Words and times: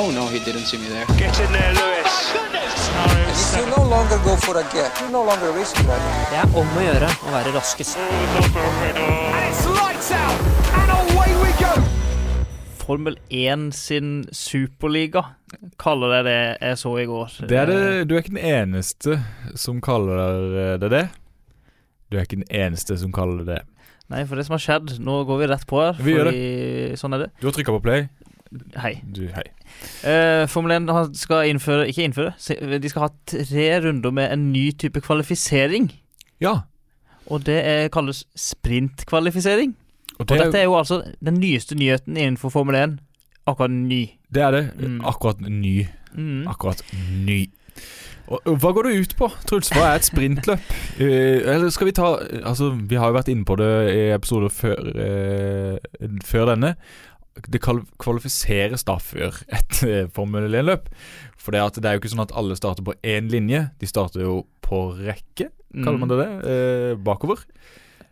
Oh 0.00 0.12
no, 0.12 0.28
he 0.28 0.38
didn't 0.38 0.66
see 0.70 0.78
me 0.78 0.86
there. 0.86 1.04
Get 1.18 1.40
in 1.40 1.50
there, 1.50 1.72
Lewis. 1.74 2.14
You 3.58 3.66
no 3.66 3.82
longer 3.82 4.18
go 4.22 4.36
for 4.36 4.56
a 4.56 4.62
gap, 4.72 4.94
You 5.02 5.10
no 5.10 5.24
longer 5.24 5.50
risk 5.50 5.74
that. 5.74 6.02
Det 6.30 6.38
er 6.38 6.52
om 6.60 6.68
å 6.78 6.82
gjøre 6.84 7.08
å 7.26 7.32
være 7.32 7.50
raskest. 7.56 7.98
Formel 12.84 13.18
1 13.40 13.64
sin 13.74 14.12
superliga, 14.30 15.24
kaller 15.82 16.14
det 16.14 16.20
det 16.28 16.38
jeg 16.68 16.78
så 16.84 16.92
i 17.02 17.08
går. 17.10 17.34
Det 17.50 17.58
er 17.58 17.72
det, 17.72 17.80
du 18.06 18.14
er 18.14 18.22
ikke 18.22 18.36
den 18.36 18.46
eneste 18.52 19.18
som 19.58 19.82
kaller 19.82 20.78
det 20.78 20.92
det. 20.94 21.02
Du 22.06 22.20
er 22.20 22.22
ikke 22.22 22.38
den 22.38 22.46
eneste 22.54 23.00
som 23.02 23.10
kaller 23.10 23.42
det 23.42 23.50
det. 23.56 23.60
Nei, 24.08 24.22
for 24.24 24.40
det 24.40 24.46
som 24.46 24.54
har 24.56 24.62
skjedd 24.64 24.94
Nå 25.04 25.18
går 25.28 25.42
vi 25.42 25.46
rett 25.50 25.66
på 25.68 25.82
her. 25.82 25.98
Vi 26.00 26.14
gjør 26.14 26.30
det. 26.30 26.38
Sånn 26.96 27.12
er 27.12 27.26
det. 27.26 27.32
Du 27.42 27.48
har 27.50 27.52
trykka 27.52 27.74
på 27.74 27.82
play. 27.84 28.06
Hei. 28.76 28.94
Du, 29.14 29.26
hei. 29.34 29.44
Uh, 30.02 30.48
Formel 30.48 30.72
1 30.72 31.16
skal 31.18 31.50
innføre 31.50 31.88
Ikke 31.90 32.06
innføre, 32.06 32.32
de 32.80 32.88
skal 32.88 33.04
ha 33.04 33.08
tre 33.28 33.66
runder 33.84 34.14
med 34.14 34.32
en 34.32 34.46
ny 34.52 34.70
type 34.72 35.02
kvalifisering. 35.04 35.90
Ja. 36.40 36.54
Og 37.26 37.44
det 37.46 37.58
er, 37.60 37.88
kalles 37.92 38.24
sprintkvalifisering. 38.36 39.76
Og 40.18 40.28
det 40.28 40.38
og 40.38 40.46
dette 40.46 40.58
er 40.58 40.64
jo 40.64 40.78
altså 40.78 41.02
den 41.24 41.38
nyeste 41.42 41.76
nyheten 41.78 42.16
innenfor 42.16 42.48
Formel 42.48 42.74
1. 42.74 42.98
Akkurat 43.46 43.70
ny. 43.70 44.08
det 44.34 44.42
er 44.42 44.50
det. 44.50 44.64
Mm. 44.80 45.00
Akkurat 45.04 45.40
ny. 45.40 45.86
Mm. 46.14 46.48
Akkurat 46.48 46.82
ny. 47.26 47.46
Og, 48.28 48.58
hva 48.60 48.72
går 48.76 48.88
det 48.88 48.98
ut 49.00 49.14
på, 49.16 49.28
Truls? 49.48 49.70
Hva 49.72 49.86
er 49.88 50.00
et 50.00 50.08
sprintløp? 50.08 50.64
Eh, 50.98 51.38
eller 51.46 51.70
skal 51.70 51.86
vi 51.86 51.92
ta 51.94 52.08
Altså, 52.42 52.72
vi 52.74 52.96
har 52.98 53.12
jo 53.12 53.14
vært 53.14 53.28
inne 53.30 53.46
på 53.46 53.54
det 53.60 53.68
i 53.92 54.00
episoder 54.10 54.50
før, 54.50 54.88
eh, 54.98 56.08
før 56.26 56.48
denne. 56.50 56.72
Det 57.46 57.60
kvalifiseres 57.62 58.84
da 58.88 58.98
før 59.02 59.38
et 59.48 59.82
eh, 59.86 60.06
Formel 60.14 60.48
1-løp. 60.50 60.88
For 61.38 61.54
det, 61.54 61.62
det 61.78 61.88
er 61.88 61.96
jo 61.96 62.02
ikke 62.02 62.14
sånn 62.14 62.26
at 62.26 62.34
alle 62.36 62.58
starter 62.58 62.86
på 62.86 62.96
én 63.06 63.30
linje. 63.32 63.68
De 63.80 63.88
starter 63.90 64.24
jo 64.24 64.40
på 64.64 64.88
rekke, 64.98 65.50
kaller 65.78 66.00
man 66.02 66.10
det 66.10 66.22
det? 66.22 66.30
Eh, 66.52 66.96
bakover. 67.00 67.46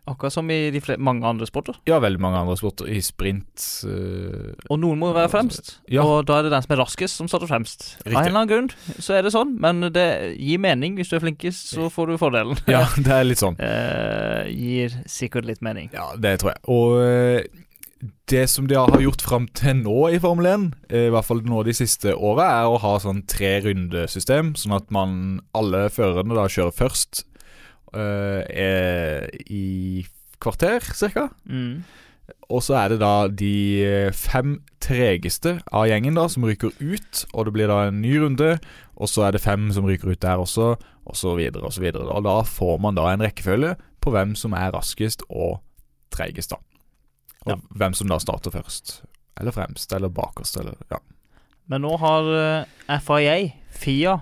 Akkurat 0.07 0.33
som 0.33 0.51
i 0.51 0.71
mange 1.03 1.27
andre 1.27 1.47
sporter. 1.49 1.75
Ja, 1.89 1.99
veldig 1.99 2.21
mange 2.23 2.39
andre 2.39 2.55
sporter. 2.57 2.87
I 2.87 3.01
sprint 3.03 3.65
eh, 3.91 4.53
Og 4.71 4.79
noen 4.79 5.01
må 5.01 5.09
være 5.17 5.33
fremst. 5.33 5.81
Ja. 5.91 6.05
Og 6.07 6.29
da 6.29 6.37
er 6.39 6.47
det 6.47 6.53
den 6.55 6.63
som 6.63 6.75
er 6.77 6.81
raskest, 6.85 7.19
som 7.19 7.31
starter 7.31 7.51
fremst. 7.51 7.89
Av 8.05 8.13
en 8.13 8.21
eller 8.21 8.39
annen 8.45 8.53
grunn 8.53 9.03
så 9.03 9.17
er 9.17 9.27
det 9.27 9.35
sånn, 9.35 9.57
men 9.59 9.89
det 9.91 10.07
gir 10.39 10.63
mening. 10.63 10.95
Hvis 10.95 11.11
du 11.11 11.17
er 11.19 11.25
flinkest, 11.27 11.73
så 11.75 11.91
får 11.91 12.13
du 12.13 12.21
fordelen. 12.23 12.61
Ja, 12.71 12.85
det 12.95 13.19
er 13.19 13.27
litt 13.27 13.43
sånn. 13.43 13.59
Eh, 13.67 14.47
gir 14.53 14.93
sikkert 15.11 15.47
litt 15.49 15.63
mening. 15.65 15.89
Ja, 15.95 16.13
det 16.21 16.37
tror 16.39 16.53
jeg. 16.53 16.61
Og 16.71 17.01
eh, 17.03 17.65
det 18.31 18.47
som 18.53 18.67
de 18.71 18.79
har 18.79 19.03
gjort 19.03 19.25
fram 19.25 19.47
til 19.57 19.83
nå 19.83 19.97
i 20.15 20.21
Formel 20.23 20.49
1, 20.51 20.67
eh, 20.91 21.07
i 21.09 21.13
hvert 21.15 21.29
fall 21.29 21.45
nå 21.47 21.63
de 21.67 21.75
siste 21.77 22.15
åra, 22.15 22.49
er 22.63 22.71
å 22.71 22.81
ha 22.83 22.97
sånn 23.03 23.25
tre 23.31 23.59
rundesystem, 23.65 24.55
sånn 24.59 24.77
at 24.79 24.91
man 24.95 25.41
alle 25.57 25.87
førerne 25.93 26.37
da 26.37 26.49
kjører 26.51 26.77
først 26.77 27.25
er 27.97 29.31
i 29.49 30.05
kvarter, 30.43 30.85
cirka. 30.93 31.31
Mm. 31.49 31.85
Og 32.53 32.63
så 32.63 32.77
er 32.79 32.93
det 32.93 32.99
da 33.01 33.27
de 33.31 34.11
fem 34.15 34.59
tregeste 34.83 35.57
av 35.75 35.87
gjengen 35.91 36.19
da 36.19 36.27
som 36.31 36.47
ryker 36.47 36.75
ut, 36.79 37.25
og 37.33 37.49
det 37.49 37.55
blir 37.57 37.71
da 37.71 37.87
en 37.87 38.01
ny 38.03 38.13
runde. 38.23 38.57
Og 38.97 39.11
så 39.11 39.27
er 39.27 39.35
det 39.35 39.43
fem 39.45 39.69
som 39.75 39.87
ryker 39.89 40.13
ut 40.13 40.23
der 40.23 40.43
også, 40.43 40.75
og 41.07 41.19
så 41.19 41.35
videre 41.39 41.67
og 41.67 41.75
så 41.75 41.83
videre. 41.83 42.07
Og 42.11 42.27
da 42.27 42.41
får 42.47 42.79
man 42.83 42.99
da 42.99 43.11
en 43.11 43.25
rekkefølge 43.27 43.75
på 44.03 44.15
hvem 44.15 44.37
som 44.39 44.55
er 44.57 44.75
raskest 44.75 45.27
og 45.29 45.61
tregest, 46.15 46.55
da. 46.55 46.63
Og 47.47 47.53
Ja. 47.55 47.61
hvem 47.79 47.95
som 47.95 48.09
da 48.11 48.19
starter 48.23 48.51
først. 48.55 49.03
Eller 49.41 49.53
fremst, 49.53 49.93
eller 49.93 50.09
bakerst, 50.09 50.57
eller 50.61 50.75
ja. 50.91 50.99
Men 51.69 51.83
nå 51.83 51.97
har 51.99 52.29
eh, 52.89 52.99
FIA, 53.03 53.53
FIA 53.75 54.13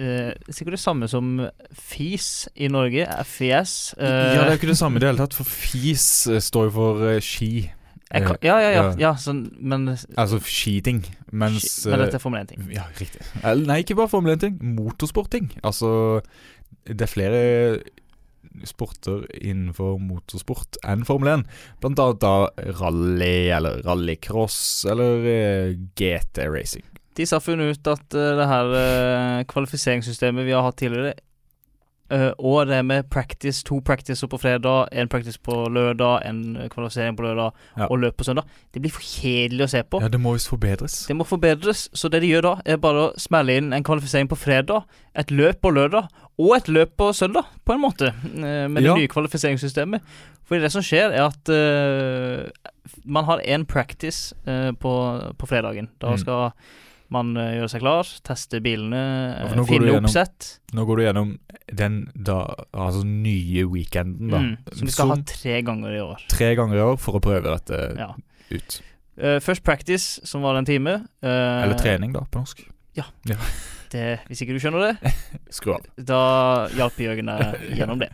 eh, 0.00 0.32
Sikkert 0.48 0.72
det 0.78 0.80
samme 0.80 1.08
som 1.08 1.34
FIS 1.76 2.48
i 2.56 2.68
Norge. 2.72 3.04
FIS. 3.28 3.94
eh, 3.98 4.06
ja, 4.08 4.40
det 4.40 4.46
er 4.46 4.54
jo 4.54 4.58
ikke 4.62 4.72
det 4.72 4.78
samme 4.80 4.96
i 4.96 5.00
det 5.02 5.10
hele 5.12 5.20
tatt, 5.26 5.36
for 5.36 5.44
FIS 5.44 6.26
eh, 6.26 6.40
står 6.40 6.70
jo 6.70 6.72
for 6.78 7.04
eh, 7.10 7.20
ski. 7.20 7.70
kan, 8.10 8.36
ja, 8.42 8.56
ja, 8.58 8.70
ja. 8.74 8.86
Ja. 8.98 9.12
sånn, 9.14 9.44
men, 9.60 9.84
Altså 10.18 10.40
skiting. 10.42 11.04
Mens 11.30 11.86
men 11.86 11.94
eh, 12.00 12.06
dette 12.06 12.18
er 12.18 12.24
Formel 12.24 12.42
1-ting. 12.42 12.64
Ja, 12.74 12.88
riktig. 12.98 13.22
Eller, 13.44 13.66
nei, 13.68 13.82
ikke 13.84 13.94
bare 14.00 14.08
Formel 14.10 14.34
1-ting. 14.34 14.56
Motorsportting. 14.74 15.52
Altså, 15.62 16.20
det 16.88 17.00
er 17.06 17.12
flere 17.12 17.42
sporter 18.68 19.24
innenfor 19.36 19.98
motorsport 20.02 20.80
enn 20.86 21.04
Formel 21.08 21.32
1. 21.40 21.44
Blant 21.82 22.02
annet 22.02 22.22
da 22.22 22.34
rally, 22.80 23.50
eller 23.54 23.82
rallycross, 23.86 24.86
eller 24.90 25.26
uh, 25.26 25.74
GT 25.98 26.46
racing. 26.50 26.86
De 27.16 27.26
har 27.26 27.42
funnet 27.42 27.74
ut 27.74 27.90
at 27.90 28.16
uh, 28.16 28.28
det 28.38 28.48
her 28.50 28.74
uh, 28.74 29.40
kvalifiseringssystemet 29.50 30.46
vi 30.46 30.54
har 30.56 30.64
hatt 30.66 30.78
tidligere, 30.80 31.16
eh, 32.10 32.30
og 32.38 32.66
det 32.66 32.84
med 32.84 33.08
practice, 33.10 33.62
to 33.64 33.80
practicer 33.80 34.26
på 34.30 34.38
fredag, 34.40 34.88
en 34.92 35.08
practice 35.08 35.38
på 35.38 35.68
lørdag, 35.72 36.22
en 36.28 36.56
kvalifisering 36.70 37.16
på 37.16 37.22
lørdag 37.22 37.52
Ja. 37.78 37.86
og 37.90 37.98
løp 37.98 38.16
på 38.16 38.24
søndag, 38.24 38.44
det 38.74 38.82
blir 38.82 38.90
for 38.92 39.00
kjedelig 39.02 39.64
å 39.64 39.68
se 39.68 39.82
på. 39.82 40.00
Ja, 40.02 40.08
det 40.08 40.20
må 40.20 40.32
visst 40.32 40.48
forbedres. 40.50 41.06
Det 41.08 41.16
må 41.16 41.24
forbedres, 41.24 41.88
så 41.94 42.08
det 42.10 42.20
de 42.22 42.28
gjør 42.32 42.42
da, 42.42 42.54
er 42.66 42.76
bare 42.76 43.06
å 43.08 43.14
smelle 43.18 43.56
inn 43.56 43.72
en 43.72 43.84
kvalifisering 43.84 44.28
på 44.28 44.36
fredag, 44.38 44.82
et 45.14 45.30
løp 45.30 45.60
på 45.60 45.70
lørdag 45.74 46.08
og 46.38 46.56
et 46.56 46.68
løp 46.68 46.96
på 46.96 47.12
søndag, 47.12 47.44
på 47.64 47.72
en 47.74 47.80
måte, 47.80 48.12
Uh, 48.34 48.68
med 48.68 48.82
Ja. 48.82 48.94
det 48.94 49.00
nye 49.02 49.08
kvalifiseringssystemet. 49.08 50.00
Fordi 50.46 50.60
det 50.62 50.72
som 50.72 50.82
skjer, 50.82 51.12
er 51.12 51.28
at 51.28 51.48
uh, 51.48 52.48
man 53.04 53.24
har 53.24 53.38
én 53.46 53.64
practice 53.66 54.34
på, 54.44 54.92
på 55.38 55.46
fredagen. 55.46 55.88
Da 56.00 56.10
Mm. 56.16 56.52
Man 57.10 57.32
gjør 57.34 57.56
gjøre 57.58 57.70
seg 57.72 57.80
klar, 57.82 58.10
tester 58.26 58.60
bilene, 58.64 59.00
Ja, 59.00 59.44
eh, 59.44 59.48
for 59.48 59.56
nå 59.56 59.64
går 59.64 59.66
du 59.66 59.72
finne 59.74 59.92
gjennom- 59.92 60.08
oppsett. 60.10 60.48
Nå 60.72 60.84
går 60.86 60.96
du 60.96 61.02
gjennom 61.04 61.38
den 61.74 61.96
da, 62.14 62.36
altså 62.72 63.02
nye 63.04 63.64
weekenden, 63.66 64.30
da. 64.30 64.38
Mm, 64.38 64.56
som 64.76 64.86
vi 64.86 64.92
skal 64.94 65.08
ha 65.08 65.16
tre 65.26 65.62
ganger 65.62 65.96
i 65.96 66.00
år. 66.04 66.22
tre 66.28 66.54
ganger 66.54 66.76
i 66.76 66.84
år 66.92 66.96
for 66.98 67.18
å 67.18 67.20
prøve 67.20 67.42
dette 67.50 67.96
Ja. 67.98 68.14
ut. 68.50 68.80
Uh, 69.20 69.38
først 69.38 69.62
practice, 69.62 70.20
som 70.24 70.40
var 70.42 70.56
en 70.56 70.64
time. 70.64 71.04
Uh, 71.22 71.62
Eller 71.66 71.76
trening, 71.76 72.12
da, 72.12 72.20
på 72.30 72.38
norsk. 72.40 72.64
Det, 73.90 74.20
hvis 74.28 74.42
ikke 74.44 74.54
du 74.54 74.60
skjønner 74.62 74.92
det, 75.02 75.12
Skru 75.56 75.72
av. 75.74 75.86
Da 75.98 76.68
hjalp 76.78 76.94
Jørgen 77.02 77.26
deg 77.26 77.64
gjennom 77.80 77.98
det. 77.98 78.12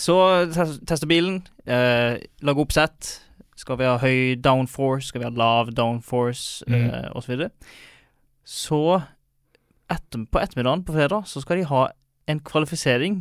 Så 0.00 0.14
tester 0.54 0.78
teste 0.88 1.06
bilen, 1.10 1.42
uh, 1.68 2.16
lage 2.40 2.56
oppsett. 2.64 3.18
Skal 3.60 3.76
vi 3.76 3.84
ha 3.84 3.98
høy 4.00 4.36
downforce, 4.40 5.10
skal 5.10 5.20
vi 5.20 5.28
ha 5.28 5.34
lav 5.36 5.74
downforce, 5.76 6.64
Mm. 6.66 6.86
Uh, 6.88 7.10
osv. 7.20 7.36
Så 7.36 7.50
etter, 9.90 10.24
på 10.30 10.40
ettermiddagen 10.42 10.84
på 10.86 10.94
fredag 10.96 11.26
så 11.30 11.42
skal 11.42 11.60
de 11.60 11.68
ha 11.70 11.84
en 12.30 12.40
kvalifisering. 12.46 13.20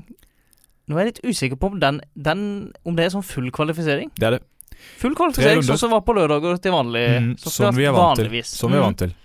Nå 0.90 0.98
er 0.98 1.06
jeg 1.06 1.12
litt 1.14 1.26
usikker 1.30 1.60
på 1.62 1.70
om, 1.72 1.80
den, 1.82 2.00
den, 2.18 2.42
om 2.88 2.98
det 2.98 3.06
er 3.08 3.14
sånn 3.14 3.26
full 3.26 3.50
kvalifisering. 3.54 4.12
Det 4.18 4.28
er 4.30 4.38
det. 4.38 4.44
Full 5.02 5.16
kvalifisering, 5.18 5.62
sånn 5.68 5.82
som 5.82 5.92
var 5.94 6.02
på 6.08 6.16
lørdager 6.16 6.60
til 6.64 6.74
vanlig. 6.74 7.06
Mm, 7.20 7.32
som 7.44 7.76
vi 7.76 7.86
er 7.90 7.96
vant 7.96 8.20
til. 8.22 8.30
Som 8.48 8.72
vi 8.74 8.80
er 8.80 8.86
vant 8.86 9.02
til. 9.02 9.16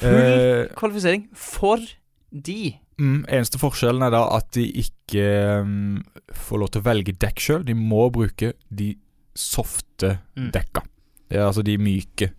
Full 0.00 0.16
uh, 0.16 0.70
kvalifisering 0.78 1.26
for 1.36 1.82
de. 2.30 2.60
Mm, 3.00 3.22
eneste 3.28 3.60
forskjellen 3.60 4.02
er 4.06 4.12
da 4.14 4.22
at 4.36 4.48
de 4.56 4.64
ikke 4.82 5.26
um, 5.64 6.00
får 6.36 6.62
lov 6.62 6.72
til 6.72 6.82
å 6.82 6.86
velge 6.88 7.14
dekk 7.22 7.42
sjøl. 7.44 7.66
De 7.68 7.76
må 7.76 8.06
bruke 8.14 8.54
de 8.68 8.92
softe 9.36 10.16
Mm. 10.36 10.48
dekka. 10.54 10.82
Det 11.30 11.36
er 11.38 11.44
altså 11.46 11.62
de 11.62 11.74
myke 11.78 12.30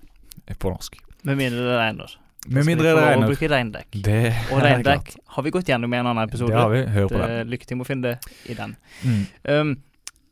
eh, 0.48 0.56
på 0.58 0.72
norsk. 0.74 0.98
Med 1.24 1.38
mindre 1.38 1.62
det 1.68 1.78
regner. 1.78 2.16
Med 2.50 2.66
mindre 2.66 2.90
det 2.96 3.04
regner. 3.04 3.28
bruke 3.30 3.48
regndekk. 3.52 4.02
Det 4.02 4.34
Og 4.52 4.62
regndekk 4.66 5.12
har 5.36 5.44
vi 5.44 5.52
gått 5.54 5.66
gjennom 5.70 5.94
i 5.94 5.98
en 6.00 6.08
annen 6.10 6.24
episode. 6.28 6.50
Det 6.50 6.58
har 6.58 6.70
vi. 6.74 6.82
Hør 6.96 7.08
på 7.12 7.18
Det- 7.22 7.28
Det 7.30 7.48
Lykke 7.52 7.68
til 7.68 7.78
med 7.78 7.86
å 7.86 7.90
finne 7.92 8.02
det 8.02 8.36
i 8.50 8.54
den. 8.58 8.76
Mm. 9.06 9.22
Um, 9.46 9.76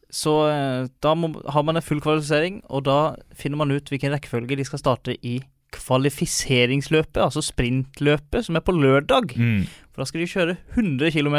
så 0.09 0.33
eh, 0.49 0.87
da 1.05 1.13
må, 1.13 1.29
har 1.53 1.61
man 1.63 1.77
en 1.77 1.85
full 1.85 1.99
kvalifisering, 2.01 2.63
og 2.69 2.83
da 2.87 3.15
finner 3.37 3.57
man 3.61 3.69
ut 3.71 3.85
hvilken 3.91 4.09
rekkefølge 4.15 4.57
de 4.57 4.65
skal 4.65 4.79
starte 4.81 5.13
i 5.21 5.35
kvalifiseringsløpet, 5.69 7.19
altså 7.21 7.43
sprintløpet, 7.45 8.45
som 8.47 8.55
er 8.57 8.63
på 8.65 8.73
lørdag. 8.73 9.35
Mm. 9.37 9.67
For 9.93 10.01
da 10.01 10.07
skal 10.09 10.23
de 10.23 10.31
kjøre 10.31 10.57
100 10.73 11.11
km 11.13 11.37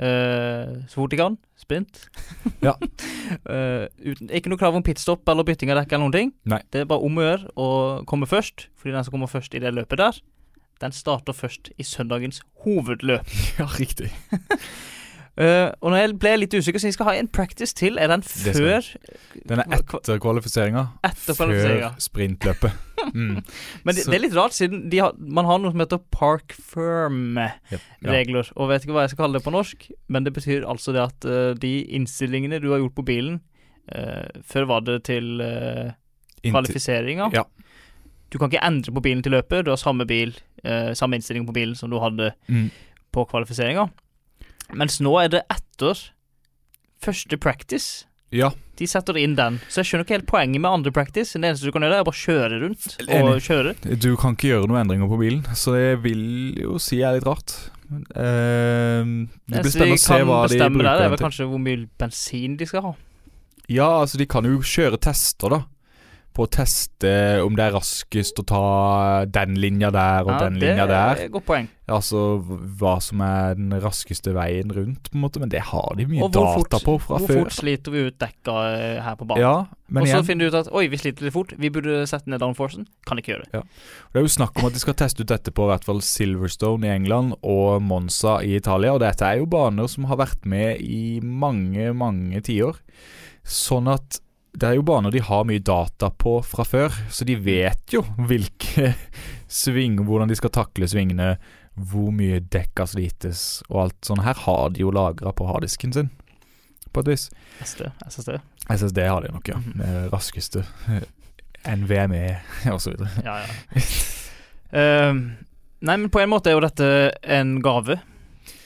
eh, 0.00 0.72
så 0.88 1.00
fort 1.02 1.12
de 1.12 1.20
kan. 1.20 1.38
Sprint. 1.60 2.06
Ja. 2.66 2.74
uh, 2.80 3.86
uten, 4.10 4.28
ikke 4.34 4.50
noe 4.50 4.60
krav 4.60 4.74
om 4.76 4.84
pitstop 4.84 5.28
eller 5.30 5.46
bytting 5.46 5.70
av 5.72 5.80
dekk 5.80 5.94
eller 5.94 6.04
noen 6.06 6.16
ting. 6.16 6.32
Nei. 6.50 6.60
Det 6.72 6.82
er 6.82 6.90
bare 6.90 7.06
om 7.06 7.20
å 7.20 7.24
gjøre 7.24 7.52
å 7.56 7.68
komme 8.10 8.28
først, 8.28 8.68
fordi 8.80 8.96
den 8.96 9.06
som 9.06 9.14
kommer 9.14 9.30
først 9.30 9.54
i 9.56 9.62
det 9.62 9.72
løpet 9.76 10.02
der, 10.02 10.20
den 10.80 10.96
starter 10.96 11.36
først 11.36 11.72
i 11.76 11.84
søndagens 11.86 12.40
hovedløp. 12.64 13.28
Ja, 13.60 13.68
riktig. 13.76 14.10
Eh, 15.38 15.70
og 15.80 15.92
når 15.92 15.96
jeg 16.00 16.14
ble 16.20 16.32
litt 16.42 16.54
usikker, 16.58 16.82
så 16.82 16.88
jeg 16.90 16.96
skal 16.96 17.06
ha 17.06 17.14
en 17.20 17.28
practice 17.30 17.74
til. 17.76 17.98
Er 18.02 18.10
den 18.10 18.22
før 18.26 18.82
Den 19.48 19.62
er 19.62 19.76
etter 19.78 20.18
kvalifiseringa. 20.20 20.86
Etter. 21.06 21.36
Før 21.38 21.94
sprintløpet. 21.98 22.72
Mm. 23.00 23.38
Men 23.82 23.94
det, 23.96 24.02
det 24.10 24.12
er 24.12 24.20
litt 24.20 24.34
rart, 24.36 24.52
siden 24.52 24.82
de 24.92 24.98
har, 25.00 25.14
man 25.16 25.46
har 25.48 25.56
noe 25.58 25.72
som 25.72 25.80
heter 25.80 26.02
Park 26.12 26.52
Firm-regler. 26.52 28.44
Ja. 28.44 28.56
Og 28.60 28.68
vet 28.68 28.84
ikke 28.84 28.92
hva 28.92 29.06
jeg 29.06 29.14
skal 29.14 29.22
kalle 29.24 29.38
det 29.38 29.46
på 29.46 29.54
norsk, 29.54 29.86
men 30.12 30.26
det 30.26 30.34
betyr 30.36 30.66
altså 30.68 30.92
det 30.92 31.00
at 31.06 31.26
uh, 31.28 31.54
de 31.56 31.70
innstillingene 31.96 32.60
du 32.60 32.68
har 32.74 32.82
gjort 32.82 32.98
på 32.98 33.06
bilen 33.08 33.38
uh, 33.94 34.28
Før 34.44 34.68
var 34.68 34.84
det 34.84 34.98
til 35.08 35.40
uh, 35.40 35.90
kvalifiseringa. 36.44 37.30
Ja. 37.32 37.46
Du 38.28 38.36
kan 38.38 38.52
ikke 38.52 38.62
endre 38.68 38.92
på 38.94 39.02
bilen 39.08 39.24
til 39.24 39.32
løpet. 39.34 39.64
Du 39.66 39.72
har 39.72 39.80
samme 39.80 40.04
bil, 40.06 40.36
samme 40.94 41.16
innstilling 41.18 41.48
på 41.48 41.56
bilen 41.56 41.74
som 41.74 41.90
du 41.90 41.98
hadde 42.04 42.30
Mm. 42.52 42.68
på 43.16 43.24
kvalifiseringa. 43.32 43.88
Mens 44.76 45.00
nå 45.02 45.16
er 45.22 45.32
det 45.32 45.42
etter 45.52 45.98
første 47.00 47.38
practice. 47.40 48.06
Ja. 48.30 48.52
De 48.78 48.86
setter 48.88 49.18
inn 49.18 49.34
den. 49.36 49.58
Så 49.68 49.82
jeg 49.82 49.90
skjønner 49.90 50.06
ikke 50.06 50.16
helt 50.18 50.30
poenget 50.30 50.62
med 50.62 50.70
andre 50.70 50.92
practice. 50.94 51.34
Det 51.34 51.48
eneste 51.48 51.66
du 51.66 51.74
kan 51.74 51.84
gjøre, 51.84 51.98
er 52.00 52.06
bare 52.06 52.20
kjøre 52.20 52.60
rundt 52.62 52.86
og 53.08 53.42
kjøre. 53.44 53.74
Du 53.98 54.12
kan 54.20 54.36
ikke 54.36 54.52
gjøre 54.52 54.70
noen 54.70 54.84
endringer 54.84 55.10
på 55.10 55.18
bilen, 55.20 55.42
så 55.58 55.74
det 55.76 56.00
vil 56.04 56.22
jo 56.60 56.78
si 56.82 57.02
er 57.02 57.18
litt 57.18 57.26
rart. 57.28 57.56
Uh, 57.90 59.26
det 59.50 59.64
blir 59.64 59.72
spennende 59.74 59.98
å 59.98 60.02
se 60.04 60.20
hva 60.22 60.44
de 60.46 60.58
bruker 60.70 60.86
Det 60.86 61.06
er 61.08 61.10
vel 61.10 61.22
kanskje 61.24 61.46
hvor 61.50 61.58
mye 61.58 61.88
bensin 61.98 62.54
de 62.60 62.68
skal 62.70 62.84
ha. 62.86 62.92
Ja, 63.70 63.88
altså 64.02 64.18
de 64.20 64.28
kan 64.30 64.46
jo 64.46 64.62
kjøre 64.62 64.98
tester, 65.02 65.56
da. 65.56 65.60
På 66.40 66.46
å 66.46 66.48
teste 66.48 67.10
om 67.44 67.52
det 67.58 67.66
er 67.66 67.74
raskest 67.76 68.38
å 68.40 68.44
ta 68.48 68.60
den 69.28 69.58
linja 69.60 69.90
der 69.92 70.24
og 70.24 70.30
Ja, 70.32 70.38
den 70.46 70.56
linja 70.62 70.86
der. 70.88 71.18
er 71.26 71.32
godt 71.34 71.44
poeng. 71.44 71.66
Altså 71.90 72.38
hva 72.80 72.94
som 73.02 73.20
er 73.20 73.58
den 73.58 73.74
raskeste 73.82 74.32
veien 74.32 74.70
rundt, 74.72 75.10
på 75.10 75.18
en 75.18 75.24
måte. 75.26 75.42
Men 75.42 75.50
det 75.52 75.60
har 75.68 75.98
de 75.98 76.06
mye 76.08 76.30
data 76.32 76.54
fort, 76.54 76.76
på 76.86 76.94
fra 77.02 77.18
hvor 77.18 77.28
før. 77.28 77.42
fort 77.42 77.56
sliter 77.58 77.92
vi 77.92 78.06
ut 78.06 78.16
dekka 78.22 78.54
eh, 78.70 79.02
her 79.04 79.18
på 79.20 79.26
banen? 79.28 79.42
Ja, 79.42 79.66
men 79.90 80.06
og 80.06 80.08
så 80.08 80.14
igjen, 80.14 80.28
finner 80.30 80.48
du 80.48 80.54
ut 80.54 80.58
at 80.62 80.70
oi, 80.72 80.86
vi 80.88 81.02
sliter 81.02 81.26
litt 81.26 81.36
fort, 81.36 81.52
vi 81.60 81.72
burde 81.74 82.06
sette 82.08 82.32
ned 82.32 82.40
downforcen. 82.40 82.88
Kan 83.10 83.20
ikke 83.20 83.34
gjøre 83.34 83.50
det. 83.50 83.62
det 84.14 84.22
er 84.22 84.24
jo 84.24 84.32
snakk 84.38 84.56
om 84.56 84.70
at 84.70 84.78
de 84.78 84.82
skal 84.86 84.96
teste 85.02 85.26
ut 85.26 85.34
dette 85.34 85.52
på 85.52 85.68
i 85.68 85.72
hvert 85.74 85.84
fall 85.84 86.00
Silverstone 86.00 86.88
i 86.88 86.94
England 86.94 87.36
og 87.42 87.82
Monza 87.84 88.38
i 88.40 88.56
Italia. 88.56 88.94
Og 88.96 89.04
dette 89.04 89.28
er 89.28 89.42
jo 89.42 89.50
baner 89.50 89.92
som 89.92 90.08
har 90.08 90.22
vært 90.24 90.48
med 90.48 90.80
i 90.80 91.20
mange, 91.20 91.92
mange 91.92 92.40
tiår. 92.48 92.80
Sånn 93.44 93.92
at 93.92 94.22
det 94.52 94.66
er 94.66 94.76
jo 94.78 94.84
baner 94.86 95.12
de 95.14 95.22
har 95.22 95.46
mye 95.46 95.62
data 95.62 96.10
på 96.10 96.38
fra 96.46 96.64
før, 96.66 96.94
så 97.12 97.26
de 97.28 97.36
vet 97.38 97.94
jo 97.94 98.02
hvilke 98.18 98.94
svinger, 99.50 100.04
hvordan 100.06 100.30
de 100.30 100.38
skal 100.38 100.52
takle 100.54 100.88
svingene, 100.90 101.34
hvor 101.90 102.10
mye 102.14 102.40
dekka 102.52 102.88
slites 102.90 103.62
og 103.68 103.84
alt 103.84 104.10
sånn. 104.10 104.24
Her 104.26 104.42
har 104.46 104.74
de 104.74 104.82
jo 104.82 104.92
lagra 104.94 105.32
på 105.36 105.46
harddisken 105.48 105.94
sin, 105.96 106.10
på 106.90 107.04
et 107.04 107.12
vis. 107.12 107.28
SD, 107.62 107.86
SSD. 108.10 108.36
SSD 108.70 109.02
har 109.06 109.24
de 109.24 109.32
nok, 109.34 109.52
ja. 109.52 109.58
Mhm. 109.62 109.78
Det 109.80 110.04
raskeste. 110.14 110.64
NVMe 111.68 112.24
osv. 112.74 112.96
Ja, 113.24 113.42
ja. 113.44 113.82
uh, 114.74 115.14
nei, 115.14 115.96
men 115.96 116.08
på 116.12 116.22
en 116.22 116.32
måte 116.32 116.50
er 116.50 116.58
jo 116.58 116.64
dette 116.64 116.88
en 117.22 117.58
gave 117.64 118.00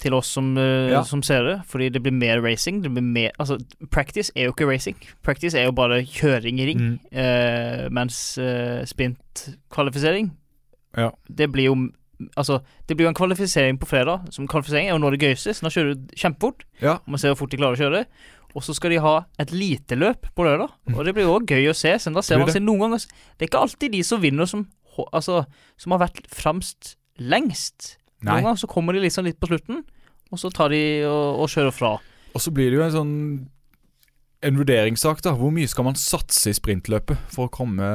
til 0.01 0.15
oss 0.15 0.27
som, 0.29 0.57
eh, 0.59 0.91
Ja. 0.91 1.03
som 1.03 1.23
ser 1.23 1.43
det, 1.45 1.57
fordi 1.67 1.89
det 1.93 2.03
blir 2.03 2.13
mer 2.13 2.41
racing. 2.43 2.83
Det 2.83 2.91
blir 2.93 3.03
mer 3.03 3.31
Altså, 3.39 3.59
practice 3.91 4.31
er 4.37 4.45
jo 4.45 4.53
ikke 4.53 4.67
racing. 4.71 4.97
Practice 5.23 5.55
er 5.55 5.65
jo 5.65 5.73
bare 5.73 6.03
kjøring 6.05 6.61
i 6.61 6.67
ring, 6.67 6.79
Mm. 6.81 6.99
eh, 7.13 7.89
mens 7.91 8.39
uh, 8.39 8.85
sprintkvalifisering 8.85 10.31
Ja. 10.97 11.11
Det 11.29 11.51
blir 11.53 11.65
jo 11.65 11.91
Altså, 12.39 12.61
det 12.87 12.97
blir 12.97 13.07
jo 13.07 13.09
en 13.09 13.15
kvalifisering 13.15 13.77
på 13.79 13.87
fredag. 13.89 14.33
Som 14.33 14.47
Kvalifisering 14.47 14.87
er 14.89 14.97
jo 14.97 15.05
av 15.05 15.11
det 15.11 15.21
gøyeste, 15.21 15.51
så 15.53 15.63
da 15.63 15.69
kjører 15.69 15.95
du 15.95 16.15
kjempefort. 16.17 16.63
Ja. 16.81 16.99
Man 17.09 17.19
ser 17.19 17.35
hvor 17.35 17.39
fort 17.43 17.51
de 17.51 17.57
klarer 17.57 17.75
å 17.75 17.81
kjøre. 17.83 18.05
Og 18.55 18.63
så 18.63 18.73
skal 18.73 18.91
de 18.91 19.01
ha 19.03 19.25
et 19.41 19.51
lite 19.51 19.97
løp 19.99 20.23
på 20.35 20.45
lørdag. 20.47 20.71
Mm. 20.89 20.95
Og 20.97 21.05
det 21.05 21.13
blir 21.15 21.25
jo 21.25 21.35
også 21.41 21.47
gøy 21.51 21.69
å 21.69 21.75
se. 21.75 21.91
Så 21.99 22.15
da 22.15 22.21
ser 22.23 22.39
man 22.39 22.49
seg 22.49 22.63
noen 22.63 22.79
ganger 22.79 22.99
Det 23.37 23.43
er 23.43 23.47
ikke 23.51 23.61
alltid 23.67 23.93
de 23.93 24.03
som 24.05 24.21
vinner, 24.23 24.47
som, 24.47 24.67
altså, 25.13 25.45
som 25.77 25.93
har 25.93 25.99
vært 26.07 26.23
fremst 26.31 26.95
lengst. 27.19 27.97
Nei. 28.25 28.33
Noen 28.41 28.47
ganger 28.51 28.61
så 28.65 28.69
kommer 28.71 28.97
de 28.97 29.03
liksom 29.05 29.27
litt 29.29 29.39
på 29.41 29.51
slutten, 29.51 29.83
og 30.33 30.41
så 30.41 30.51
tar 30.55 30.73
de 30.73 30.81
og, 31.07 31.43
og 31.45 31.51
kjører 31.53 31.75
fra. 31.77 31.93
Og 32.35 32.41
så 32.43 32.51
blir 32.55 32.73
det 32.73 32.81
jo 32.81 32.87
en 32.89 32.95
sånn 32.99 33.15
En 34.45 34.59
vurderingssak, 34.61 35.23
da. 35.25 35.31
Hvor 35.33 35.49
mye 35.57 35.65
skal 35.73 35.87
man 35.87 35.95
satse 35.97 36.51
i 36.51 36.57
sprintløpet 36.57 37.17
for 37.33 37.47
å 37.49 37.53
komme 37.53 37.87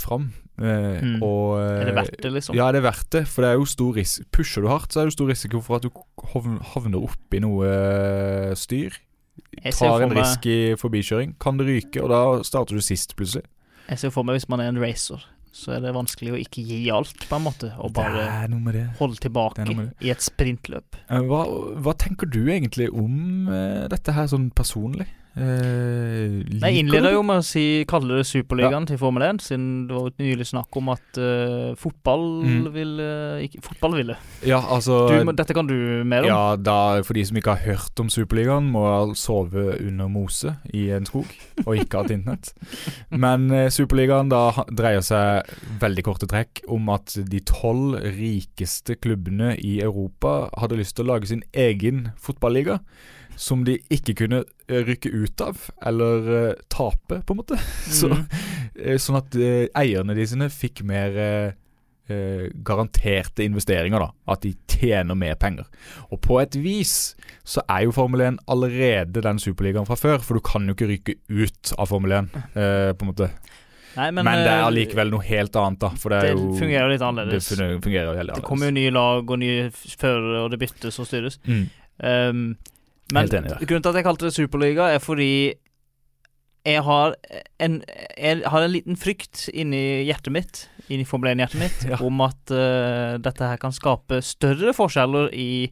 fram? 0.00 0.30
Eh, 0.60 1.00
Mm. 1.00 1.22
og, 1.24 1.58
Er 1.60 1.84
det 1.84 1.92
eh, 1.92 1.96
verdt 1.98 2.22
det, 2.22 2.30
liksom? 2.32 2.54
Ja, 2.56 2.68
er 2.68 2.72
det 2.72 2.82
verdt 2.84 3.10
det? 3.10 3.22
For 3.28 3.42
det 3.44 3.50
er 3.50 3.58
jo 3.58 3.64
stor 3.68 3.94
ris 3.96 4.14
Pusher 4.32 4.62
du 4.64 4.68
hardt, 4.68 4.92
så 4.92 5.00
er 5.00 5.04
det 5.04 5.12
jo 5.12 5.16
stor 5.18 5.28
risiko 5.32 5.60
for 5.64 5.76
at 5.76 5.82
du 5.82 5.90
havn- 6.34 6.60
havner 6.72 7.00
oppi 7.04 7.40
noe 7.40 7.68
eh, 7.68 8.54
styr. 8.56 8.96
Tar 9.76 10.02
en 10.04 10.12
risk 10.16 10.44
i 10.48 10.74
forbikjøring. 10.80 11.34
Kan 11.40 11.56
det 11.60 11.66
ryke, 11.68 12.00
og 12.04 12.08
da 12.12 12.20
starter 12.44 12.76
du 12.76 12.80
sist, 12.84 13.14
plutselig. 13.16 13.44
jeg 13.88 13.98
ser 13.98 14.10
for 14.10 14.22
meg 14.24 14.36
hvis 14.40 14.48
man 14.48 14.60
er 14.60 14.68
en 14.68 14.80
racer, 14.80 15.20
så 15.52 15.72
er 15.76 15.80
det 15.84 15.92
vanskelig 15.96 16.32
å 16.34 16.38
ikke 16.40 16.62
gi 16.62 16.80
alt, 16.94 17.24
på 17.28 17.36
en 17.38 17.46
måte, 17.48 17.72
og 17.82 17.92
bare 17.96 18.48
holde 19.00 19.18
tilbake 19.24 19.66
i 20.00 20.10
et 20.14 20.22
sprintløp. 20.22 20.98
Eh, 21.10 21.24
Hva, 21.26 21.44
hva 21.82 21.94
tenker 21.98 22.30
du 22.30 22.44
egentlig 22.50 22.90
om 22.92 23.48
uh, 23.50 23.88
dette 23.90 24.14
her 24.14 24.30
sånn 24.30 24.50
personlig? 24.54 25.08
Uh, 25.30 26.42
Jeg 26.58 26.80
innleder 26.80 27.12
jo 27.14 27.20
med 27.22 27.38
å 27.38 27.44
si 27.46 27.84
kalle 27.88 28.16
det 28.18 28.26
Superligaen 28.26 28.86
til 28.88 28.98
Formel 28.98 29.22
1, 29.28 29.38
siden 29.44 29.66
det 29.86 29.94
var 29.94 30.10
nylig 30.18 30.46
snakk 30.48 30.74
om 30.80 30.90
at 30.94 31.20
uh, 31.22 31.70
fotball 31.78 32.24
Mm. 32.40 32.64
ville 32.74 33.06
ikke, 33.44 33.60
Fotball 33.62 33.94
ville. 34.00 34.16
Ja, 34.46 34.58
altså 34.74 35.04
Du, 35.10 35.30
dette 35.36 35.54
kan 35.54 35.68
du 35.68 36.02
mer 36.04 36.24
om. 36.24 36.28
Ja, 36.30 36.56
da, 36.56 36.76
for 37.06 37.14
de 37.14 37.24
som 37.28 37.38
ikke 37.38 37.54
har 37.54 37.76
hørt 37.76 38.00
om 38.02 38.10
Superligaen, 38.10 38.70
må 38.74 38.82
sove 39.18 39.76
under 39.78 40.08
mose 40.10 40.56
i 40.74 40.88
en 40.96 41.06
skog 41.08 41.30
og 41.64 41.76
ikke 41.78 42.00
ha 42.00 42.04
et 42.08 42.14
internett. 42.18 42.52
Men 43.24 43.46
Superligaen 43.72 44.30
da 44.32 44.42
dreier 44.66 45.04
seg 45.04 45.39
veldig 45.80 46.04
korte 46.06 46.28
trekk 46.30 46.62
om 46.68 46.88
at 46.94 47.14
de 47.30 47.40
tolv 47.48 47.98
rikeste 48.16 48.96
klubbene 49.00 49.54
i 49.58 49.78
Europa 49.84 50.48
hadde 50.60 50.78
lyst 50.80 50.96
til 50.98 51.06
å 51.08 51.12
lage 51.14 51.30
sin 51.30 51.42
egen 51.52 52.10
fotballiga. 52.20 52.80
Som 53.40 53.62
de 53.64 53.78
ikke 53.88 54.14
kunne 54.18 54.42
eh, 54.68 54.82
rykke 54.84 55.08
ut 55.14 55.40
av, 55.40 55.62
eller 55.86 56.30
eh, 56.50 56.58
tape, 56.68 57.22
på 57.24 57.32
en 57.36 57.40
måte. 57.42 57.60
Så, 58.00 58.10
Mm. 58.10 58.96
sånn 59.02 59.18
at 59.18 59.34
eierne 59.76 60.14
de 60.16 60.24
sine 60.30 60.46
fikk 60.48 60.80
mer 60.88 61.12
garanterte 62.66 63.44
investeringer, 63.44 64.00
da. 64.02 64.08
At 64.32 64.42
de 64.42 64.54
tjener 64.70 65.14
mer 65.18 65.36
penger. 65.40 65.66
Og 66.10 66.20
på 66.24 66.38
et 66.42 66.56
vis 66.58 67.14
så 67.46 67.62
er 67.70 67.84
jo 67.86 67.94
Formel 67.94 68.24
1 68.24 68.40
allerede 68.50 69.22
den 69.24 69.38
superligaen 69.42 69.86
fra 69.88 69.98
før, 70.00 70.18
for 70.24 70.38
du 70.38 70.44
kan 70.46 70.66
jo 70.66 70.74
ikke 70.76 70.88
rykke 70.90 71.16
ut 71.28 71.74
av 71.78 71.90
Formel 71.92 72.16
1, 72.22 72.30
eh, 72.54 72.92
på 72.94 73.06
en 73.06 73.12
måte. 73.12 73.30
Nei, 73.96 74.10
Men, 74.14 74.24
men, 74.24 74.38
det 74.44 74.50
er 74.52 74.60
likevel 74.60 74.66
allikevel 74.70 75.10
noe 75.16 75.24
helt 75.26 75.56
annet, 75.58 75.80
da. 75.82 75.88
For 75.98 76.14
det 76.14 76.20
det 76.22 76.32
jo 76.36 76.50
fungerer 76.58 76.92
litt 76.92 77.02
annerledes. 77.02 77.48
Det, 77.58 77.70
fungerer 77.82 78.16
helt 78.20 78.34
Det 78.36 78.44
kommer 78.46 78.70
jo 78.70 78.76
nye 78.76 78.92
lag 78.94 79.30
og 79.34 79.40
nye 79.42 79.70
førere, 79.74 80.44
og 80.44 80.50
det 80.52 80.60
byttes 80.62 81.00
og 81.02 81.08
styres. 81.10 81.40
mm. 81.46 81.64
Um, 82.00 82.56
men 83.12 83.26
Helt 83.26 83.34
enig 83.34 83.50
der. 83.50 83.64
grunnen 83.66 83.82
til 83.82 83.90
at 83.90 83.96
jeg 83.98 84.04
kalte 84.06 84.24
det 84.28 84.34
Superliga, 84.36 84.84
er 84.94 85.00
fordi 85.02 85.32
jeg 86.64 86.82
har 86.86 87.14
en, 87.58 87.82
jeg 88.16 88.42
har 88.46 88.62
en 88.62 88.70
liten 88.72 88.96
frykt 88.96 89.48
inni 89.52 90.04
hjertet 90.06 90.32
mitt, 90.32 90.60
inni 90.88 91.04
Formel 91.08 91.32
1-hjertet 91.34 91.58
mitt, 91.60 91.84
Ja. 91.90 91.98
om 92.06 92.20
at 92.24 92.52
uh, 92.54 93.18
dette 93.18 93.48
her 93.50 93.56
kan 93.60 93.72
skape 93.74 94.20
større 94.22 94.72
forskjeller 94.76 95.28
i, 95.34 95.66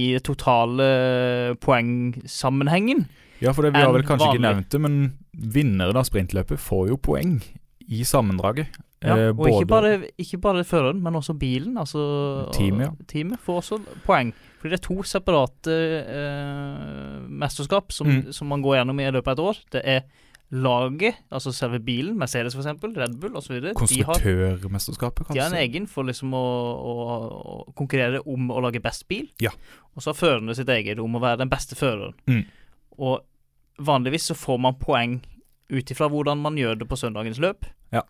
i 0.00 0.06
totale 0.24 0.88
poengsammenhengen. 1.60 3.06
Ja, 3.40 3.52
for 3.56 3.64
det, 3.64 3.72
vi 3.74 3.80
har 3.82 3.92
vel 3.94 4.04
kanskje 4.06 4.32
ikke 4.34 4.44
nevnt 4.44 4.70
det, 4.74 4.80
men 4.84 5.00
vinneren 5.32 5.96
av 5.96 6.04
sprintløpet 6.08 6.60
får 6.60 6.88
jo 6.92 6.96
poeng 7.00 7.38
i 7.90 8.04
sammendraget. 8.06 8.68
Ja, 9.00 9.14
og 9.32 9.38
og 9.40 9.48
ikke 9.48 9.66
bare, 9.70 9.92
ikke 10.20 10.38
bare 10.44 10.62
føreren, 10.68 10.98
men 11.02 11.14
også 11.16 11.32
bilen. 11.40 11.78
Altså 11.80 12.50
Teamet, 12.52 12.84
ja. 12.84 13.06
Teamet 13.08 13.40
får 13.40 13.62
også 13.62 13.78
poeng. 14.04 14.34
Fordi 14.60 14.74
det 14.74 14.76
er 14.76 14.84
to 14.84 15.02
separate 15.08 15.76
eh, 16.04 17.20
mesterskap 17.28 17.92
som, 17.96 18.06
Mm. 18.10 18.32
som 18.36 18.46
man 18.52 18.60
går 18.62 18.76
gjennom 18.76 19.00
i 19.00 19.08
løpet 19.10 19.28
av 19.32 19.38
et 19.38 19.44
år. 19.48 19.62
Det 19.72 19.82
er 19.88 20.02
laget, 20.52 21.14
altså 21.32 21.52
selve 21.54 21.78
bilen, 21.80 22.18
Mercedes 22.18 22.54
eksempel, 22.58 22.92
Red 22.98 23.16
Bull 23.22 23.36
osv. 23.38 23.56
Konstruktørmesterskapet, 23.78 25.26
kanskje. 25.26 25.34
De 25.34 25.40
har 25.44 25.50
en 25.54 25.62
egen 25.62 25.86
for 25.88 26.02
liksom 26.04 26.34
å, 26.34 26.44
å, 26.90 26.94
å 27.70 27.72
konkurrere 27.78 28.20
om 28.26 28.50
å 28.50 28.60
lage 28.64 28.82
best 28.82 29.06
bil. 29.08 29.28
Ja. 29.40 29.52
Og 29.94 30.02
så 30.02 30.10
har 30.12 30.18
førerne 30.18 30.54
sitt 30.58 30.68
eget 30.68 30.98
om 31.02 31.14
å 31.16 31.22
være 31.22 31.40
den 31.44 31.52
beste 31.52 31.78
føreren. 31.78 32.14
Mm. 32.30 32.44
Og 33.00 33.20
vanligvis 33.80 34.30
så 34.30 34.36
får 34.38 34.58
man 34.60 34.78
poeng 34.80 35.18
ut 35.70 35.90
ifra 35.94 36.08
hvordan 36.10 36.40
man 36.42 36.56
gjør 36.58 36.78
det 36.80 36.88
på 36.90 36.98
søndagens 36.98 37.38
løp. 37.42 37.66
Ja. 37.94 38.02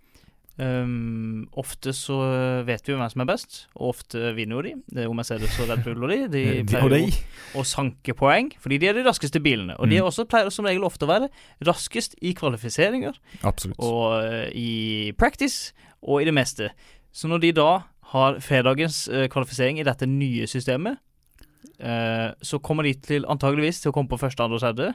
Um, 0.61 1.47
ofte 1.57 1.93
så 1.97 2.17
vet 2.69 2.85
vi 2.85 2.93
jo 2.93 2.99
hvem 3.01 3.09
som 3.13 3.23
er 3.23 3.29
best, 3.31 3.55
og 3.79 3.95
ofte 3.95 4.33
vinner 4.37 4.59
jo 4.59 4.63
de. 4.67 4.73
Det 4.93 5.03
er 5.03 5.07
jo 5.09 5.15
Mercedes 5.17 5.55
og 5.63 5.71
Red 5.71 5.85
Bull 5.87 6.05
og 6.05 6.11
de. 6.13 6.19
De 6.35 6.43
De- 6.59 6.65
pleier 6.69 7.07
jo 7.07 7.61
å 7.61 7.65
sanke 7.65 8.13
poeng, 8.19 8.51
fordi 8.61 8.77
de 8.83 8.91
er 8.91 8.99
de 8.99 9.05
raskeste 9.07 9.41
bilene. 9.41 9.77
Og 9.81 9.89
de 9.89 9.97
Mm. 9.97 10.03
er 10.03 10.09
også 10.11 10.27
pleier 10.29 10.51
som 10.53 10.69
regel 10.69 10.85
ofte 10.85 11.07
å 11.07 11.11
være 11.11 11.31
raskest 11.65 12.17
i 12.21 12.35
kvalifiseringer 12.37 13.17
Absolutt. 13.49 13.79
og 13.81 14.21
uh, 14.21 14.49
i 14.53 15.13
practice 15.19 15.73
og 16.03 16.21
i 16.23 16.29
det 16.29 16.35
meste. 16.37 16.69
Så 17.13 17.27
når 17.31 17.41
de 17.47 17.53
da 17.57 17.71
har 18.13 18.41
fredagens 18.45 19.07
uh, 19.09 19.29
kvalifisering 19.33 19.81
i 19.81 19.87
dette 19.87 20.07
nye 20.07 20.45
systemet, 20.51 20.99
uh, 21.81 22.33
så 22.43 22.59
kommer 22.61 22.85
de 22.85 22.93
til 23.01 23.25
antageligvis 23.29 23.81
til 23.81 23.93
å 23.93 23.97
komme 23.97 24.13
på 24.13 24.21
første, 24.21 24.43
andre 24.45 24.61
og 24.61 24.67
tredje. 24.67 24.93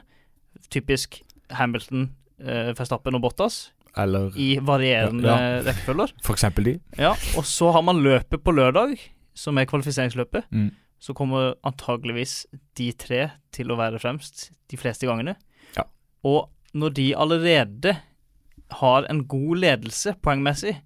Typisk 0.70 1.20
Hamilton, 1.50 2.10
eh, 2.40 2.72
Verstappen 2.76 3.14
og 3.14 3.22
Bottas 3.22 3.70
Eller 3.96 4.32
i 4.36 4.56
varierende 4.60 5.24
Ja, 5.24 5.60
rekkefølger. 5.64 6.12
for 6.24 6.34
eksempel 6.34 6.64
de. 6.64 6.74
Ja, 6.98 7.12
og 7.36 7.44
så 7.48 7.70
har 7.72 7.82
man 7.82 8.02
løpet 8.04 8.42
på 8.44 8.52
lørdag, 8.52 8.98
som 9.34 9.56
er 9.58 9.64
kvalifiseringsløpet. 9.64 10.44
Mm. 10.52 10.70
Så 11.00 11.14
kommer 11.14 11.54
antageligvis 11.64 12.46
de 12.76 12.90
tre 12.92 13.30
til 13.52 13.68
å 13.72 13.76
være 13.78 13.98
fremst 14.00 14.50
de 14.68 14.76
fleste 14.76 15.06
gangene. 15.06 15.36
Ja. 15.76 15.84
Og 16.24 16.48
når 16.74 16.92
de 16.94 17.14
allerede 17.16 17.96
har 18.80 19.06
en 19.08 19.24
god 19.28 19.56
ledelse 19.62 20.14
poengmessig 20.22 20.76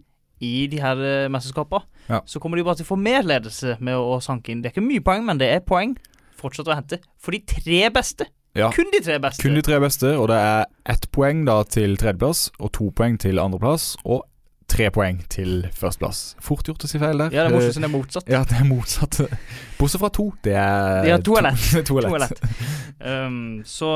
i 0.41 0.67
de 0.71 0.79
her 0.81 0.97
eh, 1.01 1.29
mesterskapene, 1.29 1.83
Ja. 2.09 2.21
så 2.27 2.41
kommer 2.41 2.57
de 2.57 2.65
bare 2.65 2.77
til 2.77 2.85
å 2.87 2.95
få 2.95 2.99
mer 2.99 3.23
ledelse 3.23 3.77
med 3.81 3.95
å, 3.95 4.17
å 4.17 4.21
sanke 4.23 4.51
inn. 4.51 4.63
Det 4.63 4.71
er 4.71 4.75
ikke 4.81 4.87
mye 4.87 5.01
poeng, 5.05 5.25
men 5.25 5.39
det 5.39 5.49
er 5.53 5.61
poeng 5.61 5.97
fortsatt 6.41 6.69
å 6.71 6.75
hente 6.79 6.99
for 7.19 7.33
de 7.33 7.41
tre 7.41 7.89
beste. 7.91 8.27
Ja. 8.59 8.71
Kun 8.75 8.91
de 8.91 8.99
tre 9.05 9.21
beste. 9.23 9.43
Kun 9.45 9.55
de 9.55 9.63
tre 9.63 9.79
beste, 9.83 10.17
og 10.19 10.27
det 10.33 10.41
er 10.43 10.65
ett 10.91 11.07
poeng 11.15 11.45
da 11.47 11.61
til 11.71 11.97
tredjeplass, 12.01 12.49
og 12.59 12.73
to 12.75 12.91
poeng 12.97 13.19
til 13.23 13.39
andreplass, 13.43 13.93
og 14.05 14.25
tre 14.71 14.87
poeng 14.95 15.21
til 15.31 15.65
førsteplass. 15.75 16.21
Fort 16.43 16.69
gjort 16.69 16.85
å 16.87 16.91
si 16.91 16.99
feil 17.03 17.19
der. 17.19 17.35
Ja, 17.35 17.47
det 17.49 17.55
er 17.55 17.57
morsomt 17.57 17.77
Eh, 17.77 17.81
det 17.81 17.89
er 17.89 17.95
motsatt. 17.95 18.31
Ja, 18.31 18.43
det 18.47 18.59
er 18.61 18.67
motsatt. 18.69 19.21
Bortsett 19.81 20.03
fra 20.03 20.11
to. 20.15 20.27
Det 20.47 20.55
er 20.55 21.09
Ja, 21.09 21.19
to 21.19 21.37
er 21.39 21.49
lett. 21.49 21.67
to 21.89 21.99
er 21.99 22.07
To 22.07 22.15
er 22.19 22.25
lett. 22.25 22.43
Um, 23.01 23.63
så 23.67 23.91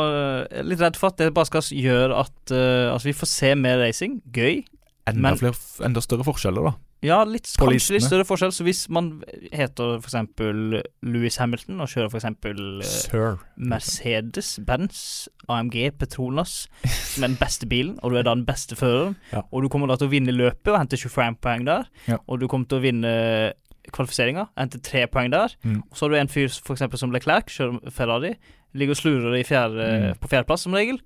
eh, 0.50 0.62
litt 0.66 0.82
redd 0.82 0.98
for 0.98 1.12
at 1.12 1.20
det 1.20 1.32
bare 1.36 1.50
skal 1.50 1.66
gjøre 1.76 2.22
at 2.24 2.54
uh, 2.54 2.94
Altså, 2.94 3.10
vi 3.10 3.16
får 3.20 3.30
se 3.30 3.52
mer 3.58 3.78
racing. 3.84 4.18
Gøy. 4.34 4.64
Enda, 5.10 5.20
Men- 5.30 5.38
flere, 5.42 5.58
enda 5.86 6.02
større 6.02 6.26
forskjeller, 6.26 6.70
da. 6.70 6.74
Ja, 7.04 7.18
litt, 7.28 7.50
På 7.58 7.66
kanskje 7.68 7.98
litt 7.98 8.06
større 8.06 8.24
forskjell. 8.24 8.52
Så 8.56 8.64
hvis 8.64 8.86
man 8.88 9.22
heter 9.52 9.98
eksempel 10.00 10.80
Louis 11.04 11.36
Hamilton 11.36 11.82
og 11.84 11.90
kjører 11.92 12.14
eksempel 12.16 12.80
eh, 12.80 12.88
Sir. 12.88 13.36
Mercedes-Benz 13.60 15.28
AMG 15.48 15.90
Petronas, 15.98 16.54
som 16.88 17.24
er 17.24 17.28
den 17.34 17.36
beste 17.40 17.68
bilen, 17.68 17.98
og 18.02 18.12
du 18.12 18.18
er 18.18 18.24
da 18.26 18.34
den 18.34 18.46
beste 18.48 18.76
føreren, 18.78 19.16
Ja. 19.32 19.42
og 19.52 19.62
du 19.62 19.68
kommer 19.68 19.86
da 19.88 19.96
til 19.96 20.08
å 20.08 20.10
vinne 20.14 20.32
løpet 20.32 20.72
og 20.72 20.78
hente 20.80 20.96
25 20.96 21.36
poeng 21.40 21.64
der, 21.66 21.84
Ja. 22.08 22.16
og 22.26 22.40
du 22.40 22.48
kommer 22.48 22.66
til 22.68 22.78
å 22.78 22.82
vinne 22.82 23.52
kvalifiseringa, 23.92 24.48
hente 24.56 24.80
tre 24.82 25.06
poeng 25.06 25.30
der, 25.30 25.48
Mm. 25.64 25.82
og 25.90 25.96
så 25.96 26.06
har 26.06 26.08
du 26.10 26.16
en 26.16 26.28
fyr 26.28 26.48
for 26.48 26.74
eksempel 26.74 26.98
som 26.98 27.10
Leclerc, 27.12 27.46
kjører 27.46 27.90
Ferrari, 27.92 28.34
ligger 28.74 28.92
og 28.92 28.96
slurer 28.96 29.38
i 29.38 29.42
fjerde, 29.44 30.14
Mm. 30.14 30.18
på 30.18 30.28
fjerdeplass 30.28 30.60
som 30.62 30.72
regel, 30.72 30.98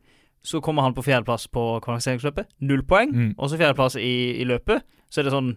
så 0.44 0.60
kommer 0.62 0.82
han 0.82 0.94
på 0.94 1.02
fjerdeplass 1.02 1.48
på 1.48 1.80
kvalifiseringsløpet, 1.82 2.46
null 2.60 2.82
poeng, 2.82 3.10
Mm. 3.12 3.34
og 3.38 3.50
så 3.50 3.58
fjerdeplass 3.58 3.96
i, 3.96 4.40
i 4.40 4.44
løpet, 4.44 4.82
så 5.10 5.18
er 5.18 5.22
det 5.24 5.32
sånn 5.32 5.56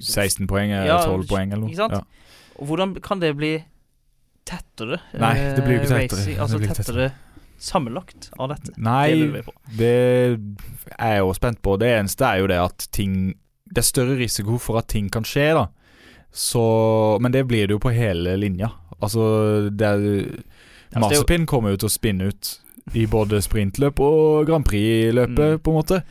16 0.00 0.46
poeng 0.50 0.70
eller 0.72 0.86
Ja, 0.90 0.98
12 1.04 1.26
poeng 1.30 1.52
eller 1.52 1.66
noe. 1.66 1.74
Ja. 1.74 2.02
Og 2.56 2.70
hvordan 2.70 2.94
kan 3.04 3.20
det 3.20 3.34
bli 3.36 3.54
tettere? 4.46 5.00
Nei, 5.18 5.34
det 5.56 5.64
blir 5.64 5.78
jo 5.78 5.82
ikke 5.84 5.94
eh, 5.94 6.02
tettere. 6.06 6.20
racing? 6.20 6.38
Altså 6.40 6.60
tettere, 6.62 6.76
tettere 6.80 7.08
sammenlagt 7.58 8.30
av 8.38 8.52
dette. 8.52 8.74
Nei, 8.76 9.32
Det 9.76 9.76
det 9.76 9.92
er 10.98 11.16
jeg 11.16 11.24
jo 11.24 11.32
spent 11.34 11.62
på. 11.64 11.76
Det 11.80 11.88
eneste 11.98 12.28
er 12.28 12.42
jo 12.44 12.50
det 12.52 12.60
at 12.62 12.88
ting 12.92 13.34
Det 13.66 13.80
er 13.82 13.86
større 13.88 14.14
risiko 14.20 14.58
for 14.62 14.78
at 14.78 14.86
ting 14.92 15.08
kan 15.10 15.24
skje, 15.26 15.48
da. 15.56 15.66
Så 16.30 17.18
Men 17.20 17.32
det 17.32 17.46
blir 17.48 17.66
det 17.66 17.74
jo 17.74 17.82
på 17.82 17.90
hele 17.90 18.36
linja. 18.36 18.70
Altså, 19.00 19.70
det 19.70 19.86
er 19.86 20.04
Altså, 20.94 21.00
Marsepin 21.00 21.46
kommer 21.46 21.70
jo 21.74 21.76
til 21.82 21.88
å 21.90 21.92
spinne 21.92 22.28
ut 22.30 22.52
i 22.94 23.06
både 23.10 23.40
sprintløp 23.42 23.98
og 24.00 24.46
Grand 24.46 24.64
Prix-løpet, 24.64 25.56
Mm. 25.56 25.58
på 25.58 25.70
en 25.72 25.76
måte. 25.80 26.02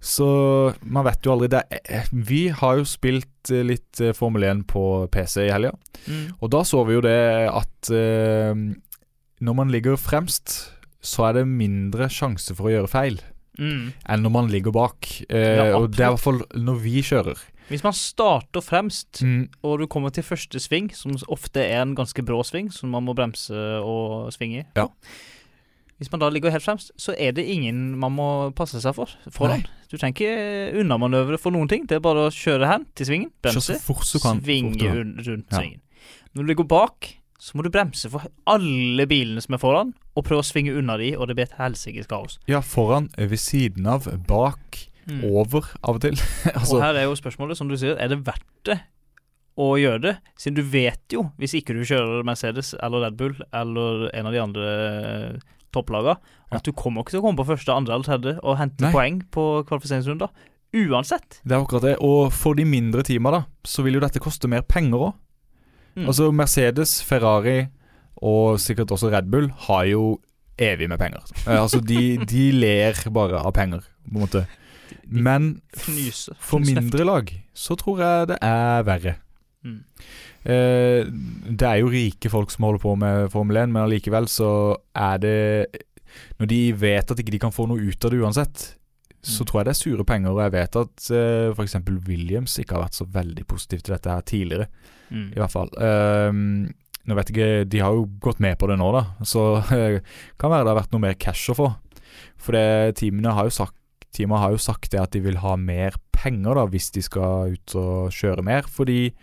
Så 0.00 0.74
man 0.82 1.04
vet 1.04 1.22
jo 1.22 1.32
aldri. 1.32 1.48
Det 1.48 1.62
er, 1.88 2.06
vi 2.12 2.48
har 2.48 2.76
jo 2.78 2.84
spilt 2.84 3.50
eh, 3.52 3.62
litt 3.62 4.00
eh, 4.00 4.12
Formel 4.12 4.42
1 4.42 4.64
på 4.66 5.08
PC 5.12 5.46
i 5.48 5.52
helga, 5.52 5.72
Mm. 6.08 6.32
og 6.40 6.50
da 6.50 6.62
så 6.64 6.84
vi 6.86 6.94
jo 6.94 7.00
det 7.00 7.48
at 7.52 7.90
eh, 7.90 8.54
når 9.42 9.54
man 9.54 9.70
ligger 9.70 9.96
fremst, 9.96 10.70
så 11.02 11.28
er 11.28 11.32
det 11.40 11.46
mindre 11.48 12.08
sjanse 12.08 12.54
for 12.56 12.66
å 12.70 12.72
gjøre 12.74 12.88
feil 12.90 13.20
Mm. 13.58 13.92
enn 14.08 14.22
når 14.22 14.30
man 14.32 14.48
ligger 14.48 14.72
bak. 14.72 15.06
Eh, 15.28 15.56
Ja, 15.56 15.76
og 15.76 15.90
det 15.92 16.00
er 16.00 16.08
i 16.08 16.14
hvert 16.16 16.20
fall 16.20 16.40
når 16.56 16.78
vi 16.80 17.02
kjører. 17.02 17.38
Hvis 17.68 17.84
man 17.84 17.92
starter 17.92 18.60
fremst, 18.60 19.22
Mm, 19.22 19.48
og 19.62 19.78
du 19.80 19.86
kommer 19.86 20.10
til 20.10 20.24
første 20.24 20.58
sving, 20.58 20.90
som 20.94 21.12
ofte 21.28 21.60
er 21.60 21.82
en 21.82 21.94
ganske 21.94 22.22
brå 22.24 22.42
sving, 22.44 22.72
som 22.72 22.90
man 22.90 23.04
må 23.04 23.14
bremse 23.14 23.52
og 23.52 24.32
svinge 24.32 24.60
i, 24.60 24.64
Ja. 24.76 24.88
Hvis 26.02 26.10
man 26.10 26.18
da 26.18 26.28
ligger 26.34 26.50
helt 26.50 26.64
fremst, 26.64 26.90
så 26.98 27.14
er 27.14 27.30
det 27.36 27.44
ingen 27.46 27.92
man 28.02 28.10
må 28.16 28.26
passe 28.58 28.80
seg 28.82 28.96
for 28.96 29.10
foran. 29.30 29.62
Du 29.86 29.94
trenger 29.94 30.16
ikke 30.18 30.80
unnamanøvre 30.82 31.38
for 31.38 31.54
noen 31.54 31.70
ting. 31.70 31.84
Det 31.86 32.00
er 32.00 32.02
bare 32.02 32.24
å 32.26 32.32
kjøre 32.34 32.66
hen 32.66 32.86
til 32.98 33.06
svingen, 33.06 33.30
bremse, 33.44 33.76
svinge 33.78 34.90
rundt 34.90 35.22
Ja. 35.52 35.60
svingen. 35.60 35.78
Når 36.34 36.42
du 36.42 36.48
ligger 36.50 36.66
bak, 36.66 37.12
så 37.38 37.54
må 37.54 37.62
du 37.62 37.70
bremse 37.70 38.10
for 38.10 38.26
alle 38.50 39.06
bilene 39.06 39.42
som 39.44 39.54
er 39.54 39.62
foran, 39.62 39.92
og 40.16 40.24
prøve 40.26 40.42
å 40.42 40.46
svinge 40.46 40.74
unna 40.78 40.96
de, 40.98 41.12
og 41.16 41.28
det 41.30 41.36
blir 41.38 41.46
et 41.46 41.58
helsikes 41.58 42.10
kaos. 42.10 42.38
Ja, 42.50 42.60
foran, 42.60 43.08
ved 43.16 43.38
siden 43.38 43.86
av, 43.86 44.10
bak, 44.26 44.88
over 45.22 45.70
av 45.82 45.96
og 45.98 46.00
til. 46.04 46.18
altså, 46.54 46.76
Og 46.78 46.82
her 46.82 46.98
er 46.98 47.06
jo 47.08 47.14
spørsmålet, 47.18 47.58
som 47.58 47.70
du 47.70 47.76
sier, 47.78 47.94
er 47.98 48.08
det 48.12 48.20
verdt 48.26 48.46
det 48.66 48.80
å 49.58 49.74
gjøre 49.78 50.00
det? 50.02 50.12
Siden 50.38 50.56
du 50.58 50.62
vet 50.62 51.12
jo, 51.12 51.28
hvis 51.38 51.54
ikke 51.58 51.74
du 51.76 51.82
kjører 51.84 52.22
Mercedes 52.24 52.74
eller 52.82 53.06
Red 53.06 53.18
Bull 53.18 53.34
eller 53.52 54.08
en 54.14 54.26
av 54.30 54.32
de 54.32 54.40
andre 54.40 54.68
topplaga, 55.72 56.16
Ja. 56.52 56.58
at 56.58 56.64
du 56.64 56.72
kommer 56.72 57.02
ikke 57.02 57.10
til 57.16 57.20
å 57.20 57.24
komme 57.26 57.40
på 57.40 57.46
første, 57.48 57.72
andre 57.74 57.94
eller 57.94 58.04
tredje 58.04 58.38
og 58.42 58.58
hente 58.58 58.80
Nei. 58.84 58.92
poeng 58.92 59.22
på 59.32 59.46
kvalifiseringsrunder. 59.68 60.28
Uansett. 60.72 61.40
Det 61.44 61.52
er 61.52 61.60
akkurat 61.64 61.82
det. 61.84 61.96
Og 62.00 62.32
for 62.32 62.54
de 62.56 62.64
mindre 62.64 63.02
teamene, 63.04 63.42
da, 63.42 63.44
så 63.64 63.82
vil 63.84 63.94
jo 63.98 64.00
dette 64.00 64.20
koste 64.24 64.48
mer 64.48 64.62
penger 64.62 64.98
òg. 65.10 65.14
Mm. 65.96 66.06
Altså 66.08 66.30
Mercedes, 66.32 67.02
Ferrari 67.04 67.68
og 68.22 68.58
sikkert 68.62 68.92
også 68.94 69.10
Red 69.12 69.28
Bull 69.30 69.50
har 69.66 69.84
jo 69.90 70.20
evig 70.58 70.88
med 70.88 70.98
penger. 71.00 71.20
Eh, 71.46 71.58
altså 71.60 71.80
de, 71.84 72.16
de 72.24 72.46
ler 72.52 72.96
bare 73.12 73.42
av 73.42 73.52
penger, 73.52 73.82
på 74.08 74.14
en 74.16 74.22
måte. 74.24 74.46
Men 75.08 75.60
for 76.40 76.62
mindre 76.62 77.04
lag 77.04 77.32
så 77.56 77.76
tror 77.76 78.00
jeg 78.00 78.28
det 78.32 78.38
er 78.40 78.82
verre. 78.88 79.14
Mm. 79.62 79.78
Eh, 80.44 81.04
det 81.54 81.66
er 81.68 81.78
jo 81.82 81.90
rike 81.92 82.30
folk 82.32 82.50
som 82.50 82.64
holder 82.66 82.82
på 82.82 82.94
med 82.98 83.28
Formel 83.30 83.60
1, 83.62 83.70
men 83.70 83.84
allikevel 83.84 84.26
så 84.30 84.48
er 84.98 85.18
det 85.22 85.36
Når 86.40 86.48
de 86.50 86.60
vet 86.76 87.10
at 87.10 87.20
ikke 87.22 87.32
de 87.32 87.38
kan 87.40 87.54
få 87.54 87.64
noe 87.70 87.80
ut 87.80 88.04
av 88.04 88.10
det 88.12 88.18
uansett, 88.20 88.64
så 89.22 89.40
Mm. 89.44 89.46
tror 89.46 89.58
jeg 89.60 89.64
det 89.64 89.70
er 89.72 89.80
sure 89.80 90.04
penger. 90.04 90.30
Og 90.34 90.40
jeg 90.42 90.52
vet 90.52 90.76
at 90.76 91.06
uh, 91.14 91.54
f.eks. 91.54 91.76
Williams 92.08 92.58
ikke 92.58 92.74
har 92.74 92.82
vært 92.84 92.98
så 92.98 93.06
veldig 93.06 93.46
positiv 93.46 93.80
til 93.82 93.94
dette 93.94 94.10
her 94.10 94.20
tidligere, 94.20 94.66
Mm. 95.10 95.30
i 95.32 95.38
hvert 95.40 95.52
fall. 95.52 95.70
Uh, 95.78 96.32
nå 97.06 97.14
vet 97.16 97.30
jeg 97.30 97.36
ikke 97.36 97.68
De 97.70 97.78
har 97.80 97.92
jo 97.92 98.04
gått 98.20 98.40
med 98.40 98.58
på 98.58 98.66
det 98.68 98.76
nå, 98.78 98.90
da, 98.92 99.04
så 99.24 99.62
uh, 99.62 100.00
kan 100.38 100.50
være 100.50 100.64
det 100.66 100.72
har 100.74 100.80
vært 100.82 100.92
noe 100.92 101.00
mer 101.06 101.14
cash 101.14 101.48
å 101.50 101.56
få. 101.56 101.70
For 102.36 102.52
det, 102.52 102.96
teamene 102.96 103.32
har 103.32 103.44
jo 103.48 103.50
sagt 103.62 103.74
Teamet 104.12 104.38
har 104.42 104.50
jo 104.52 104.58
sagt 104.60 104.90
det 104.92 105.00
at 105.00 105.10
de 105.14 105.20
vil 105.24 105.38
ha 105.40 105.54
mer 105.56 105.94
penger 106.12 106.54
da 106.58 106.66
hvis 106.68 106.90
de 106.92 107.00
skal 107.00 107.54
ut 107.54 107.74
og 107.80 108.10
kjøre 108.12 108.42
mer, 108.44 108.66
fordi 108.68 109.14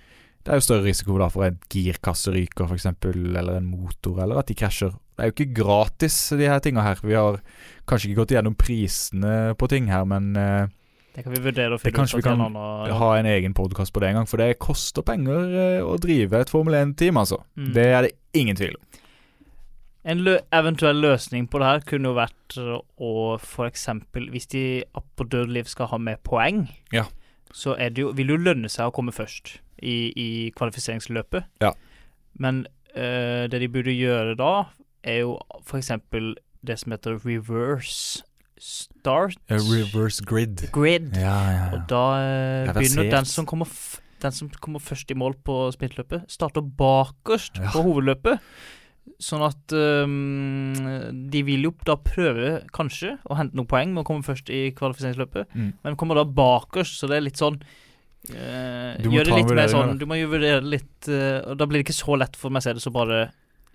det 0.46 0.54
er 0.54 0.60
jo 0.60 0.64
større 0.64 0.86
risiko 0.88 1.18
da 1.20 1.28
for 1.32 1.46
en 1.50 1.58
girkasse 1.72 2.32
ryker 2.32 2.70
f.eks., 2.70 2.88
eller 3.12 3.58
en 3.58 3.70
motor, 3.70 4.22
eller 4.24 4.40
at 4.40 4.48
de 4.48 4.56
krasjer. 4.58 4.94
Det 5.20 5.26
er 5.26 5.32
jo 5.32 5.36
ikke 5.36 5.58
gratis, 5.60 6.18
de 6.40 6.48
her 6.48 6.62
tinga 6.64 6.86
her. 6.86 7.02
Vi 7.04 7.18
har 7.18 7.42
kanskje 7.90 8.10
ikke 8.10 8.22
gått 8.22 8.34
gjennom 8.38 8.56
prisene 8.56 9.54
på 9.60 9.68
ting 9.72 9.90
her, 9.92 10.08
men 10.08 10.32
eh, 10.40 10.72
Det 11.18 11.26
kan 11.26 11.36
vi 11.36 11.44
vurdere 11.44 11.76
å 11.76 11.78
Det 11.78 11.84
finne 11.90 11.98
kanskje 12.00 12.22
vi 12.22 12.28
kan 12.30 12.46
og... 12.48 12.88
ha 13.02 13.12
en 13.20 13.28
egen 13.28 13.58
podkast 13.58 13.92
på 13.94 14.00
det 14.00 14.14
en 14.14 14.22
gang, 14.22 14.32
for 14.32 14.40
det 14.40 14.62
koster 14.64 15.04
penger 15.04 15.52
eh, 15.52 15.84
å 15.84 16.00
drive 16.00 16.40
et 16.40 16.56
Formel 16.56 16.80
1-team, 16.80 17.20
altså. 17.20 17.42
Mm. 17.60 17.72
Det 17.76 17.88
er 17.92 18.08
det 18.08 18.16
ingen 18.40 18.56
tvil 18.56 18.80
om. 18.80 18.84
En 20.10 20.24
lø 20.24 20.40
eventuell 20.56 21.02
løsning 21.04 21.50
på 21.52 21.60
det 21.60 21.68
her 21.68 21.82
kunne 21.86 22.14
jo 22.14 22.16
vært 22.16 22.56
uh, 22.58 22.78
å 23.04 23.36
eksempel 23.68 24.30
Hvis 24.32 24.48
de 24.56 24.62
på 25.20 25.26
dødeliv 25.28 25.68
skal 25.68 25.92
ha 25.92 26.00
med 26.00 26.24
poeng, 26.24 26.70
Ja. 26.96 27.10
så 27.52 27.76
er 27.76 27.92
det 27.92 28.08
jo, 28.08 28.14
vil 28.16 28.32
det 28.32 28.38
jo 28.40 28.46
lønne 28.48 28.72
seg 28.72 28.88
å 28.88 28.96
komme 28.96 29.12
først 29.12 29.60
i, 29.82 29.98
i 30.16 30.30
kvalifiseringsløpet. 30.58 31.48
Ja. 31.64 31.74
Men 32.40 32.66
uh, 32.96 33.46
det 33.52 33.62
de 33.62 33.72
burde 33.72 33.96
gjøre 33.96 34.36
da, 34.40 34.54
er 35.04 35.24
jo 35.24 35.38
eksempel 35.78 36.34
det 36.66 36.80
som 36.82 36.92
heter 36.92 37.20
reverse 37.24 38.24
start 38.60 39.38
reverse 39.48 40.26
grid. 40.28 40.66
grid. 40.76 41.14
Ja, 41.16 41.38
ja, 41.52 41.66
Og 41.74 41.86
da 41.90 42.04
uh, 42.68 42.74
begynner 42.76 43.12
den 43.14 43.28
som 43.30 43.48
kommer 43.48 43.70
den 44.20 44.36
som 44.36 44.50
kommer 44.60 44.82
først 44.84 45.12
i 45.12 45.16
mål 45.16 45.38
på 45.48 45.56
sprintløpet, 45.72 46.26
starter 46.28 46.60
bakerst 46.62 47.56
på 47.72 47.84
hovedløpet. 47.86 48.42
Sånn 49.20 49.44
at 49.44 49.74
um, 49.76 50.76
De 51.32 51.42
vil 51.48 51.66
jo 51.68 51.74
da 51.88 51.96
prøve, 52.00 52.60
kanskje, 52.76 53.16
å 53.28 53.38
hente 53.40 53.58
noen 53.58 53.70
poeng 53.70 53.94
med 53.96 54.04
å 54.04 54.08
komme 54.08 54.28
først 54.28 54.52
i 54.54 54.70
kvalifiseringsløpet, 54.76 55.50
Mm. 55.56 55.72
men 55.84 55.96
kommer 56.00 56.20
da 56.20 56.24
bakerst, 56.24 57.00
så 57.00 57.08
det 57.08 57.18
er 57.18 57.26
litt 57.28 57.40
sånn 57.40 57.62
øh, 58.28 59.00
Du 59.00 59.10
må 59.10 59.16
Gjør 59.18 59.30
det 59.30 59.38
litt 59.38 59.54
mer 59.56 59.72
sånn. 59.72 59.98
Du 60.00 60.06
må 60.10 60.20
jo 60.20 60.32
vurdere 60.32 60.62
litt 60.66 61.10
uh, 61.12 61.56
da 61.56 61.68
blir 61.70 61.82
det 61.82 61.88
ikke 61.88 62.00
så 62.02 62.20
lett 62.20 62.36
for 62.40 62.54
Mercedes 62.54 62.88
å 62.90 62.94
bare 62.96 63.30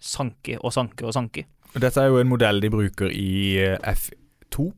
sanke 0.05 0.59
og 0.61 0.73
sanke 0.75 1.07
og 1.07 1.15
sanke. 1.17 1.47
Dette 1.75 2.03
er 2.03 2.13
jo 2.13 2.21
en 2.21 2.31
modell 2.31 2.61
de 2.63 2.71
bruker 2.71 3.11
i 3.11 3.59
eh, 3.59 3.79
F2 3.91 4.69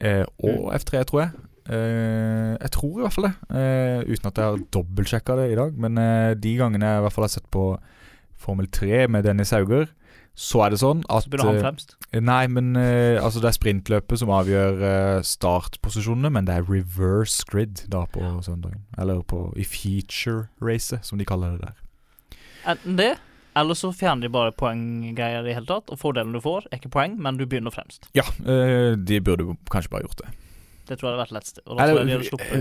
eh, 0.00 0.24
og 0.46 0.70
F3, 0.78 1.02
tror 1.08 1.22
jeg. 1.24 1.46
Eh, 1.70 2.54
jeg 2.56 2.72
tror 2.74 2.94
i 2.96 3.04
hvert 3.04 3.16
fall 3.16 3.26
det, 3.28 3.34
eh, 3.60 3.98
uten 4.08 4.30
at 4.30 4.40
jeg 4.40 4.48
har 4.48 4.62
dobbeltsjekka 4.78 5.36
det 5.42 5.48
i 5.50 5.58
dag. 5.58 5.76
Men 5.84 6.00
de 6.40 6.54
gangene 6.56 6.94
jeg 6.94 7.02
i 7.02 7.04
hvert 7.04 7.16
fall 7.16 7.26
har 7.28 7.34
sett 7.34 7.50
på 7.52 7.64
Formel 8.40 8.70
3 8.72 9.04
med 9.12 9.28
Dennis 9.28 9.52
Hauger, 9.52 9.90
så 10.34 10.62
er 10.64 10.72
det 10.72 10.80
sånn 10.80 11.02
at 11.12 11.26
Så 11.26 11.30
begynner 11.32 11.50
han 11.50 11.58
eh, 11.58 11.64
fremst. 11.64 11.96
Nei, 12.16 12.42
men 12.48 12.72
eh, 12.78 13.18
altså 13.20 13.42
det 13.42 13.50
er 13.50 13.56
sprintløpet 13.58 14.22
som 14.22 14.32
avgjør 14.34 14.84
eh, 14.88 15.22
startposisjonene, 15.26 16.30
men 16.32 16.48
det 16.48 16.56
er 16.56 16.68
reverse 16.68 17.44
grid 17.50 17.84
da 17.92 18.06
på 18.10 18.24
søndagen. 18.46 18.84
Eller 19.00 19.20
på, 19.26 19.48
i 19.60 19.66
feature-racet, 19.68 21.04
som 21.06 21.20
de 21.20 21.28
kaller 21.28 21.58
det 21.58 21.68
der. 21.68 22.38
Enten 22.74 22.96
det, 23.00 23.12
eller 23.58 23.76
så 23.76 23.90
fjerner 23.96 24.28
de 24.28 24.32
bare 24.32 24.54
poenggreier 24.56 25.48
i 25.48 25.56
hele 25.56 25.68
tatt, 25.68 25.92
og 25.92 26.00
fordelen 26.00 26.32
du 26.36 26.40
får, 26.44 26.70
er 26.70 26.80
ikke 26.80 26.92
poeng, 26.96 27.18
men 27.20 27.40
du 27.40 27.44
begynner 27.44 27.74
fremst. 27.74 28.08
Ja, 28.16 28.24
de 28.40 29.20
burde 29.24 29.56
kanskje 29.72 29.92
bare 29.92 30.06
gjort 30.08 30.22
det. 30.24 30.32
Det 30.90 30.96
tror 30.98 31.06
jeg 31.06 31.14
hadde 31.14 31.22
vært 31.22 31.34
lettest. 31.36 31.60
Eller, 31.70 32.00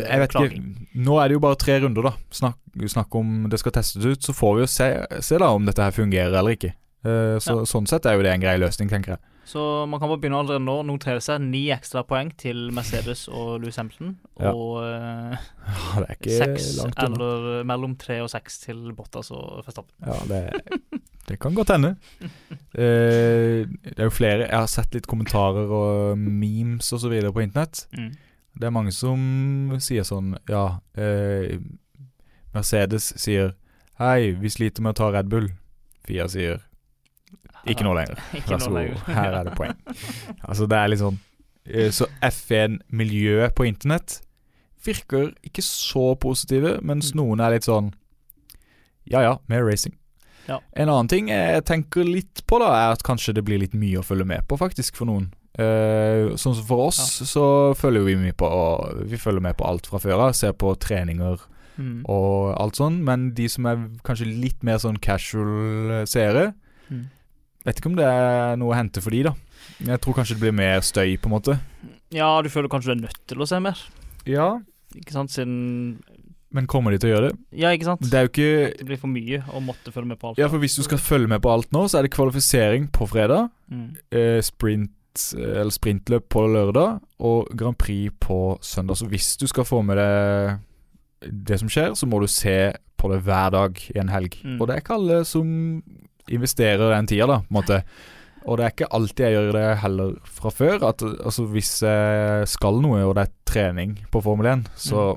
jeg 0.03 0.21
vet 0.21 0.33
klaging. 0.33 0.65
ikke 0.69 1.05
Nå 1.07 1.15
er 1.17 1.31
det 1.31 1.37
jo 1.39 1.41
bare 1.41 1.57
tre 1.57 1.79
runder, 1.81 2.11
da. 2.11 2.11
Snakk, 2.35 2.59
snakk 2.93 3.15
om 3.17 3.47
det 3.49 3.57
skal 3.61 3.73
testes 3.73 4.05
ut. 4.05 4.21
Så 4.21 4.35
får 4.37 4.53
vi 4.55 4.61
jo 4.61 4.69
se, 4.69 4.89
se 5.25 5.39
da 5.41 5.49
om 5.55 5.65
dette 5.65 5.81
her 5.81 5.95
fungerer 5.95 6.37
eller 6.37 6.53
ikke. 6.53 6.75
Eh, 7.07 7.37
så, 7.43 7.61
Sånn 7.69 7.87
sett 7.87 8.07
er 8.09 8.17
jo 8.17 8.23
det 8.25 8.33
en 8.33 8.43
grei 8.43 8.57
løsning, 8.59 8.89
tenker 8.91 9.15
jeg. 9.15 9.23
Så 9.49 9.61
man 9.89 9.97
kan 9.97 10.11
bare 10.11 10.21
begynne 10.21 10.37
allerede 10.43 10.61
nå. 10.61 10.75
Notere 10.85 11.21
seg 11.25 11.41
ni 11.41 11.63
ekstra 11.73 12.03
poeng 12.05 12.29
til 12.37 12.67
Mercedes 12.75 13.23
og 13.31 13.55
Louis 13.63 13.79
Hamilton. 13.81 14.13
Ja. 14.37 14.51
Og 14.53 14.83
Ja, 15.69 16.03
det 16.03 16.19
ikke 16.19 16.35
seks 16.35 16.67
eller 17.01 17.63
mellom 17.67 17.95
tre 17.97 18.19
og 18.21 18.29
seks 18.29 18.59
til 18.67 18.91
Bottas 18.97 19.31
og 19.33 19.63
Verstappen. 19.65 19.95
Ja, 20.05 20.19
det, 20.29 21.01
det 21.31 21.39
kan 21.41 21.57
godt 21.57 21.73
hende. 21.73 21.95
Eh, 22.77 23.65
det 23.65 23.97
er 23.97 24.05
jo 24.05 24.13
flere 24.13 24.45
Jeg 24.45 24.53
har 24.53 24.69
sett 24.69 24.93
litt 24.93 25.09
kommentarer 25.09 25.71
og 25.73 26.17
memes 26.19 26.93
og 26.93 27.01
så 27.01 27.09
videre 27.09 27.33
på 27.33 27.41
internett. 27.47 27.87
Mm. 27.97 28.13
Det 28.59 28.67
er 28.67 28.75
mange 28.75 28.93
som 28.93 29.79
sier 29.81 30.05
sånn 30.05 30.35
Ja, 30.49 30.81
eh, 30.99 31.57
Mercedes 32.53 33.13
sier 33.17 33.55
Hei, 33.99 34.31
vi 34.37 34.49
sliter 34.53 34.85
med 34.85 34.93
å 34.93 34.99
ta 35.01 35.09
Red 35.11 35.27
Bull. 35.31 35.49
Fia 36.07 36.29
sier 36.31 36.61
ikke 37.67 37.83
nå 37.83 37.93
lenger. 37.97 38.19
Vær 38.47 38.59
så 38.63 38.69
god, 38.71 38.97
her 39.07 39.33
er 39.33 39.43
det 39.49 39.55
poeng. 39.57 39.75
Altså, 40.49 40.67
det 40.69 40.77
er 40.77 40.87
litt 40.93 40.99
sånn 41.01 41.17
eh, 41.67 41.89
Så 41.91 42.07
F1-miljøet 42.23 43.55
på 43.57 43.65
internett 43.67 44.21
virker 44.85 45.33
ikke 45.43 45.61
så 45.65 46.13
positive, 46.19 46.77
mens 46.81 47.11
Mm. 47.13 47.17
noen 47.19 47.41
er 47.43 47.51
litt 47.57 47.67
sånn 47.67 47.91
Ja 49.09 49.21
ja, 49.25 49.33
mer 49.49 49.63
racing. 49.65 49.95
Ja. 50.47 50.59
En 50.73 50.87
annen 50.89 51.07
ting 51.09 51.27
jeg 51.29 51.63
tenker 51.65 52.05
litt 52.05 52.43
på, 52.47 52.59
da 52.61 52.69
er 52.73 52.91
at 52.95 53.03
kanskje 53.03 53.33
det 53.35 53.43
blir 53.45 53.59
litt 53.59 53.73
mye 53.77 53.99
å 53.99 54.05
følge 54.05 54.25
med 54.25 54.47
på, 54.47 54.57
faktisk, 54.57 54.95
for 54.95 55.05
noen. 55.09 55.31
Uh, 55.59 56.37
sånn 56.39 56.55
som 56.55 56.63
for 56.65 56.85
oss, 56.87 56.99
så 57.27 57.73
følger 57.75 58.05
vi 58.05 58.15
mye 58.21 58.35
på 58.37 58.47
Vi 59.09 59.17
følger 59.19 59.41
med 59.43 59.57
på 59.57 59.65
alt 59.67 59.89
fra 59.89 59.99
før 59.99 60.27
av. 60.29 60.33
Ser 60.37 60.53
på 60.53 60.75
treninger 60.79 61.39
Mm. 61.79 62.01
og 62.11 62.57
alt 62.59 62.75
sånn, 62.75 62.97
men 63.07 63.31
de 63.33 63.47
som 63.47 63.65
er 63.65 63.77
kanskje 64.03 64.25
litt 64.27 64.63
mer 64.63 64.77
sånn 64.77 64.97
casual 64.99 66.05
seere, 66.07 66.53
Mm. 66.91 67.05
Vet 67.65 67.79
ikke 67.81 67.89
om 67.91 67.95
det 67.99 68.05
er 68.07 68.55
noe 68.59 68.73
å 68.73 68.77
hente 68.77 69.01
for 69.03 69.11
de, 69.15 69.23
da. 69.29 69.33
Jeg 69.85 70.01
tror 70.03 70.15
kanskje 70.17 70.35
det 70.37 70.43
blir 70.43 70.55
mer 70.55 70.81
støy, 70.85 71.17
på 71.19 71.29
en 71.29 71.35
måte. 71.35 71.57
Ja, 72.15 72.29
du 72.41 72.49
føler 72.49 72.71
kanskje 72.71 72.93
du 72.93 72.95
er 72.97 73.03
nødt 73.07 73.19
til 73.29 73.43
å 73.43 73.47
se 73.47 73.59
mer. 73.63 73.77
Ja. 74.25 74.59
Ikke 74.97 75.13
sant, 75.13 75.31
siden 75.31 75.99
Men 76.51 76.65
kommer 76.65 76.89
de 76.91 76.97
til 76.97 77.11
å 77.11 77.13
gjøre 77.13 77.27
det? 77.29 77.37
Ja, 77.61 77.69
ikke 77.77 77.85
sant? 77.85 78.01
Det 78.01 78.17
er 78.17 78.23
jo 78.25 78.29
ikke 78.31 78.77
Det 78.79 78.85
blir 78.89 78.97
for 78.97 79.11
mye 79.13 79.43
å 79.53 79.59
måtte 79.61 79.91
følge 79.93 80.07
med 80.09 80.17
på 80.19 80.31
alt. 80.31 80.39
Ja, 80.41 80.47
for 80.49 80.57
hvis 80.63 80.75
du 80.79 80.81
skal 80.87 80.97
følge 80.97 81.29
med 81.29 81.43
på 81.45 81.51
alt 81.53 81.69
nå, 81.75 81.83
så 81.87 81.99
er 81.99 82.07
det 82.07 82.15
kvalifisering 82.15 82.87
på 82.91 83.05
fredag, 83.11 83.51
Mm. 83.69 83.95
eh, 84.11 84.41
sprint 84.41 84.89
eller 85.35 85.69
sprintløp 85.69 86.27
på 86.29 86.41
lørdag 86.49 87.01
og 87.19 87.49
Grand 87.57 87.77
Prix 87.77 88.13
på 88.19 88.57
søndag. 88.63 88.97
Så 88.97 89.05
hvis 89.09 89.37
du 89.37 89.45
skal 89.47 89.63
få 89.65 89.83
med 89.85 89.97
deg 89.97 90.59
det 91.45 91.59
som 91.59 91.67
skjer, 91.69 91.91
så 91.97 92.07
må 92.07 92.19
du 92.21 92.27
se 92.27 92.73
på 92.97 93.09
det 93.11 93.21
hver 93.25 93.51
dag 93.51 93.77
i 93.95 93.99
en 93.99 94.09
helg. 94.09 94.37
Mm. 94.43 94.59
Og 94.61 94.67
det 94.67 94.75
er 94.75 94.81
ikke 94.81 94.95
alle 94.97 95.25
som 95.25 95.83
investerer 96.29 96.91
den 96.95 97.07
tida, 97.09 97.27
da, 97.27 97.39
på 97.41 97.49
en 97.53 97.59
måte. 97.61 97.81
Og 98.47 98.57
det 98.57 98.65
er 98.65 98.71
ikke 98.73 98.87
alltid 98.95 99.25
jeg 99.25 99.33
gjør 99.35 99.51
det 99.57 99.65
heller 99.81 100.13
fra 100.39 100.49
før. 100.55 100.83
At 100.89 101.01
altså, 101.03 101.43
hvis 101.51 101.73
jeg 101.83 102.47
skal 102.47 102.79
noe, 102.81 103.01
og 103.09 103.15
det 103.17 103.25
er 103.27 103.33
trening 103.49 103.97
på 104.13 104.21
Formel 104.23 104.47
1, 104.53 104.69
så 104.79 105.09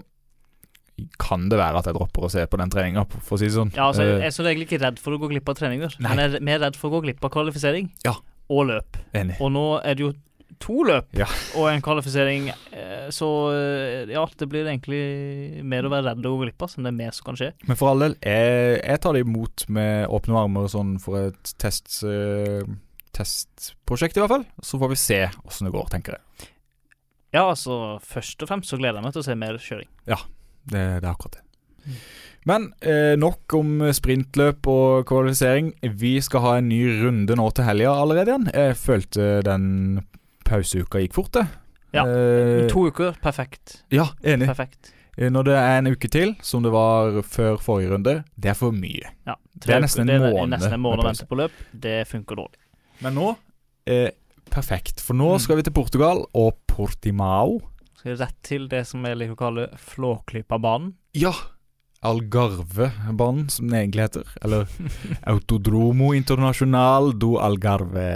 kan 1.22 1.48
det 1.50 1.56
være 1.58 1.80
at 1.80 1.86
jeg 1.88 1.96
dropper 1.96 2.26
å 2.26 2.30
se 2.30 2.42
på 2.50 2.58
den 2.60 2.70
treninga, 2.70 3.06
for 3.24 3.36
å 3.36 3.40
si 3.40 3.48
det 3.48 3.54
sånn. 3.56 3.70
Ja, 3.74 3.88
altså, 3.88 4.04
jeg 4.06 4.20
Eh, 4.20 4.26
er 4.26 4.34
som 4.34 4.44
regel 4.46 4.66
ikke 4.66 4.78
redd 4.82 4.98
for 5.02 5.14
å 5.16 5.18
gå 5.22 5.30
glipp 5.32 5.48
av 5.48 5.56
treninger. 5.58 5.96
Nei. 5.98 6.10
Men 6.14 6.18
jeg 6.22 6.34
er 6.36 6.44
mer 6.50 6.60
redd 6.66 6.76
for 6.76 6.90
å 6.90 6.98
gå 6.98 7.04
glipp 7.06 7.24
av 7.24 7.30
kvalifisering 7.32 7.90
Ja. 8.04 8.14
og 8.50 8.66
løp. 8.68 8.96
enig. 9.14 9.40
Og 9.40 9.50
nå 9.52 9.80
er 9.84 9.94
det 9.94 10.00
jo 10.04 10.12
to 10.60 10.82
løp 10.84 11.08
Ja. 11.16 11.26
og 11.56 11.68
en 11.70 11.82
kvalifisering, 11.84 12.48
eh, 12.72 13.08
så 13.14 13.28
eh, 13.54 14.12
ja, 14.12 14.24
det 14.38 14.48
blir 14.50 14.66
egentlig 14.68 15.62
mer 15.64 15.86
å 15.86 15.92
være 15.92 16.10
redd 16.10 16.26
og 16.28 16.38
gå 16.38 16.44
glipp 16.46 16.62
av, 16.66 16.72
som 16.72 16.84
det 16.84 16.92
er 16.92 16.98
mer 16.98 17.10
som 17.16 17.24
kan 17.30 17.38
skje. 17.40 17.52
Men 17.68 17.78
for 17.80 17.92
all 17.92 18.04
del, 18.04 18.16
jeg, 18.22 18.80
jeg 18.84 19.02
tar 19.04 19.16
det 19.16 19.24
imot 19.26 19.66
med 19.72 20.08
åpne 20.12 20.40
armer 20.44 20.68
sånn 20.72 20.96
for 21.02 21.30
et 21.30 21.54
test, 21.62 22.02
uh, 22.04 22.62
testprosjekt, 23.16 24.16
i 24.18 24.24
hvert 24.24 24.34
fall. 24.36 24.46
Så 24.62 24.80
får 24.82 24.92
vi 24.92 25.00
se 25.00 25.20
åssen 25.44 25.68
det 25.68 25.74
går, 25.74 25.88
tenker 25.92 26.18
jeg. 26.18 26.50
Ja, 27.32 27.46
altså, 27.48 27.98
først 28.04 28.42
og 28.44 28.50
fremst 28.50 28.68
så 28.72 28.76
gleder 28.80 29.00
jeg 29.00 29.06
meg 29.06 29.14
til 29.16 29.22
å 29.24 29.28
se 29.30 29.38
mer 29.40 29.56
kjøring. 29.62 29.88
Det, 30.06 30.20
det 30.74 31.06
er 31.06 31.08
akkurat 31.14 31.38
det. 31.38 31.46
Men 32.46 32.72
eh, 32.82 33.14
nok 33.18 33.54
om 33.54 33.76
sprintløp 33.94 34.66
og 34.70 35.04
kvalifisering. 35.06 35.72
Vi 35.98 36.16
skal 36.22 36.42
ha 36.44 36.52
en 36.58 36.68
ny 36.70 36.80
runde 37.00 37.36
nå 37.38 37.46
til 37.54 37.66
helga 37.68 37.92
allerede 38.02 38.34
igjen. 38.34 38.48
Jeg 38.50 38.78
følte 38.80 39.28
den 39.46 39.66
pauseuka 40.52 41.00
gikk 41.02 41.16
fort, 41.16 41.32
det. 41.40 41.46
Ja, 41.92 42.04
Eh, 42.08 42.68
To 42.72 42.86
uker, 42.88 43.16
perfekt. 43.20 43.82
ja, 43.92 44.06
enig. 44.24 44.46
Perfekt. 44.48 44.92
Eh, 45.18 45.28
Når 45.28 45.44
det 45.44 45.54
er 45.58 45.78
en 45.82 45.90
uke 45.92 46.08
til, 46.08 46.30
som 46.40 46.62
det 46.64 46.70
var 46.72 47.18
før 47.28 47.58
forrige 47.60 47.90
runde, 47.92 48.14
det 48.40 48.48
er 48.52 48.56
for 48.56 48.72
mye. 48.72 49.10
Ja, 49.28 49.34
Det 49.58 49.68
er 49.74 49.80
nesten 49.84 50.06
en 50.06 50.08
det 50.08 50.16
er 50.22 50.32
måned 50.32 50.54
nesten 50.56 50.72
en 50.78 50.80
måned 50.80 51.02
å 51.04 51.08
vente 51.10 51.26
på 51.28 51.36
løp. 51.36 51.52
Det 51.78 51.98
funker 52.08 52.36
dårlig. 52.40 52.60
Men 53.02 53.14
nå 53.18 53.34
eh, 53.86 54.10
Perfekt. 54.52 55.00
For 55.00 55.14
nå 55.16 55.30
Mm. 55.34 55.40
skal 55.40 55.56
vi 55.56 55.62
til 55.64 55.72
Portugal 55.72 56.26
og 56.34 56.56
Portimao. 56.68 57.60
Skal 57.96 58.12
vi 58.16 58.18
rett 58.24 58.42
til 58.42 58.66
det 58.68 58.86
som 58.86 59.02
jeg 59.04 59.16
liker 59.16 59.32
å 59.32 59.38
kalle 59.38 59.68
Flåklypa-banen. 59.80 60.92
Ja. 61.14 61.32
Algarve-banen, 62.02 63.48
som 63.52 63.68
den 63.68 63.78
egentlig 63.78 64.02
heter. 64.06 64.26
Eller 64.44 64.66
Autodromo 65.32 66.12
Internasjonal 66.16 67.12
do 67.20 67.36
Algarve. 67.42 68.06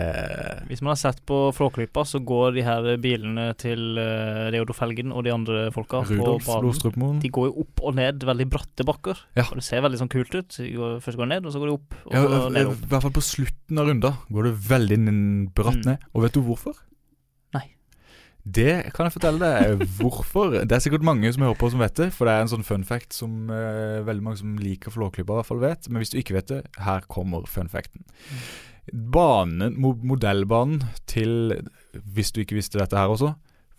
Hvis 0.69 0.83
man 0.83 0.93
har 0.95 1.01
sett 1.01 1.21
på 1.29 1.39
Flåklypa, 1.57 2.05
så 2.09 2.21
går 2.27 2.57
de 2.57 2.65
her 2.67 2.89
bilene 3.03 3.49
til 3.61 3.99
uh, 4.01 4.49
Reodor 4.55 4.77
Felgen 4.77 5.13
og 5.15 5.25
de 5.27 5.35
andre 5.35 5.67
folka 5.75 6.03
Rudolf 6.09 6.49
på 6.49 6.93
banen. 6.97 7.21
De 7.23 7.31
går 7.33 7.51
jo 7.51 7.65
opp 7.67 7.85
og 7.87 7.97
ned 8.01 8.27
veldig 8.27 8.49
bratte 8.53 8.87
bakker. 8.89 9.23
Ja. 9.39 9.47
Og 9.51 9.61
Det 9.61 9.67
ser 9.69 9.85
veldig 9.87 10.03
sånn 10.03 10.13
kult 10.13 10.35
ut. 10.35 10.51
De 10.59 10.73
går, 10.75 10.99
først 11.05 11.21
går 11.21 11.29
de 11.29 11.35
ned, 11.37 11.47
og 11.47 11.55
så 11.55 11.63
går 11.63 11.71
de 11.73 11.79
opp. 11.79 11.97
Og 12.07 12.17
Ja, 12.17 12.27
I 12.51 12.67
hvert 12.91 13.07
fall 13.07 13.17
på 13.21 13.25
slutten 13.25 13.79
av 13.83 13.91
runda 13.91 14.15
går 14.33 14.51
det 14.51 14.57
veldig 14.73 15.01
bratt 15.55 15.75
Mm. 15.77 15.85
ned. 15.93 15.99
Og 16.15 16.23
vet 16.25 16.33
du 16.33 16.41
hvorfor? 16.43 16.75
Det 18.47 18.93
kan 18.95 19.09
jeg 19.09 19.17
fortelle 19.17 19.43
deg. 19.43 19.81
Hvorfor? 19.99 20.53
Det 20.63 20.77
er 20.77 20.83
sikkert 20.85 21.07
mange 21.07 21.33
som 21.35 21.43
hører 21.43 21.59
på 21.59 21.71
som 21.73 21.83
vet 21.83 21.97
det, 21.99 22.13
for 22.15 22.29
det 22.29 22.37
er 22.37 22.45
en 22.45 22.53
sånn 22.53 22.67
fun 22.67 22.85
fact 22.87 23.17
som 23.17 23.51
uh, 23.51 24.05
veldig 24.07 24.23
mange 24.23 24.39
som 24.43 24.53
liker 24.61 24.95
Flåklypa, 24.95 25.35
i 25.35 25.41
hvert 25.41 25.49
fall 25.49 25.65
vet. 25.65 25.89
Men 25.91 26.03
hvis 26.03 26.15
du 26.15 26.21
ikke 26.21 26.37
vet 26.39 26.53
det, 26.53 26.61
her 26.87 27.09
kommer 27.11 27.49
fun 27.51 27.71
facten. 27.73 28.07
Banen, 28.93 29.75
modellbanen 29.83 30.85
til 31.11 31.57
Hvis 32.15 32.31
du 32.31 32.39
ikke 32.45 32.55
visste 32.55 32.79
dette 32.79 32.95
her 32.95 33.11
også, 33.11 33.33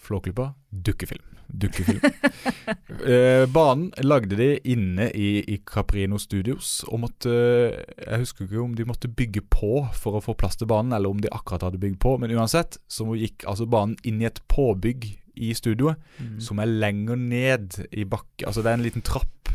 Flåklypa 0.07 0.53
dukkefilm. 0.71 1.25
Dukkefilm. 1.47 1.99
eh, 3.07 3.45
banen 3.51 3.91
lagde 4.03 4.35
de 4.39 4.49
inne 4.67 5.09
i, 5.15 5.43
i 5.47 5.57
Caprino 5.67 6.19
Studios, 6.19 6.81
og 6.87 7.01
måtte 7.05 7.31
Jeg 7.31 8.19
husker 8.23 8.47
ikke 8.47 8.63
om 8.63 8.75
de 8.75 8.87
måtte 8.87 9.11
bygge 9.11 9.43
på 9.51 9.85
for 9.95 10.17
å 10.19 10.23
få 10.23 10.35
plass 10.39 10.59
til 10.59 10.69
banen, 10.71 10.95
eller 10.95 11.11
om 11.11 11.21
de 11.23 11.31
akkurat 11.31 11.67
hadde 11.67 11.79
bygd 11.81 11.99
på, 12.03 12.17
men 12.19 12.33
uansett 12.35 12.79
så 12.91 13.07
gikk 13.15 13.47
altså 13.47 13.67
banen 13.67 13.95
inn 14.07 14.21
i 14.23 14.27
et 14.29 14.41
påbygg 14.51 15.09
i 15.37 15.51
studioet 15.53 15.99
Mm. 16.17 16.39
som 16.41 16.59
er 16.59 16.65
lenger 16.65 17.15
ned 17.15 17.75
i 17.93 18.03
bakke 18.09 18.47
Altså 18.47 18.63
det 18.65 18.71
er 18.71 18.77
en 18.79 18.85
liten 18.87 19.03
trapp 19.05 19.51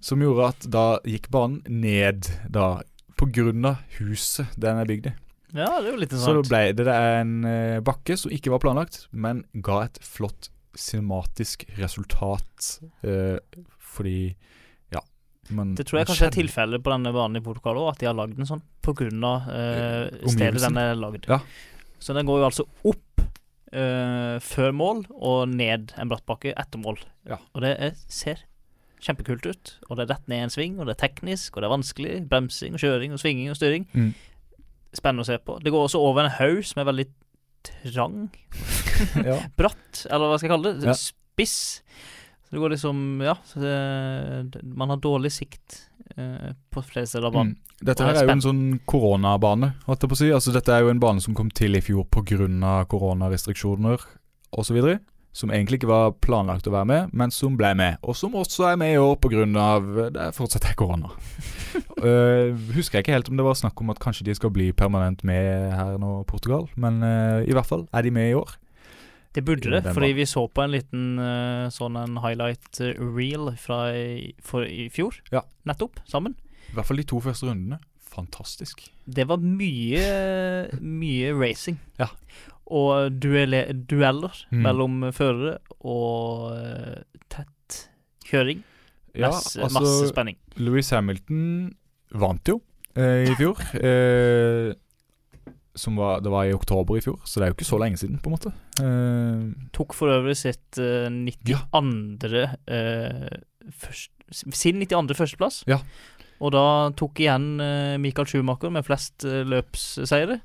som 0.00 0.22
gjorde 0.24 0.46
at 0.48 0.64
da 0.72 0.84
gikk 1.04 1.28
banen 1.34 1.60
ned 1.68 2.30
da 2.48 2.80
på 3.18 3.28
grunn 3.34 3.66
av 3.68 3.82
huset 3.98 4.54
den 4.56 4.80
er 4.80 4.88
bygd 4.88 5.10
i. 5.10 5.12
Ja, 5.54 5.68
det 5.82 5.88
er 5.88 5.92
jo 5.92 6.00
litt 6.00 6.10
Så 6.14 6.16
interessant. 6.32 6.48
ble 6.48 6.60
det, 6.72 6.84
det 6.88 6.94
en 7.20 7.32
eh, 7.44 7.80
bakke 7.84 8.16
som 8.16 8.30
ikke 8.32 8.50
var 8.54 8.62
planlagt, 8.64 9.06
men 9.12 9.44
ga 9.60 9.82
et 9.84 9.98
flott 10.02 10.48
cinematisk 10.74 11.66
resultat. 11.78 12.78
eh, 13.04 13.36
fordi 13.78 14.34
Ja. 14.92 15.00
Men 15.50 15.74
Det 15.74 15.86
tror 15.86 15.98
jeg 16.00 16.06
kanskje 16.08 16.26
er 16.26 16.30
kjenner- 16.30 16.40
tilfellet 16.48 16.82
på 16.82 16.90
denne 16.94 17.12
banen 17.12 17.36
i 17.36 17.40
Portugal 17.44 17.76
òg, 17.76 17.90
at 17.92 17.98
de 17.98 18.06
har 18.06 18.14
lagd 18.14 18.36
den 18.36 18.46
sånn 18.46 18.62
på 18.82 18.94
grunn 18.96 19.22
av 19.24 19.48
eh, 19.50 20.08
stedet 20.08 20.24
Omgivelsen. 20.32 20.74
den 20.74 20.78
er 20.78 20.94
lagd. 20.96 21.26
Ja. 21.28 21.40
Så 22.00 22.14
den 22.14 22.26
går 22.26 22.38
jo 22.40 22.48
altså 22.48 22.64
opp 22.84 23.20
eh, 23.72 24.38
før 24.40 24.72
mål 24.72 25.04
og 25.12 25.48
ned 25.48 25.92
en 25.98 26.08
bratt 26.08 26.24
bakke 26.26 26.54
etter 26.56 26.78
mål. 26.80 26.98
Ja. 27.28 27.36
Og 27.54 27.60
det 27.62 27.76
er, 27.78 27.92
ser 28.08 28.40
kjempekult 29.02 29.44
ut. 29.46 29.76
Og 29.90 29.96
det 29.98 30.04
er 30.08 30.14
rett 30.14 30.28
ned 30.28 30.42
en 30.44 30.50
sving, 30.50 30.78
og 30.80 30.86
det 30.86 30.96
er 30.96 31.08
teknisk, 31.08 31.56
og 31.56 31.62
det 31.62 31.68
er 31.70 31.76
vanskelig. 31.76 32.28
Bremsing 32.28 32.74
og 32.74 32.80
kjøring 32.80 33.12
og 33.12 33.18
svinging 33.22 33.50
og 33.50 33.56
styring. 33.56 33.86
Mm. 33.92 34.14
Spennende 34.92 35.24
å 35.24 35.28
se 35.28 35.38
på. 35.40 35.58
Det 35.62 35.72
går 35.72 35.86
også 35.88 36.00
over 36.04 36.26
en 36.26 36.34
haug 36.36 36.64
som 36.68 36.82
er 36.82 36.88
veldig 36.90 37.06
trang. 37.62 38.18
ja. 39.28 39.38
Bratt, 39.56 40.04
eller 40.10 40.28
hva 40.28 40.38
skal 40.38 40.48
jeg 40.50 40.54
kalle 40.56 40.74
det? 40.76 40.90
Ja. 40.90 40.96
Spiss. 40.98 41.56
Så 42.44 42.56
det 42.56 42.60
går 42.60 42.74
liksom 42.74 42.98
Ja, 43.24 43.36
det- 43.54 44.62
man 44.64 44.90
har 44.92 45.00
dårlig 45.00 45.32
sikt 45.32 45.86
eh, 46.16 46.52
på 46.70 46.82
flere 46.84 47.06
steder 47.06 47.26
av 47.30 47.32
banen. 47.32 47.54
Mm. 47.56 47.86
Dette 47.86 48.04
her 48.04 48.14
er 48.14 48.20
er 48.20 48.26
jo 48.26 48.34
en 48.36 48.44
sånn 48.44 48.80
koronabane, 48.86 49.72
holdt 49.86 50.04
jeg 50.04 50.10
på 50.10 50.14
å 50.14 50.20
si. 50.20 50.28
Altså, 50.30 50.52
dette 50.52 50.68
er 50.70 50.84
jo 50.84 50.90
en 50.92 51.00
bane 51.00 51.20
som 51.24 51.34
kom 51.34 51.48
til 51.50 51.74
i 51.74 51.80
fjor 51.80 52.04
pga. 52.04 52.84
koronarestriksjoner 52.86 53.98
osv. 54.52 54.98
Som 55.32 55.50
egentlig 55.50 55.80
ikke 55.80 55.88
var 55.88 56.10
planlagt 56.20 56.66
å 56.68 56.74
være 56.74 56.88
med, 56.90 57.12
men 57.16 57.32
som 57.32 57.54
ble 57.56 57.70
med. 57.78 57.96
Og 58.04 58.16
som 58.18 58.34
også 58.36 58.66
er 58.68 58.76
med 58.80 58.92
i 58.92 58.98
år 59.00 59.14
pga. 59.16 59.46
det 60.12 60.26
fortsatt 60.36 60.66
er 60.68 60.76
korona. 60.76 61.08
uh, 62.04 62.52
husker 62.76 62.98
jeg 62.98 63.06
ikke 63.06 63.16
helt 63.16 63.30
om 63.32 63.40
det 63.40 63.46
var 63.46 63.56
snakk 63.56 63.80
om 63.80 63.94
at 63.94 64.02
kanskje 64.02 64.28
de 64.28 64.34
skal 64.36 64.52
bli 64.52 64.72
permanent 64.76 65.24
med 65.24 65.72
her 65.72 65.96
nå, 65.96 66.22
Portugal. 66.28 66.68
Men 66.76 67.00
uh, 67.00 67.40
i 67.48 67.56
hvert 67.56 67.68
fall 67.68 67.88
er 67.92 68.04
de 68.04 68.12
med 68.12 68.30
i 68.30 68.36
år. 68.36 68.58
Det 69.32 69.44
burde 69.44 69.70
det, 69.70 69.94
fordi 69.94 70.12
vi 70.12 70.26
så 70.28 70.44
på 70.46 70.60
en 70.60 70.74
liten 70.74 71.04
uh, 71.16 71.70
sånn 71.72 71.96
en 71.96 72.18
highlight 72.20 72.80
eh, 72.84 72.98
reel 73.00 73.54
fra 73.56 73.86
i, 73.96 74.34
for, 74.44 74.66
i 74.68 74.90
fjor. 74.92 75.16
Ja. 75.32 75.40
Nettopp, 75.68 76.02
sammen. 76.08 76.36
I 76.68 76.76
hvert 76.76 76.88
fall 76.88 77.00
de 77.00 77.06
to 77.08 77.20
første 77.24 77.48
rundene. 77.48 77.80
Fantastisk. 78.12 78.84
Det 79.08 79.24
var 79.30 79.40
mye, 79.40 80.02
mye 80.84 81.32
racing. 81.32 81.80
Ja. 81.96 82.10
Og 82.72 83.12
duelle, 83.20 83.64
dueller 83.88 84.32
Mm. 84.52 84.62
mellom 84.64 85.00
førere 85.12 85.58
og 85.84 86.52
eh, 86.56 87.02
tett 87.28 87.80
kjøring. 88.30 88.62
Ja, 89.14 89.28
Masse, 89.28 89.58
altså 89.60 89.80
masse 89.82 90.06
spenning. 90.08 90.38
Louis 90.56 90.88
Hamilton 90.94 91.74
vant 92.16 92.48
jo 92.48 92.62
eh, 92.96 93.26
i 93.28 93.34
fjor. 93.36 93.60
Eh, 93.82 94.72
som 95.74 95.96
var, 95.96 96.20
det 96.20 96.28
var 96.32 96.44
i 96.44 96.52
oktober 96.52 96.98
i 96.98 97.00
fjor, 97.00 97.16
så 97.24 97.40
det 97.40 97.46
er 97.46 97.50
jo 97.52 97.54
ikke 97.56 97.64
så 97.64 97.78
lenge 97.80 97.96
siden, 97.96 98.18
på 98.20 98.28
en 98.28 98.34
måte. 98.36 98.50
Eh, 98.84 99.68
Tok 99.72 99.94
for 99.96 100.12
øvrig 100.12 100.34
sitt 100.36 100.76
eh, 100.80 101.08
92. 101.08 102.42
eh, 102.68 103.38
først, 103.80 104.10
sin 104.52 104.80
92. 104.84 105.16
førsteplass. 105.16 105.62
Ja. 105.68 105.78
Og 106.42 106.52
da 106.52 106.64
tok 106.98 107.20
igjen 107.24 107.54
eh, 107.64 107.96
Michael 108.02 108.28
Schumacher 108.28 108.72
med 108.74 108.84
flest 108.84 109.24
uh, 109.24 109.40
løpsseire. 109.48 110.40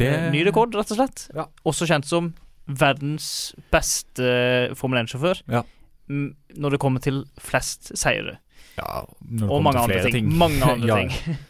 Det 0.00 0.08
Eh, 0.12 0.30
Ny 0.34 0.44
rekord, 0.46 0.74
rett 0.74 0.90
og 0.94 0.98
slett. 0.98 1.28
Ja. 1.34 1.46
Også 1.64 1.86
kjent 1.88 2.06
som 2.08 2.32
verdens 2.66 3.54
beste 3.72 4.24
eh, 4.24 4.74
Formel 4.74 5.02
1-sjåfør 5.04 5.42
Ja. 5.52 5.62
når 6.08 6.70
det 6.76 6.80
kommer 6.80 7.00
til 7.04 7.24
flest 7.40 7.92
seire. 7.96 8.38
Ja, 8.76 9.04
når 9.22 9.46
det 9.46 9.50
Og 9.50 9.58
kommer 9.60 9.72
til 9.78 9.92
flere 9.92 10.10
ting. 10.12 10.32
Mange 10.38 10.62
andre 10.62 10.96
ting. 11.04 11.36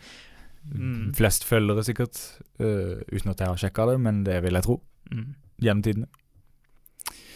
Mm. 0.65 1.11
Flest 1.13 1.43
følgere, 1.45 1.83
sikkert. 1.85 2.17
Uh, 2.57 2.97
uten 3.13 3.29
at 3.35 3.41
jeg 3.43 3.49
har 3.51 3.59
sjekka 3.61 3.85
det, 3.91 3.99
men 4.01 4.23
det 4.25 4.39
vil 4.47 4.55
jeg 4.57 4.65
tro. 4.65 4.79
Mm. 5.13 5.35
Gjennom 5.61 5.83
tidene. 5.85 6.07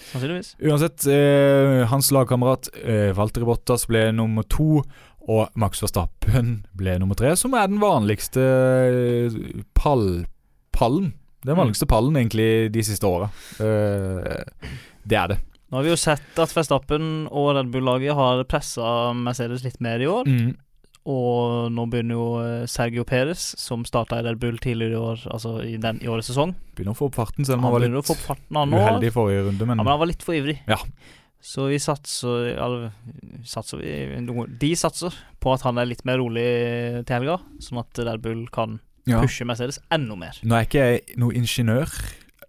Sannsynligvis. 0.09 0.55
Uansett, 0.65 1.05
uh, 1.13 1.83
hans 1.91 2.09
lagkamerat 2.17 2.71
uh, 2.79 3.11
Valtteri 3.19 3.45
Bottas 3.45 3.85
ble 3.91 4.07
nummer 4.17 4.47
to, 4.49 4.81
og 5.29 5.53
Max 5.61 5.83
Verstappen 5.85 6.63
ble 6.73 6.97
nummer 7.03 7.21
tre, 7.21 7.35
som 7.37 7.53
er 7.53 7.69
den 7.69 7.83
vanligste 7.85 8.41
pall, 9.77 10.25
pallen. 10.79 11.11
Den 11.47 11.55
Mm. 11.55 11.61
vanligste 11.65 11.87
pallen 11.91 12.17
egentlig 12.19 12.49
de 12.75 12.83
siste 12.87 13.07
åra. 13.07 13.29
Uh, 13.61 14.47
det 15.07 15.19
er 15.19 15.29
det. 15.35 15.39
Nå 15.69 15.77
har 15.79 15.85
vi 15.85 15.91
jo 15.93 15.99
sett 16.01 16.39
at 16.41 16.55
Verstappen 16.57 17.27
og 17.29 17.51
Red 17.59 17.69
Bull-laget 17.75 18.15
har 18.17 18.41
pressa 18.49 19.13
Mercedes 19.15 19.63
litt 19.67 19.81
mer 19.85 20.01
i 20.01 20.09
år. 20.09 20.25
Mm. 20.27 20.55
Og 21.09 21.69
nå 21.73 21.85
begynner 21.89 22.17
jo 22.19 22.25
eh, 22.43 22.65
Sergio 22.69 23.05
Perez, 23.09 23.55
som 23.61 23.85
starta 23.89 24.19
i 24.19 24.25
Red 24.27 24.41
Bull 24.43 24.59
tidligere 24.61 24.97
i 24.97 25.03
år, 25.13 25.23
altså 25.33 25.55
i, 25.65 25.77
den, 25.81 26.01
i 26.05 26.09
årets 26.11 26.29
sesong. 26.33 26.55
Begynner 26.77 26.93
å 26.97 26.99
få 26.99 27.09
opp 27.09 27.17
farten, 27.21 27.47
selv 27.49 27.61
om 27.63 27.69
Han 27.69 27.73
var 27.77 27.85
litt 27.85 28.09
få 28.09 28.17
farten 28.19 28.59
han 28.61 28.75
uheldig 28.75 29.09
i 29.09 29.15
forrige 29.15 29.47
runde. 29.47 29.69
Men, 29.69 29.79
Ja, 29.79 29.85
men 29.87 29.93
han 29.95 30.03
var 30.03 30.11
litt 30.11 30.25
for 30.27 30.37
ivrig. 30.37 30.59
Ja. 30.69 30.77
Så 31.41 31.69
vi 31.71 31.79
satser, 31.81 32.51
eller, 32.59 32.91
satser 33.47 33.79
vi, 33.81 33.95
De 34.59 34.73
satser 34.77 35.15
på 35.41 35.53
at 35.55 35.63
han 35.69 35.79
er 35.79 35.87
litt 35.89 36.05
mer 36.09 36.19
rolig 36.21 36.45
til 37.07 37.15
helga, 37.21 37.39
sånn 37.63 37.81
at 37.85 38.03
Red 38.09 38.21
Bull 38.25 38.45
kan 38.53 38.81
ja. 39.11 39.23
pushe 39.25 39.47
Mercedes 39.49 39.81
enda 39.95 40.17
mer. 40.19 40.39
Nå 40.43 40.57
er 40.57 40.67
jeg 40.67 40.71
ikke 40.71 41.17
noen 41.17 41.29
noe 41.29 41.41
ingeniør, 41.43 41.97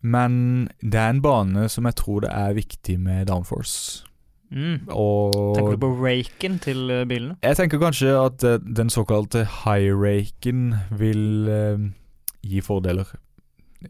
men 0.02 0.34
det 0.80 1.00
er 1.00 1.16
en 1.16 1.24
bane 1.24 1.70
som 1.72 1.88
jeg 1.90 1.98
tror 2.00 2.24
det 2.24 2.32
er 2.32 2.56
viktig 2.56 3.00
med 3.00 3.28
downforce. 3.28 4.06
Mm. 4.50 4.88
Og 4.90 5.56
Tenker 5.56 5.76
du 5.76 5.84
på 5.84 5.92
raken 6.02 6.60
til 6.64 6.90
eh, 6.90 7.06
bilene? 7.06 7.38
Jeg 7.46 7.58
tenker 7.60 7.82
kanskje 7.82 8.16
at 8.18 8.44
eh, 8.44 8.58
den 8.66 8.90
såkalte 8.90 9.46
high-raken 9.46 10.74
vil 10.98 11.50
eh, 11.54 11.84
gi 12.42 12.64
fordeler. 12.66 13.12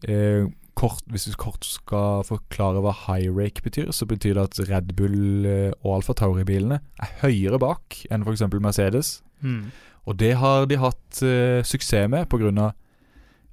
Eh, 0.04 0.50
kort, 0.80 1.04
hvis 1.12 1.28
vi 1.30 1.36
kort 1.40 1.66
skal 1.66 2.26
forklare 2.28 2.84
hva 2.84 2.92
high-rake 3.06 3.64
betyr, 3.64 3.94
så 3.96 4.08
betyr 4.10 4.36
det 4.36 4.48
at 4.50 4.60
Red 4.70 4.94
Bull 5.00 5.48
eh, 5.48 5.72
og 5.84 6.00
Alfa 6.00 6.18
Tauri-bilene 6.18 6.82
er 7.00 7.16
høyere 7.24 7.60
bak 7.62 8.02
enn 8.12 8.28
f.eks. 8.28 8.44
Mercedes. 8.60 9.20
Mm. 9.40 9.70
Og 10.10 10.18
det 10.18 10.32
har 10.42 10.66
de 10.70 10.78
hatt 10.82 11.20
eh, 11.22 11.62
suksess 11.68 12.10
med 12.10 12.26
pga. 12.32 12.72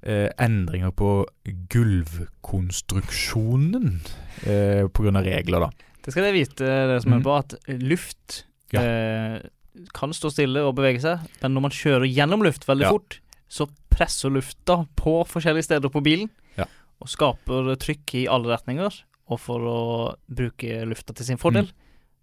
Eh, 0.07 0.29
endringer 0.41 0.91
på 0.95 1.25
gulvkonstruksjonen. 1.69 3.99
Eh, 4.45 4.87
pga. 4.89 5.21
regler, 5.25 5.59
da. 5.59 5.69
Det 6.03 6.11
skal 6.13 6.23
dere 6.27 6.33
vite, 6.37 6.63
dere 6.65 7.01
som 7.01 7.11
Mm. 7.11 7.17
hører 7.17 7.27
på, 7.27 7.37
at 7.37 7.53
luft 7.81 8.43
Ja. 8.71 8.79
eh, 8.81 9.39
kan 9.93 10.09
stå 10.13 10.29
stille 10.31 10.59
og 10.65 10.75
bevege 10.75 10.99
seg, 11.01 11.19
men 11.41 11.53
når 11.53 11.61
man 11.61 11.71
kjører 11.71 12.13
gjennom 12.13 12.41
luft 12.43 12.65
veldig 12.65 12.81
Ja. 12.83 12.89
fort, 12.89 13.19
så 13.49 13.67
presser 13.91 14.29
lufta 14.29 14.87
på 14.95 15.25
forskjellige 15.27 15.63
steder 15.63 15.89
på 15.89 16.01
bilen 16.03 16.29
Ja. 16.57 16.65
og 17.01 17.07
skaper 17.07 17.75
trykk 17.77 18.13
i 18.15 18.27
alle 18.27 18.47
retninger. 18.57 19.01
Og 19.29 19.39
for 19.39 19.59
å 19.59 20.15
bruke 20.33 20.85
lufta 20.87 21.13
til 21.13 21.25
sin 21.25 21.37
fordel, 21.37 21.65
Mm. 21.65 21.71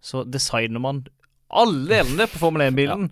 så 0.02 0.24
designer 0.28 0.80
man 0.80 1.06
alle 1.50 1.88
delene 1.88 2.26
på 2.26 2.38
Formel 2.38 2.62
1-bilen 2.72 3.10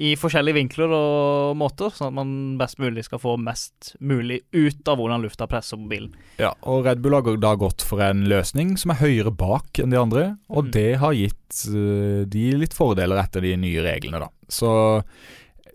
i 0.00 0.14
forskjellige 0.16 0.56
vinkler 0.56 0.92
og 0.96 1.56
måter, 1.60 1.90
sånn 1.92 2.08
at 2.08 2.16
man 2.16 2.30
best 2.60 2.78
mulig 2.80 3.04
skal 3.04 3.20
få 3.20 3.34
mest 3.40 3.92
mulig 4.00 4.40
ut 4.56 4.88
av 4.88 4.96
hvordan 4.98 5.20
lufta 5.24 5.46
presser 5.50 5.76
på 5.76 5.90
bilen. 5.90 6.14
Ja, 6.40 6.54
og 6.64 6.86
Red 6.86 7.02
Bull 7.04 7.12
har 7.18 7.26
da 7.42 7.52
gått 7.60 7.84
for 7.84 8.00
en 8.00 8.24
løsning 8.30 8.76
som 8.80 8.94
er 8.94 9.02
høyere 9.02 9.30
bak 9.36 9.82
enn 9.82 9.92
de 9.92 10.00
andre, 10.00 10.24
og 10.48 10.64
Mm. 10.64 10.70
det 10.72 10.88
har 11.02 11.12
gitt 11.12 11.64
eh, 11.68 12.24
de 12.24 12.46
litt 12.56 12.72
fordeler 12.74 13.20
etter 13.20 13.44
de 13.44 13.56
nye 13.56 13.82
reglene, 13.84 14.20
da. 14.24 14.28
Så 14.48 14.70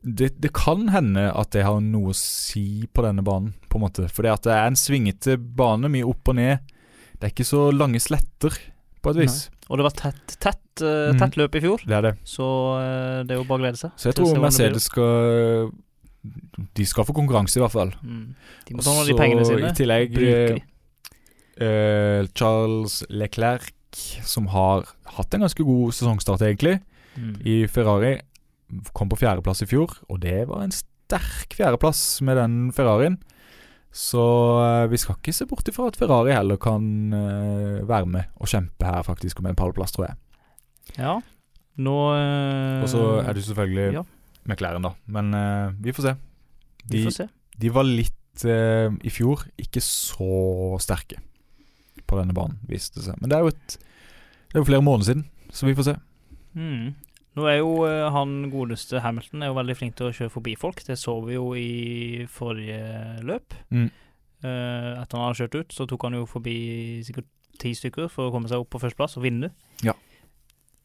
det, 0.04 0.40
det 0.42 0.54
kan 0.54 0.88
hende 0.94 1.28
at 1.36 1.52
det 1.52 1.64
har 1.68 1.80
noe 1.84 2.14
å 2.14 2.16
si 2.18 2.88
på 2.94 3.04
denne 3.06 3.24
banen, 3.26 3.54
på 3.70 3.78
en 3.78 3.86
måte. 3.86 4.08
For 4.10 4.24
det 4.24 4.34
er 4.50 4.68
en 4.68 4.76
svingete 4.80 5.38
bane, 5.38 5.90
mye 5.92 6.08
opp 6.08 6.30
og 6.32 6.36
ned. 6.40 6.60
Det 7.20 7.28
er 7.28 7.34
ikke 7.34 7.48
så 7.50 7.68
lange 7.74 8.00
sletter, 8.00 8.54
på 9.02 9.12
et 9.14 9.22
vis. 9.24 9.50
Og 9.70 9.78
det 9.78 9.84
var 9.88 9.96
tett, 9.98 10.38
tett, 10.40 10.82
eh, 10.82 11.12
Mm. 11.14 11.20
tett 11.20 11.36
løp 11.38 11.56
i 11.56 11.60
fjor, 11.62 11.82
Det 11.86 11.96
er 11.98 12.02
det. 12.02 12.14
så 12.24 12.46
eh, 12.80 13.24
det 13.24 13.32
er 13.32 13.40
jo 13.42 13.44
bare 13.44 13.60
å 13.60 13.64
glede 13.66 13.78
seg. 13.78 13.92
Så 13.98 14.10
jeg 14.12 14.16
tror. 14.16 14.40
Mercedes 14.40 14.84
skal 14.84 15.72
De 16.76 16.86
skal 16.86 17.06
få 17.06 17.14
konkurranse, 17.16 17.56
i 17.58 17.62
hvert 17.62 17.72
fall. 17.72 17.92
Mm. 18.04 18.36
De 18.66 18.74
må 18.74 18.82
ta 18.84 18.90
noen 18.92 19.02
av 19.02 19.08
de 19.08 19.14
pengene 19.14 19.46
Så 19.46 19.56
sine. 19.56 19.70
I 19.70 19.78
tillegg 19.78 20.62
uh, 21.62 22.28
Charles 22.36 23.04
Leclerc, 23.10 23.72
som 24.28 24.48
har 24.52 24.86
hatt 25.18 25.34
en 25.34 25.42
ganske 25.46 25.64
god 25.64 25.94
sesongstart, 25.96 26.42
egentlig, 26.42 26.82
Mm. 27.18 27.36
i 27.46 27.66
Ferrari, 27.68 28.20
kom 28.94 29.10
på 29.10 29.18
fjerdeplass 29.18 29.62
i 29.64 29.66
fjor, 29.66 29.90
og 30.10 30.20
det 30.22 30.48
var 30.48 30.62
en 30.62 30.72
sterk 30.72 31.56
fjerdeplass 31.56 32.22
med 32.22 32.36
den 32.38 32.72
Ferrarien. 32.72 33.18
Så 33.94 34.24
eh, 34.62 34.90
vi 34.92 35.00
skal 35.02 35.18
ikke 35.18 35.34
se 35.34 35.48
bort 35.50 35.68
ifra 35.68 35.88
at 35.90 35.98
Ferrari 35.98 36.36
heller 36.36 36.60
kan 36.62 37.14
eh, 37.14 37.88
være 37.88 38.06
med 38.06 38.24
og 38.38 38.50
kjempe 38.52 38.86
her, 38.86 39.02
faktisk, 39.08 39.40
om 39.40 39.50
en 39.50 39.58
pallplass, 39.58 39.96
tror 39.96 40.10
jeg. 40.10 40.16
Ja. 40.98 41.16
Nå 41.78 41.96
øh, 42.16 42.82
Og 42.84 42.90
så 42.90 43.02
er 43.22 43.34
det 43.34 43.44
selvfølgelig 43.46 43.94
ja. 43.94 44.04
McLaren, 44.46 44.84
da. 44.86 44.94
Men 45.06 45.34
øh, 45.34 45.74
vi 45.84 45.92
får 45.92 46.10
se. 46.10 46.16
Vi 46.90 47.04
får 47.04 47.16
se. 47.16 47.28
de 47.62 47.74
var 47.74 47.84
litt 47.84 48.46
øh, 48.46 48.94
i 49.04 49.10
fjor 49.10 49.44
ikke 49.58 49.82
så 49.84 50.78
sterke 50.80 51.20
på 52.08 52.20
denne 52.20 52.34
banen, 52.34 52.60
viste 52.70 53.00
det 53.00 53.10
seg. 53.10 53.18
Men 53.22 53.30
det 53.32 53.38
er 53.38 53.46
jo 53.46 53.52
et 53.52 53.78
Det 54.48 54.56
er 54.56 54.64
jo 54.64 54.70
flere 54.70 54.82
måneder 54.82 55.06
siden, 55.06 55.26
så 55.52 55.66
vi 55.68 55.76
får 55.76 55.84
se. 55.84 55.96
Mm. 56.54 56.94
Nå 57.38 57.46
er 57.52 57.60
jo 57.60 57.72
eh, 57.86 58.08
han 58.14 58.48
godeste 58.50 59.02
Hamilton 59.04 59.44
er 59.46 59.52
jo 59.52 59.58
veldig 59.60 59.76
flink 59.78 59.98
til 59.98 60.10
å 60.10 60.16
kjøre 60.16 60.34
forbi 60.34 60.56
folk. 60.58 60.82
Det 60.88 60.98
så 60.98 61.14
vi 61.26 61.38
jo 61.38 61.52
i 61.58 62.26
forrige 62.32 62.82
løp. 63.28 63.54
Mm. 63.70 63.90
Uh, 64.38 64.94
etter 65.02 65.18
han 65.18 65.24
hadde 65.26 65.40
kjørt 65.40 65.56
ut, 65.58 65.74
så 65.74 65.86
tok 65.90 66.04
han 66.06 66.18
jo 66.20 66.28
forbi 66.30 66.58
sikkert 67.06 67.30
ti 67.62 67.72
stykker 67.74 68.10
for 68.14 68.30
å 68.30 68.34
komme 68.34 68.50
seg 68.50 68.62
opp 68.62 68.70
på 68.74 68.82
førsteplass 68.82 69.18
og 69.18 69.26
vinne. 69.26 69.50
Ja. 69.86 69.96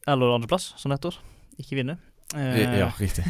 Eller 0.08 0.32
andreplass, 0.34 0.70
som 0.80 0.92
det 0.92 1.00
heter. 1.00 1.18
Ikke 1.60 1.78
vinne. 1.80 1.98
Uh, 2.32 2.56
Ja, 2.78 2.90
riktig. 2.96 3.26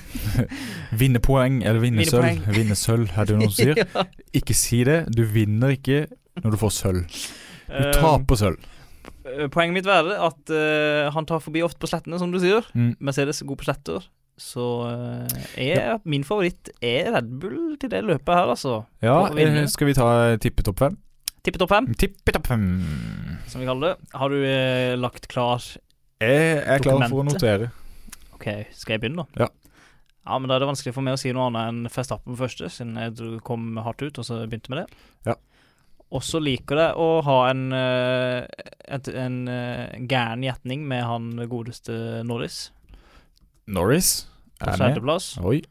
vinne 1.02 1.22
poeng 1.22 1.62
eller 1.62 1.82
vinne 1.82 2.02
Vinne 2.02 2.10
sølv. 2.10 2.26
poeng. 2.28 2.58
Vinne 2.58 2.78
sølv, 2.78 3.14
er 3.18 3.30
det 3.30 3.38
noen 3.38 3.50
som 3.50 3.58
sier. 3.58 3.82
ja. 3.82 4.06
Ikke 4.38 4.56
si 4.58 4.82
det. 4.86 5.00
Du 5.14 5.24
vinner 5.26 5.74
ikke 5.74 6.04
når 6.42 6.54
du 6.54 6.60
får 6.62 6.74
sølv. 6.78 7.18
Du 7.70 7.82
uh, 7.86 7.90
taper 7.98 8.42
sølv. 8.44 8.70
Eh, 9.26 9.46
Poenget 9.52 9.78
mitt 9.78 9.88
være 9.88 10.18
at 10.28 10.52
uh, 10.52 11.12
han 11.14 11.28
tar 11.28 11.42
forbi 11.44 11.62
ofte 11.64 11.82
på 11.82 11.90
slettene, 11.90 12.18
som 12.20 12.32
du 12.32 12.40
sier. 12.42 12.66
Mm. 12.74 12.94
Mercedes 13.00 13.42
er 13.42 13.48
god 13.50 13.60
på 13.60 13.68
sletter. 13.68 14.10
Så 14.40 14.64
eh, 14.88 15.70
er 15.76 16.00
min 16.08 16.24
favoritt 16.24 16.72
er 16.82 17.12
Red 17.14 17.28
Bull 17.42 17.76
til 17.80 17.92
det 17.92 18.00
løpet 18.06 18.32
her, 18.32 18.48
altså. 18.54 18.82
Ja, 19.04 19.28
skal 19.70 19.90
vi 19.90 19.96
ta 19.96 20.08
tippe 20.40 20.64
topp 20.66 20.80
fem? 20.86 20.96
Tippe 21.42 21.58
topp 21.58 21.72
fem, 21.74 21.88
Tippe 21.98 22.32
topp 22.34 22.46
fem. 22.46 22.64
som 23.50 23.60
vi 23.60 23.66
kaller 23.66 23.92
det. 23.92 24.10
Har 24.14 24.30
du 24.30 24.38
eh, 24.46 24.94
lagt 24.98 25.26
klar 25.28 25.62
Jeg 26.22 26.62
er 26.62 26.82
klar 26.82 27.02
for 27.08 27.22
å 27.22 27.26
notere. 27.26 27.72
OK, 28.36 28.46
skal 28.78 28.96
jeg 28.96 29.02
begynne, 29.04 29.26
da? 29.26 29.46
Ja. 29.46 29.50
Ja, 30.22 30.38
men 30.38 30.48
Da 30.48 30.54
er 30.54 30.62
det 30.62 30.70
vanskelig 30.70 30.94
for 30.94 31.02
meg 31.02 31.16
å 31.16 31.20
si 31.20 31.32
noe 31.34 31.48
annet 31.50 31.68
enn 31.68 31.90
Festappen 31.90 32.38
første, 32.38 32.70
siden 32.70 32.94
jeg 32.98 33.40
kom 33.46 33.74
hardt 33.82 34.04
ut 34.06 34.20
og 34.22 34.26
så 34.26 34.44
begynte 34.46 34.70
med 34.70 34.84
det. 34.84 35.00
Ja. 35.26 35.34
Og 36.12 36.20
så 36.24 36.40
liker 36.42 36.76
det 36.76 36.88
å 37.00 37.08
ha 37.24 37.38
en, 37.48 37.64
en, 37.72 38.46
et, 38.84 39.08
en 39.16 39.36
eh, 39.48 39.94
gæren 40.04 40.44
gjetning 40.44 40.84
med 40.88 41.06
han 41.08 41.30
godeste 41.48 42.20
Norris 42.28 42.66
Norris 43.72 44.26
er 44.60 44.74
med. 44.74 44.78
sjetteplass. 44.80 45.32
Oi. 45.40 45.62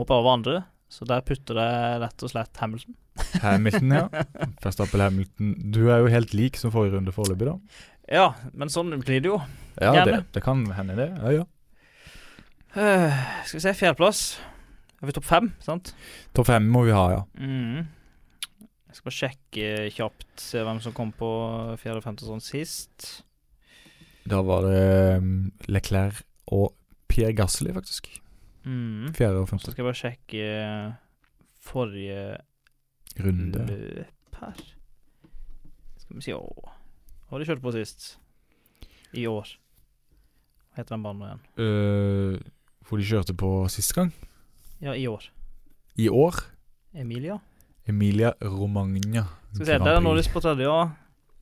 Hopper 0.00 0.18
over 0.18 0.34
andre, 0.34 0.56
så 0.90 1.06
der 1.06 1.22
putter 1.26 1.58
det 1.58 1.70
rett 2.02 2.24
og 2.26 2.32
slett 2.32 2.58
Hamilton. 2.58 2.96
Hamilton, 3.44 3.94
ja. 3.94 4.24
Verstappen 4.64 5.04
Hamilton. 5.04 5.52
Du 5.74 5.84
er 5.86 6.02
jo 6.02 6.10
helt 6.10 6.34
lik 6.34 6.58
som 6.58 6.72
forrige 6.74 6.96
runde 6.96 7.14
foreløpig, 7.14 7.52
da. 7.52 7.84
Ja, 8.10 8.26
men 8.52 8.72
sånn 8.72 8.90
blir 9.00 9.22
det 9.22 9.30
jo. 9.30 9.38
Ja, 9.80 9.94
det, 10.04 10.24
det 10.34 10.42
kan 10.44 10.64
hende, 10.76 10.96
det. 10.98 11.12
Ja, 11.22 11.42
ja. 11.42 11.44
Uh, 12.74 13.22
skal 13.46 13.60
vi 13.60 13.62
se, 13.68 13.74
fjerdeplass. 13.78 14.24
Er 14.98 15.08
vi 15.08 15.14
topp 15.14 15.28
fem, 15.28 15.52
sant? 15.62 15.92
Topp 16.34 16.50
fem 16.50 16.66
må 16.74 16.82
vi 16.88 16.96
ha, 16.96 17.04
ja. 17.14 17.22
Mhm. 17.38 17.84
Jeg 18.94 19.00
skal 19.00 19.08
bare 19.08 19.18
sjekke 19.18 19.68
kjapt, 19.90 20.26
se 20.38 20.60
hvem 20.62 20.78
som 20.78 20.92
kom 20.94 21.08
på 21.18 21.28
fjerde 21.82 21.98
og 21.98 22.04
femte 22.04 22.28
sånn 22.28 22.42
sist. 22.44 23.24
Da 24.22 24.38
var 24.46 24.62
det 24.68 24.82
um, 25.18 25.32
Leclerc 25.66 26.20
og 26.54 26.76
Pierre 27.10 27.34
Gasli, 27.34 27.72
faktisk. 27.74 28.06
Mm. 28.62 29.08
Fjerde 29.16 29.40
og 29.40 29.48
Så 29.48 29.50
femte 29.50 29.72
skal 29.74 29.82
jeg 29.82 29.88
bare 29.88 29.98
sjekke 29.98 30.44
forrige 31.66 32.20
runde. 33.24 33.64
løp 33.66 34.38
her. 34.44 34.62
Skal 36.04 36.20
vi 36.20 36.22
si 36.28 36.36
Å, 36.36 36.44
Hva 36.54 37.34
har 37.34 37.42
de 37.42 37.48
kjørt 37.48 37.64
på 37.64 37.72
sist? 37.74 38.06
I 39.10 39.24
år. 39.26 39.56
Hva 40.70 40.84
heter 40.84 40.94
den 40.94 41.08
banen 41.08 41.24
igjen? 41.26 41.42
Uh, 41.58 42.38
hvor 42.86 43.02
de 43.02 43.08
kjørte 43.10 43.34
på 43.42 43.50
sist 43.74 43.90
gang. 43.98 44.14
Ja, 44.78 44.94
i 44.94 45.08
år. 45.10 45.26
I 45.98 46.06
år. 46.14 46.44
Emilia? 46.94 47.40
Emilia 47.88 48.32
Romagna. 48.40 49.26
Skal 49.52 49.60
vi 49.60 49.70
se, 49.72 49.78
der 49.78 49.96
er 49.98 50.00
Norris 50.04 50.28
på 50.32 50.40
tredje, 50.42 50.64
ja. 50.64 50.90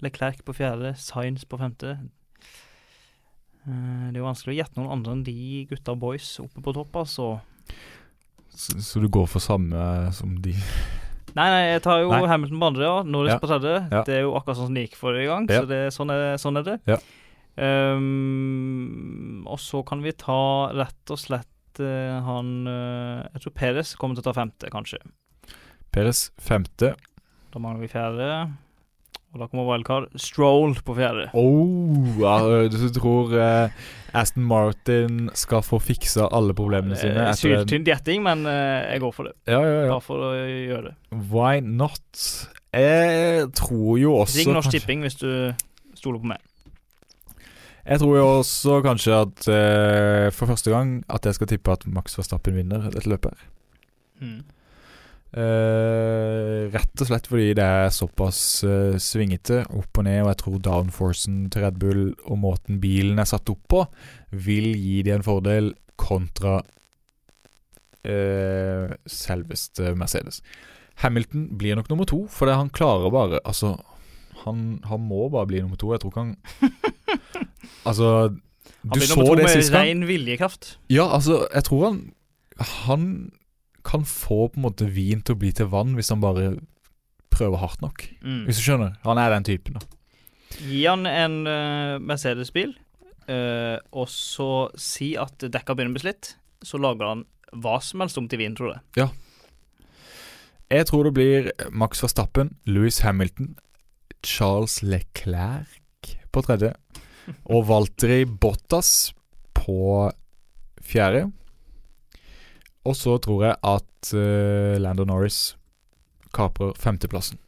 Leclerc 0.02 0.40
på 0.44 0.54
fjerde, 0.56 0.94
Sainz 0.98 1.44
på 1.46 1.58
femte. 1.60 1.92
Eh, 3.66 4.08
Det 4.10 4.16
er 4.16 4.20
jo 4.20 4.26
vanskelig 4.26 4.54
å 4.56 4.58
gjette 4.58 4.80
noen 4.80 4.90
andre 4.96 5.12
enn 5.14 5.22
de 5.26 5.36
gutta 5.70 5.94
boys 5.94 6.32
oppe 6.42 6.60
på 6.64 6.74
topp, 6.74 6.96
altså. 7.04 7.28
Så, 8.52 8.74
så 8.84 9.00
du 9.00 9.08
går 9.08 9.26
for 9.30 9.40
samme 9.40 10.10
som 10.12 10.34
de 10.44 10.52
Nei, 11.32 11.46
nei, 11.48 11.60
jeg 11.72 11.80
tar 11.86 12.02
jo 12.02 12.10
Nei. 12.12 12.26
Hamilton 12.28 12.58
på 12.60 12.66
andre, 12.68 12.84
ja. 12.84 12.96
Norris 13.08 13.32
Ja. 13.32 13.38
på 13.40 13.48
tredje. 13.48 13.76
Ja. 13.88 14.02
Det 14.04 14.14
er 14.18 14.22
jo 14.26 14.34
akkurat 14.36 14.58
sånn 14.58 14.66
som 14.68 14.74
det 14.76 14.82
gikk 14.90 14.98
forrige 15.00 15.30
gang, 15.30 15.46
Ja. 15.48 15.62
så 15.62 15.68
det, 15.70 15.78
sånn, 15.94 16.10
er, 16.12 16.36
sånn 16.36 16.58
er 16.60 16.62
det. 16.66 16.74
Ja. 16.90 16.98
Ehm, 18.12 19.42
og 19.48 19.58
så 19.62 19.80
kan 19.86 20.02
vi 20.04 20.12
ta 20.12 20.68
rett 20.76 21.10
og 21.12 21.18
slett 21.20 21.80
eh, 21.80 22.20
han 22.24 22.66
eh, 22.68 23.28
Jeg 23.32 23.42
tror 23.46 23.54
Peres 23.56 23.94
kommer 23.96 24.16
til 24.16 24.24
å 24.24 24.28
ta 24.28 24.34
femte, 24.36 24.68
kanskje. 24.72 24.98
Peres 25.92 26.30
femte. 26.40 26.94
Da 27.52 27.60
mangler 27.60 27.84
vi 27.84 27.90
fjerde. 27.92 28.28
Og 29.32 29.40
da 29.40 29.46
kommer 29.48 29.64
wildcard. 29.64 30.10
Stroll 30.20 30.74
på 30.84 30.94
fjerde. 30.96 31.30
Oh, 31.32 32.04
ja, 32.20 32.36
du 32.68 32.76
tror 32.92 33.32
eh, 33.32 33.72
Aston 34.12 34.44
Martin 34.44 35.30
skal 35.38 35.64
få 35.64 35.80
fiksa 35.80 36.26
alle 36.36 36.52
problemene 36.56 36.98
sine? 37.00 37.30
Eh, 37.30 37.36
Syltynn 37.40 37.86
gjetting, 37.88 38.20
men 38.26 38.44
eh, 38.48 38.92
jeg 38.92 39.00
går 39.04 39.14
for 39.16 39.30
det. 39.30 39.34
Ja, 39.48 39.62
ja, 39.64 39.78
ja. 39.86 39.90
Bare 39.94 40.04
for 40.04 40.26
å 40.28 40.32
gjøre 40.36 40.90
det. 40.90 40.94
Why 41.32 41.64
not? 41.64 42.24
Jeg 42.76 43.48
tror 43.56 44.00
jo 44.00 44.16
også 44.20 44.40
Ring 44.42 44.54
Norsk 44.56 44.72
Tipping 44.72 45.04
hvis 45.04 45.16
du 45.20 45.28
stoler 45.96 46.20
på 46.20 46.32
meg. 46.32 46.48
Jeg 47.82 47.98
tror 47.98 48.14
jo 48.14 48.26
også 48.38 48.78
kanskje 48.84 49.16
at 49.16 49.48
eh, 49.50 50.28
for 50.32 50.52
første 50.52 50.70
gang 50.70 50.98
at 51.10 51.24
jeg 51.26 51.40
skal 51.40 51.48
tippe 51.50 51.72
at 51.72 51.88
Max 51.88 52.14
Verstappen 52.20 52.54
vinner 52.60 52.84
dette 52.92 53.08
løpet. 53.10 53.32
her. 53.32 53.48
Mm. 54.22 54.42
Eh, 55.32 56.68
rett 56.68 57.00
og 57.00 57.08
slett 57.08 57.24
fordi 57.30 57.54
det 57.56 57.64
er 57.64 57.86
såpass 57.94 58.38
uh, 58.68 58.98
svingete 59.00 59.62
opp 59.72 59.96
og 59.96 60.04
ned, 60.04 60.18
og 60.20 60.28
jeg 60.28 60.40
tror 60.42 60.58
downforcen 60.66 61.38
til 61.52 61.64
Red 61.64 61.78
Bull 61.80 62.02
og 62.26 62.36
måten 62.42 62.82
bilen 62.82 63.16
er 63.22 63.28
satt 63.30 63.48
opp 63.48 63.62
på, 63.72 63.80
vil 64.28 64.76
gi 64.76 65.00
de 65.06 65.14
en 65.16 65.24
fordel 65.24 65.72
kontra 65.96 66.58
uh, 68.04 68.92
selveste 69.08 69.94
Mercedes. 69.96 70.42
Hamilton 71.00 71.48
blir 71.56 71.80
nok 71.80 71.88
nummer 71.88 72.04
to, 72.04 72.26
for 72.28 72.44
det 72.50 72.58
han 72.60 72.68
klarer 72.68 73.08
bare 73.14 73.40
Altså, 73.48 73.72
han, 74.44 74.82
han 74.84 75.00
må 75.00 75.30
bare 75.32 75.48
bli 75.48 75.64
nummer 75.64 75.80
to. 75.80 75.94
Jeg 75.94 76.02
tror 76.02 76.12
ikke 76.12 76.26
han 76.26 76.36
Altså, 77.88 78.08
Han 78.84 78.92
blir 78.92 79.08
nummer 79.14 79.32
to 79.32 79.36
med 79.40 79.48
rein 79.48 79.72
ren 79.72 80.08
viljekraft. 80.10 80.76
Ja, 80.92 81.08
altså, 81.08 81.46
jeg 81.48 81.64
tror 81.64 81.86
han 81.88 82.02
Han 82.84 83.32
kan 83.86 84.06
få 84.08 84.46
på 84.52 84.60
en 84.60 84.66
måte 84.66 84.88
vin 84.90 85.22
til 85.24 85.36
å 85.36 85.40
bli 85.42 85.50
til 85.56 85.70
vann 85.72 85.96
hvis 85.98 86.12
han 86.12 86.22
bare 86.22 86.54
prøver 87.32 87.62
hardt 87.62 87.82
nok. 87.84 88.06
Mm. 88.20 88.44
Hvis 88.46 88.60
du 88.60 88.66
skjønner? 88.66 88.96
Han 89.06 89.20
er 89.20 89.32
den 89.34 89.48
typen, 89.48 89.78
da. 89.78 89.98
Gi 90.62 90.84
han 90.84 91.08
en 91.08 91.38
uh, 91.48 91.96
Mercedes-bil, 92.02 92.74
uh, 93.30 93.78
og 93.96 94.08
så 94.12 94.50
si 94.76 95.14
at 95.18 95.40
dekka 95.40 95.74
begynner 95.74 95.94
å 95.94 95.98
bli 95.98 96.04
slitt, 96.04 96.34
så 96.62 96.80
lager 96.80 97.08
han 97.08 97.26
hva 97.52 97.78
som 97.84 98.04
helst 98.04 98.20
om 98.20 98.28
til 98.30 98.40
vin, 98.40 98.56
tror 98.56 98.74
jeg. 98.74 99.08
Jeg 100.72 100.88
tror 100.88 101.08
det 101.08 101.16
blir 101.16 101.50
Max 101.68 102.00
Verstappen, 102.04 102.54
Louis 102.68 103.02
Hamilton, 103.04 103.54
Charles 104.24 104.78
Leclerc 104.84 106.14
på 106.32 106.44
tredje 106.46 106.72
og 107.44 107.66
Valtteri 107.68 108.24
Bottas 108.24 109.12
på 109.56 110.10
fjerde. 110.82 111.28
Og 112.88 112.96
så 112.98 113.14
tror 113.22 113.44
jeg 113.46 113.56
at 113.62 114.12
uh, 114.16 114.78
Lando 114.82 115.04
Norris 115.06 115.54
kaprer 116.34 116.72
femteplassen. 116.80 117.38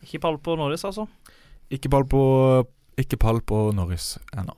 Ikke 0.00 0.22
pall 0.22 0.38
på 0.40 0.54
Norris, 0.56 0.84
altså. 0.88 1.04
Ikke 1.70 1.90
pall 1.92 2.06
på, 2.08 2.22
ikke 2.98 3.18
pall 3.20 3.42
på 3.44 3.68
Norris 3.76 4.14
ennå. 4.32 4.54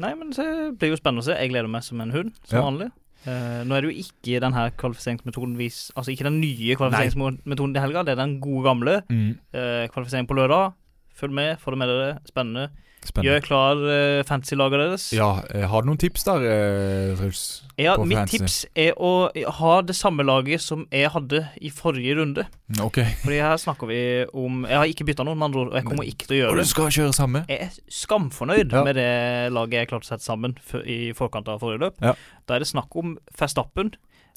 Nei, 0.00 0.14
men 0.16 0.32
det 0.32 0.46
blir 0.80 0.94
jo 0.94 0.98
spennende 0.98 1.22
å 1.22 1.26
se. 1.26 1.36
Jeg 1.36 1.52
gleder 1.52 1.68
meg 1.70 1.84
som 1.84 2.00
en 2.00 2.14
hund, 2.14 2.32
som 2.48 2.58
Ja. 2.58 2.64
vanlig. 2.64 2.90
Uh, 3.22 3.62
nå 3.68 3.76
er 3.76 3.84
det 3.84 3.92
jo 3.92 4.02
ikke 4.02 4.40
den 4.42 4.54
her 4.56 4.72
kvalifiseringsmetoden 4.74 5.52
vis 5.54 5.92
Altså 5.94 6.10
ikke 6.10 6.24
den 6.26 6.40
nye 6.40 6.74
kvalifiseringsmetoden 6.74 7.74
til 7.76 7.82
helga, 7.84 8.02
det 8.02 8.16
er 8.16 8.22
den 8.24 8.40
gode 8.40 8.64
gamle. 8.66 8.94
Mm. 9.12 9.36
Uh, 9.54 9.86
kvalifisering 9.92 10.26
på 10.26 10.34
lørdag. 10.34 10.72
Følg 11.14 11.32
med, 11.36 11.60
få 11.60 11.70
det 11.70 11.78
med 11.78 11.92
dere. 11.92 12.18
Spennende. 12.26 12.70
Spennende. 13.02 13.32
Gjør 13.32 13.42
klar 13.44 13.80
uh, 13.82 14.22
fantasy-laget 14.28 14.78
deres. 14.78 15.04
Ja, 15.16 15.30
eh, 15.50 15.64
har 15.68 15.82
du 15.82 15.88
noen 15.90 15.98
tips 15.98 16.22
der, 16.28 16.44
uh, 16.46 17.16
Truls? 17.18 17.40
Ja, 17.80 17.96
mitt 17.98 18.14
fantasy. 18.16 18.38
tips 18.38 18.56
er 18.78 18.92
å 19.00 19.10
ha 19.58 19.72
det 19.82 19.96
samme 19.98 20.22
laget 20.22 20.62
som 20.62 20.84
jeg 20.92 21.10
hadde 21.10 21.40
i 21.60 21.70
forrige 21.74 22.14
runde. 22.20 22.44
Mm, 22.70 22.84
Ok. 22.86 23.00
Fordi 23.24 23.40
her 23.42 23.56
snakker 23.60 23.86
vi 23.90 23.98
om 24.32 24.62
Jeg 24.68 24.78
har 24.78 24.86
ikke 24.86 25.04
bytta 25.08 25.24
noen, 25.26 25.38
med 25.38 25.48
andre 25.50 25.60
ord, 25.64 25.72
og 25.72 25.74
jeg 25.80 25.84
kommer 25.88 26.04
ikke 26.08 26.26
til 26.28 26.36
å 26.36 26.38
gjøre 26.40 26.52
Og 26.54 26.62
du 26.62 26.70
skal 26.70 26.92
kjøre 26.94 27.12
samme? 27.16 27.44
Jeg 27.48 27.58
er 27.66 27.80
skamfornøyd 27.90 28.72
Ja. 28.72 28.84
med 28.84 28.94
det 28.96 29.52
laget 29.52 29.72
jeg 29.82 29.88
klarte 29.90 30.06
å 30.06 30.12
sette 30.12 30.24
sammen 30.24 30.56
for, 30.62 30.80
i 30.86 31.12
forkant 31.12 31.48
av 31.48 31.60
forrige 31.60 31.80
løp. 31.88 31.98
Ja. 32.00 32.14
Da 32.46 32.54
er 32.54 32.64
det 32.64 32.68
snakk 32.70 32.94
om 32.96 33.18
Verstappen, 33.38 33.92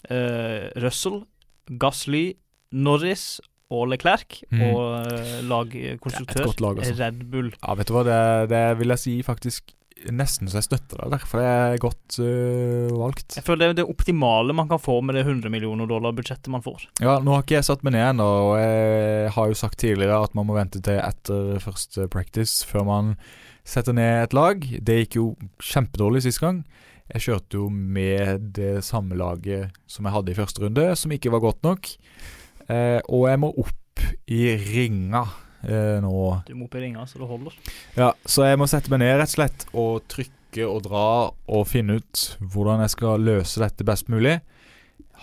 uh, 0.10 0.72
Russell, 0.82 1.22
Gasly, 1.70 2.34
Norris 2.74 3.40
og 3.76 3.90
Leclerc. 3.94 4.42
mm. 4.52 4.66
Og 4.72 5.14
eh, 5.14 5.40
lagkonstruktør 5.52 6.52
lag, 6.64 6.84
altså. 6.84 7.00
Red 7.02 7.26
Bull. 7.32 7.54
Ja, 7.60 7.80
vet 7.80 7.90
du 7.90 7.98
hva, 7.98 8.06
det, 8.08 8.22
det 8.54 8.68
vil 8.82 8.96
jeg 8.96 9.04
si 9.06 9.18
faktisk 9.26 9.76
nesten 10.12 10.50
så 10.50 10.60
jeg 10.60 10.68
støtter 10.68 11.00
deg 11.00 11.14
der, 11.16 11.24
for 11.26 11.42
det 11.42 11.48
er 11.50 11.80
godt 11.82 12.18
øh, 12.22 12.92
valgt. 13.00 13.38
Jeg 13.40 13.46
føler 13.48 13.62
det 13.64 13.70
er 13.72 13.78
det 13.80 13.88
optimale 13.90 14.54
man 14.58 14.68
kan 14.70 14.82
få 14.82 15.00
med 15.02 15.18
det 15.18 15.24
100 15.26 15.50
millioner 15.54 15.90
dollar-budsjettet 15.90 16.52
man 16.52 16.64
får. 16.66 16.88
Ja, 17.02 17.18
nå 17.24 17.34
har 17.34 17.46
ikke 17.46 17.58
jeg 17.58 17.68
satt 17.70 17.86
meg 17.86 17.96
ned 17.96 18.10
ennå, 18.12 18.28
og 18.50 18.54
jeg 18.60 19.34
har 19.38 19.50
jo 19.50 19.58
sagt 19.58 19.80
tidligere 19.82 20.22
at 20.28 20.36
man 20.38 20.50
må 20.50 20.58
vente 20.58 20.84
til 20.84 21.00
etter 21.00 21.56
første 21.64 22.10
practice 22.12 22.68
før 22.68 22.88
man 22.90 23.14
setter 23.66 23.96
ned 23.98 24.28
et 24.28 24.38
lag. 24.38 24.68
Det 24.86 25.00
gikk 25.02 25.20
jo 25.22 25.28
kjempedårlig 25.64 26.26
sist 26.28 26.44
gang. 26.44 26.64
Jeg 27.14 27.28
kjørte 27.28 27.60
jo 27.60 27.68
med 27.70 28.52
det 28.58 28.80
samme 28.86 29.18
laget 29.18 29.74
som 29.90 30.08
jeg 30.08 30.16
hadde 30.16 30.34
i 30.34 30.38
første 30.38 30.64
runde, 30.64 30.88
som 30.98 31.14
ikke 31.14 31.34
var 31.34 31.44
godt 31.44 31.62
nok. 31.66 31.90
Eh, 32.72 33.00
og 33.14 33.28
jeg 33.30 33.42
må 33.42 33.52
opp 33.62 34.06
i 34.32 34.42
ringa 34.58 35.22
eh, 35.66 35.98
nå 36.02 36.14
Du 36.48 36.56
må 36.58 36.66
opp 36.66 36.78
i 36.80 36.82
ringa 36.82 37.06
så 37.10 37.22
det 37.22 37.30
holder. 37.30 37.54
Ja, 37.98 38.12
så 38.26 38.48
jeg 38.48 38.60
må 38.62 38.68
sette 38.70 38.92
meg 38.94 39.04
ned 39.04 39.20
rett 39.20 39.30
og 39.30 39.36
slett 39.38 39.68
og 39.74 40.08
trykke 40.12 40.66
og 40.66 40.82
dra 40.88 41.06
og 41.52 41.68
finne 41.70 42.00
ut 42.00 42.24
hvordan 42.40 42.82
jeg 42.86 42.96
skal 42.96 43.22
løse 43.22 43.62
dette 43.62 43.86
best 43.88 44.10
mulig. 44.10 44.40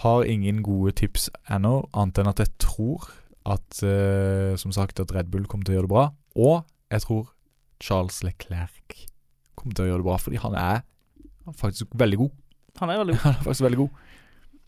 Har 0.02 0.24
ingen 0.28 0.62
gode 0.64 0.94
tips 1.02 1.28
ennå, 1.52 1.83
annet 1.92 2.22
enn 2.22 2.31
at 2.31 2.42
jeg 2.44 2.55
tror 2.62 3.11
at 3.42 3.81
eh, 3.83 4.55
Som 4.55 4.70
sagt 4.70 5.00
at 5.02 5.11
Red 5.11 5.33
Bull 5.33 5.48
kommer 5.50 5.66
til 5.66 5.74
å 5.74 5.81
gjøre 5.81 5.88
det 5.88 5.94
bra. 5.96 6.05
Og 6.38 6.62
jeg 6.94 7.02
tror 7.02 7.33
Charles 7.83 8.20
Leclerc 8.22 9.00
kommer 9.59 9.74
til 9.74 9.88
å 9.88 9.88
gjøre 9.90 10.02
det 10.05 10.07
bra, 10.07 10.18
fordi 10.22 10.38
han 10.44 10.55
er 10.55 10.85
faktisk 11.59 11.90
veldig 11.98 12.20
god. 12.20 12.37
Han 12.78 12.92
er 12.92 13.00
veldig 13.02 13.16
god. 13.16 13.22
Han 13.26 13.35
er 13.35 13.46
faktisk 13.48 13.66
veldig 13.66 13.81
god. 13.83 13.98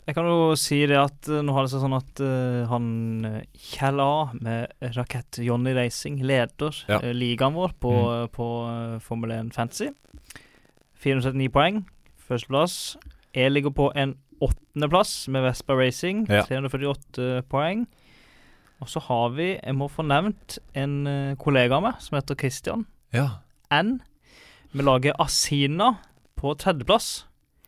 Jeg 0.05 0.13
kan 0.13 0.27
jo 0.29 0.53
si 0.59 0.77
det 0.85 0.97
at 1.01 1.27
eh, 1.33 1.41
nå 1.41 1.53
har 1.55 1.65
det 1.65 1.71
seg 1.73 1.81
sånn 1.81 1.95
at 1.97 2.19
uh, 2.21 2.65
han 2.69 2.85
uh, 3.25 3.39
Kjell 3.57 3.97
A 4.03 4.09
med 4.37 4.69
Rakett 4.93 5.39
Johnny 5.41 5.73
Racing 5.73 6.19
leder 6.21 6.77
Ja. 6.87 6.99
uh, 7.01 7.09
ligaen 7.15 7.55
vår 7.57 7.73
på, 7.81 7.93
Mm. 7.95 8.29
på 8.35 8.47
uh, 8.69 8.99
Formel 9.01 9.31
1 9.33 9.49
Fantasy. 9.55 9.87
479 11.01 11.49
poeng, 11.53 11.81
førsteplass. 12.27 12.97
Jeg 13.35 13.51
ligger 13.51 13.73
på 13.75 13.89
en 13.97 14.15
åttendeplass 14.45 15.27
med 15.33 15.41
Vespa 15.47 15.73
Racing, 15.77 16.25
Ja. 16.29 16.43
348 16.47 17.43
poeng. 17.49 17.85
Og 18.81 18.89
så 18.91 18.99
har 19.07 19.29
vi, 19.33 19.55
jeg 19.63 19.75
må 19.75 19.87
få 19.89 20.03
nevnt, 20.05 20.57
en 20.75 21.07
eh, 21.07 21.35
kollega 21.39 21.77
av 21.77 21.83
meg 21.85 22.01
som 22.03 22.17
heter 22.17 22.35
Christian 22.35 22.85
Ja, 23.15 23.39
N. 23.71 24.01
Med 24.75 24.83
laget 24.85 25.15
Asina 25.19 25.93
på 26.35 26.51
tredjeplass. 26.59 27.23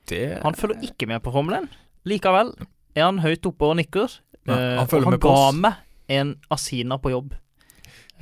det 0.10 0.41
Han 0.43 0.54
følger 0.54 0.84
ikke 0.91 1.08
med 1.08 1.23
på 1.23 1.32
Formel 1.32 1.56
1. 1.63 1.69
Likevel 2.07 2.53
er 2.97 3.03
han 3.09 3.19
høyt 3.23 3.45
oppe 3.49 3.67
og 3.71 3.77
nikker. 3.79 4.17
Eh, 4.47 4.77
han 4.79 4.87
følger 4.89 5.09
og 5.09 5.13
med 5.13 5.19
han 5.19 5.25
på 5.25 5.33
ga 5.35 5.51
meg 5.65 5.83
en 6.17 6.29
Asina 6.55 6.97
på 7.03 7.11
jobb 7.11 7.33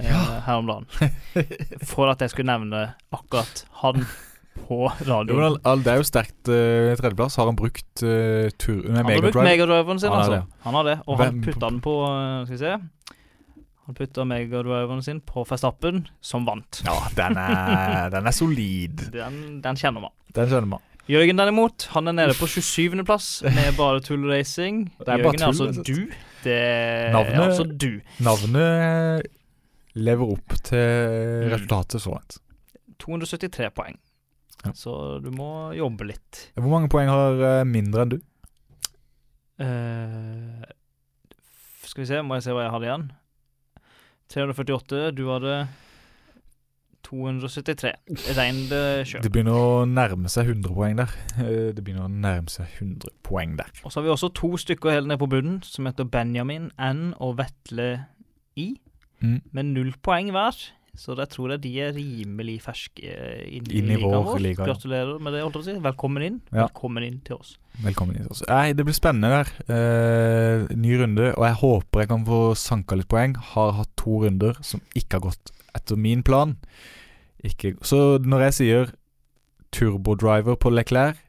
eh, 0.02 0.08
her 0.10 0.56
om 0.58 0.70
dagen. 0.72 0.88
For 1.92 2.10
at 2.12 2.24
jeg 2.26 2.34
skulle 2.34 2.50
nevne 2.50 2.88
akkurat 3.14 3.62
han 3.84 4.02
på 4.56 4.80
Jo, 4.88 5.10
radioen. 5.12 5.60
al- 5.68 5.84
det 5.84 5.92
er 5.94 6.00
jo 6.00 6.08
sterkt 6.08 6.48
uh, 6.50 6.94
tredjeplass. 6.98 7.36
Har 7.38 7.50
han 7.52 7.58
brukt 7.60 8.04
uh, 8.08 8.48
tur... 8.58 8.80
Nei, 8.88 9.02
Han 9.04 9.10
har 9.12 9.22
brukt 9.28 9.42
megadriveren 9.44 10.00
sin, 10.00 10.10
Han 10.14 10.22
altså. 10.24 10.42
Han 10.64 10.78
har 10.80 10.88
det. 10.88 10.98
Og 11.06 11.20
han 11.20 11.26
Hvem- 11.28 11.42
putta 11.44 11.70
den 11.70 11.82
på 11.84 11.96
uh, 12.08 12.46
Skal 12.48 12.56
vi 12.56 12.62
se. 12.64 12.74
Han 13.86 13.98
putta 14.00 14.24
megadriveren 14.26 15.04
sin 15.06 15.20
på 15.22 15.44
Festappen, 15.46 16.06
som 16.24 16.48
vant. 16.48 16.80
Ja, 16.88 16.96
den 17.20 17.38
er, 17.38 18.08
den 18.16 18.26
er 18.32 18.34
solid. 18.34 19.04
Den, 19.14 19.36
den 19.62 19.78
kjenner 19.78 20.08
man. 20.08 20.16
Den 20.34 20.50
kjenner 20.50 20.72
man. 20.78 20.88
Jørgen 21.06 21.38
derimot, 21.38 21.86
han 21.94 22.08
er 22.10 22.16
nede 22.18 22.34
på 22.34 22.48
27.-plass 22.50 23.44
med 23.54 23.76
bare 23.82 24.00
tullracing. 24.02 24.80
Er 25.06 25.20
Jørgen 25.22 25.42
er 25.44 25.52
altså 25.52 25.68
du. 25.86 26.08
Det 26.46 26.56
er 26.56 27.12
Navnet- 27.14 27.44
altså 27.46 27.66
du. 27.70 27.92
Navnet 28.26 29.28
lever 29.96 30.32
opp 30.34 30.56
til 30.66 31.46
Mm. 31.46 31.52
resultatet 31.54 32.02
så 32.02 32.16
langt. 32.16 32.40
273 33.00 33.70
poeng. 33.76 34.00
Ja. 34.66 34.72
Så 34.74 35.22
du 35.22 35.30
må 35.36 35.74
jobbe 35.78 36.08
litt. 36.10 36.48
Hvor 36.58 36.72
mange 36.74 36.90
poeng 36.90 37.08
har 37.12 37.38
eh, 37.60 37.64
mindre 37.70 38.02
enn 38.06 38.14
du? 38.16 38.18
Uh, 39.62 40.66
skal 41.86 42.02
vi 42.04 42.08
se, 42.10 42.22
må 42.26 42.36
jeg 42.40 42.44
se 42.48 42.56
hva 42.56 42.66
jeg 42.66 42.74
hadde 42.74 42.90
igjen. 42.90 43.06
348. 44.34 45.04
Du 45.16 45.28
hadde 45.30 45.54
273. 47.06 47.92
Regn 48.38 48.62
det 48.70 48.84
sjøl. 49.10 49.22
Det 49.26 49.32
begynner 49.32 49.56
å 49.58 49.86
nærme 49.90 50.30
seg 50.32 50.50
100 50.52 50.74
poeng 50.76 50.98
der. 51.00 51.12
Eh, 51.40 51.72
Det 51.76 51.84
begynner 51.84 52.08
å 52.08 52.12
nærme 52.12 52.50
seg 52.50 52.68
100 52.80 53.10
poeng 53.24 53.56
der. 53.60 53.70
Og 53.86 53.92
så 53.92 54.00
har 54.02 54.08
vi 54.08 54.14
også 54.16 54.32
to 54.34 54.54
stykker 54.62 54.92
helt 54.96 55.08
ned 55.12 55.20
på 55.22 55.30
bunnen, 55.30 55.62
som 55.64 55.86
heter 55.90 56.04
Benjamin 56.10 56.72
N 56.80 57.14
og 57.20 57.38
Vetle 57.42 57.92
I, 58.58 58.76
Mm. 59.24 59.42
med 59.54 59.66
null 59.66 59.94
poeng 60.04 60.28
hver. 60.36 60.58
Så 60.96 61.16
jeg 61.18 61.28
tror 61.30 61.50
jeg 61.52 61.62
de 61.62 61.72
er 61.82 61.92
rimelig 61.96 62.62
ferske 62.64 63.04
inn, 63.52 63.66
Inn 63.72 63.90
i 63.92 63.96
ligaen 63.98 64.12
vår 64.14 64.24
vår. 64.30 64.40
liga, 64.40 64.60
ja. 64.66 64.74
Gratulerer 64.74 65.20
med 65.20 65.34
det, 65.34 65.42
holdt 65.44 65.56
jeg 65.56 65.64
å 65.64 65.66
si. 65.66 65.80
Velkommen 65.84 66.24
inn. 66.24 66.38
Ja. 66.54 66.68
Velkommen 66.68 67.04
inn 67.04 67.18
til 67.26 67.36
oss. 67.36 67.58
Velkommen 67.84 68.16
inn 68.16 68.24
til 68.24 68.32
oss. 68.32 68.44
Nei, 68.48 68.72
det 68.74 68.86
blir 68.86 68.96
spennende 68.96 69.32
der. 69.44 69.48
Eh, 69.76 70.76
ny 70.76 70.96
runde, 71.02 71.34
og 71.38 71.44
jeg 71.44 71.56
håper 71.64 72.00
jeg 72.00 72.08
kan 72.10 72.24
få 72.26 72.40
sanka 72.56 72.96
litt 72.96 73.10
poeng. 73.12 73.36
Har 73.36 73.72
hatt 73.74 73.90
to 73.98 74.22
runder 74.24 74.56
som 74.64 74.80
ikke 74.96 75.20
har 75.20 75.26
gått 75.32 75.52
etter 75.76 76.00
min 76.00 76.24
plan. 76.26 76.56
Ikke, 77.46 77.76
så 77.86 78.18
når 78.24 78.48
jeg 78.48 78.58
sier 78.60 78.96
turbodriver 79.76 80.58
på 80.58 80.72
Leclerc, 80.72 81.20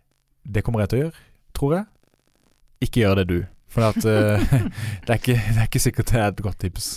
det 0.46 0.62
kommer 0.64 0.85
jeg 0.85 0.92
til 0.92 0.98
å 0.98 1.04
gjøre, 1.04 1.22
tror 1.59 1.76
jeg. 1.76 1.87
Ikke 2.87 3.02
gjør 3.02 3.20
det, 3.20 3.26
du. 3.32 3.38
For 3.72 3.88
at, 3.90 3.98
eh, 4.06 4.44
det, 5.04 5.11
er 5.11 5.18
ikke, 5.18 5.37
det 5.37 5.59
er 5.59 5.66
ikke 5.68 5.82
sikkert 5.82 6.12
det 6.12 6.20
er 6.20 6.28
et 6.30 6.44
godt 6.44 6.61
tips. 6.62 6.90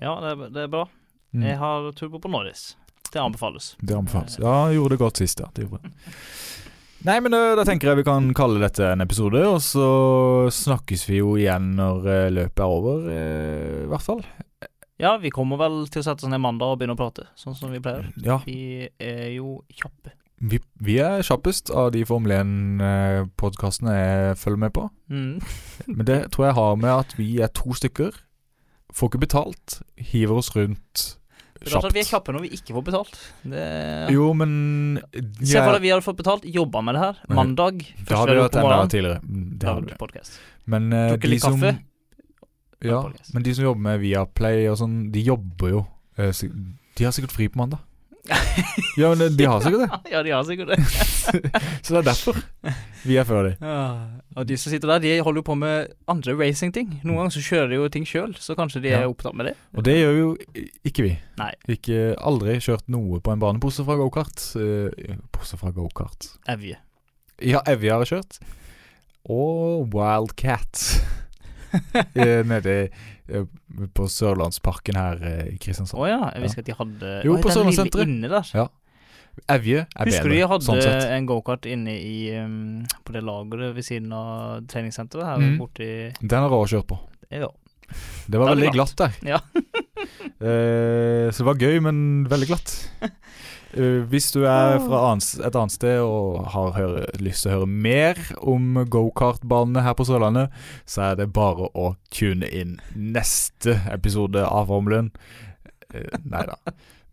Ja, 0.00 0.16
det 0.22 0.32
er, 0.32 0.46
det 0.54 0.64
er 0.64 0.72
bra. 0.72 0.86
Mm. 1.32 1.44
Jeg 1.46 1.58
har 1.60 1.92
turbo 1.96 2.20
på 2.22 2.32
Norris. 2.32 2.72
Det 3.12 3.20
anbefales. 3.20 3.74
Det 3.80 3.96
anbefales. 3.96 4.38
Ja, 4.40 4.70
gjorde 4.72 4.96
det 4.96 5.02
godt 5.02 5.20
sist, 5.20 5.40
ja. 5.40 5.50
Det 5.52 5.66
gjorde. 5.66 5.92
Nei, 7.02 7.16
men 7.18 7.34
da, 7.34 7.40
da 7.58 7.64
tenker 7.66 7.90
jeg 7.90 7.98
vi 7.98 8.06
kan 8.06 8.28
kalle 8.36 8.62
dette 8.62 8.86
en 8.92 9.02
episode, 9.02 9.40
og 9.42 9.58
så 9.64 9.86
snakkes 10.54 11.02
vi 11.08 11.18
jo 11.18 11.34
igjen 11.40 11.72
når 11.76 12.08
eh, 12.08 12.28
løpet 12.32 12.62
er 12.62 12.74
over, 12.78 13.08
eh, 13.10 13.82
i 13.82 13.90
hvert 13.90 14.06
fall. 14.06 14.22
Ja, 15.02 15.16
vi 15.18 15.32
kommer 15.34 15.58
vel 15.58 15.80
til 15.90 15.98
å 16.02 16.06
sette 16.06 16.22
oss 16.22 16.30
ned 16.30 16.38
mandag 16.42 16.74
og 16.74 16.80
begynne 16.80 16.94
å 16.94 17.00
prate, 17.00 17.26
sånn 17.38 17.56
som 17.58 17.72
vi 17.74 17.80
pleier. 17.82 18.06
Ja, 18.22 18.38
Vi 18.46 18.86
er 19.02 19.32
jo 19.34 19.56
kjappe. 19.74 20.12
vi, 20.38 20.60
vi 20.78 20.98
er 21.02 21.22
kjappest 21.26 21.70
av 21.70 21.90
de 21.94 22.04
Formel 22.06 22.36
1-podkastene 22.36 23.96
jeg 23.96 24.36
følger 24.38 24.62
med 24.62 24.74
på. 24.78 24.86
Mm. 25.10 25.40
Men 25.96 26.06
det 26.06 26.20
tror 26.30 26.48
jeg 26.48 26.58
har 26.60 26.78
med 26.78 26.92
at 26.94 27.16
vi 27.18 27.40
er 27.42 27.50
to 27.50 27.74
stykker. 27.74 28.14
Får 28.92 29.10
ikke 29.10 29.24
betalt, 29.26 29.80
hiver 29.96 30.38
oss 30.38 30.52
rundt 30.54 31.06
kjapt. 31.62 31.86
er 31.88 31.94
vi 31.94 32.02
er 32.02 32.08
kjappe 32.08 32.34
når 32.34 32.44
vi 32.46 32.50
ikke 32.58 32.74
får 32.76 32.84
betalt. 32.86 33.20
Det 33.42 33.66
Jo, 34.12 34.32
men 34.36 34.52
Se 35.40 35.62
for 35.62 35.76
deg 35.76 35.84
vi 35.84 35.92
hadde 35.94 36.04
fått 36.04 36.18
betalt, 36.18 36.44
jobba 36.46 36.82
med 36.84 36.98
det 36.98 37.04
her. 37.06 37.22
Mandag. 37.32 37.82
Det 38.02 38.18
hadde 38.18 38.34
vi 38.36 38.42
vært 38.42 38.58
enda 38.60 38.82
tidligere. 38.90 39.22
Mm, 39.22 39.46
Det 39.58 39.70
hadde 39.70 39.96
vi. 39.96 40.22
Men 40.74 40.92
uh, 40.92 41.16
de 41.16 41.40
som 41.42 41.58
kaffe. 41.58 41.78
Ja, 42.84 43.00
men 43.34 43.46
de 43.46 43.54
som 43.54 43.64
jobber 43.68 43.84
med 43.86 44.02
Viaplay 44.02 44.66
og 44.70 44.78
sånn, 44.80 44.98
de 45.14 45.22
jobber 45.24 45.70
jo 45.70 45.80
eh, 46.18 46.32
De 46.98 47.06
har 47.06 47.14
sikkert 47.14 47.34
fri 47.34 47.48
på 47.52 47.60
mandag. 47.62 47.82
Ja, 48.96 49.14
men 49.14 49.36
de 49.36 49.44
har 49.48 49.62
sikkert 49.64 49.80
det. 49.88 50.10
ja, 50.12 50.20
de 50.22 50.30
har 50.30 50.44
sikkert 50.44 50.68
det. 50.68 50.76
Så 51.82 51.94
det 51.94 52.00
er 52.02 52.04
derfor 52.10 52.36
vi 53.02 53.16
er 53.18 53.24
før 53.26 53.48
de. 53.48 53.52
Ja. 53.58 53.86
Og 54.36 54.46
de 54.48 54.56
som 54.60 54.70
sitter 54.70 54.90
der, 54.92 55.00
de 55.02 55.14
holder 55.24 55.40
jo 55.40 55.46
på 55.48 55.56
med 55.58 55.94
andre 56.10 56.34
racingting. 56.38 56.92
Noen 57.02 57.22
ganger 57.22 57.34
så 57.34 57.42
kjører 57.46 57.72
de 57.72 57.78
jo 57.80 57.88
ting 57.92 58.04
sjøl, 58.08 58.34
så 58.38 58.54
kanskje 58.58 58.82
de 58.84 58.92
er 58.94 59.08
opptatt 59.08 59.34
med 59.38 59.48
det. 59.50 59.54
Og 59.74 59.86
det 59.88 59.96
gjør 59.96 60.18
jo 60.18 60.28
ikke 60.86 61.06
vi. 61.08 61.14
Nei. 61.40 61.50
Ikke 61.72 62.12
aldri 62.20 62.58
kjørt 62.62 62.86
noe 62.92 63.18
på 63.24 63.34
en 63.34 63.42
bane, 63.42 63.62
bortsett 63.62 63.88
fra 63.88 63.96
gokart. 64.00 64.44
Uh, 64.54 65.16
bortsett 65.34 65.62
fra 65.62 65.72
gokart. 65.74 66.30
Evje. 66.52 66.78
Ja, 67.42 67.64
Evje 67.66 67.96
har 67.96 68.04
jeg 68.06 68.12
kjørt. 68.12 68.38
Og 69.32 69.88
Wildcat. 69.96 70.84
Eh, 72.22 72.42
Nede 72.46 72.76
eh, 73.28 73.44
på 73.96 74.06
Sørlandsparken 74.10 74.98
her 74.98 75.22
i 75.22 75.34
i 75.52 75.56
Å 75.56 75.58
Kristiansand. 75.62 76.06
ja, 76.10 76.20
jeg 76.34 76.42
visste 76.44 76.60
at 76.64 76.68
de 76.70 76.76
hadde 76.78 77.12
Jo, 77.24 77.36
på 77.40 77.52
Sørlandssenteret. 77.54 78.52
Ja. 78.54 78.68
Evje 79.48 79.86
er 79.96 80.08
Husker 80.10 80.28
du 80.28 80.34
de 80.36 80.42
hadde 80.44 80.66
sånn 80.66 80.82
en 81.16 81.26
gokart 81.26 81.64
inne 81.64 81.94
i 81.96 82.34
um, 82.36 82.82
På 83.00 83.14
det 83.14 83.22
lageret 83.24 83.72
ved 83.78 83.86
siden 83.86 84.12
av 84.12 84.66
treningssenteret 84.68 85.24
her 85.24 85.38
Mm. 85.40 85.54
borti 85.56 85.88
Den 86.20 86.42
har 86.44 86.50
Råd 86.52 86.68
kjørt 86.68 86.86
på. 86.90 86.98
Ja. 87.32 87.48
Det 88.28 88.38
var 88.40 88.52
veldig 88.52 88.72
glatt 88.76 88.96
der. 89.00 89.16
Ja. 89.24 89.40
Eh, 90.42 91.28
så 91.30 91.42
det 91.42 91.46
var 91.46 91.60
gøy, 91.62 91.76
men 91.84 92.24
veldig 92.26 92.48
glatt. 92.50 92.72
Eh, 93.72 94.02
hvis 94.10 94.28
du 94.34 94.42
er 94.44 94.76
fra 94.84 95.00
et 95.16 95.56
annet 95.56 95.72
sted 95.72 96.00
og 96.04 96.42
har 96.52 96.74
høre, 96.76 97.06
lyst 97.24 97.46
til 97.46 97.52
å 97.52 97.60
høre 97.60 97.68
mer 97.70 98.18
om 98.38 98.82
gokartbanene 98.92 99.84
her 99.86 99.96
på 99.96 100.04
Sørlandet, 100.08 100.52
så 100.84 101.06
er 101.10 101.20
det 101.22 101.30
bare 101.32 101.70
å 101.72 101.94
tune 102.12 102.48
inn 102.48 102.76
neste 102.92 103.78
episode 103.92 104.44
av 104.44 104.68
Formelen. 104.68 105.12
Uh, 105.92 106.12
nei 106.24 106.44
da. 106.48 106.58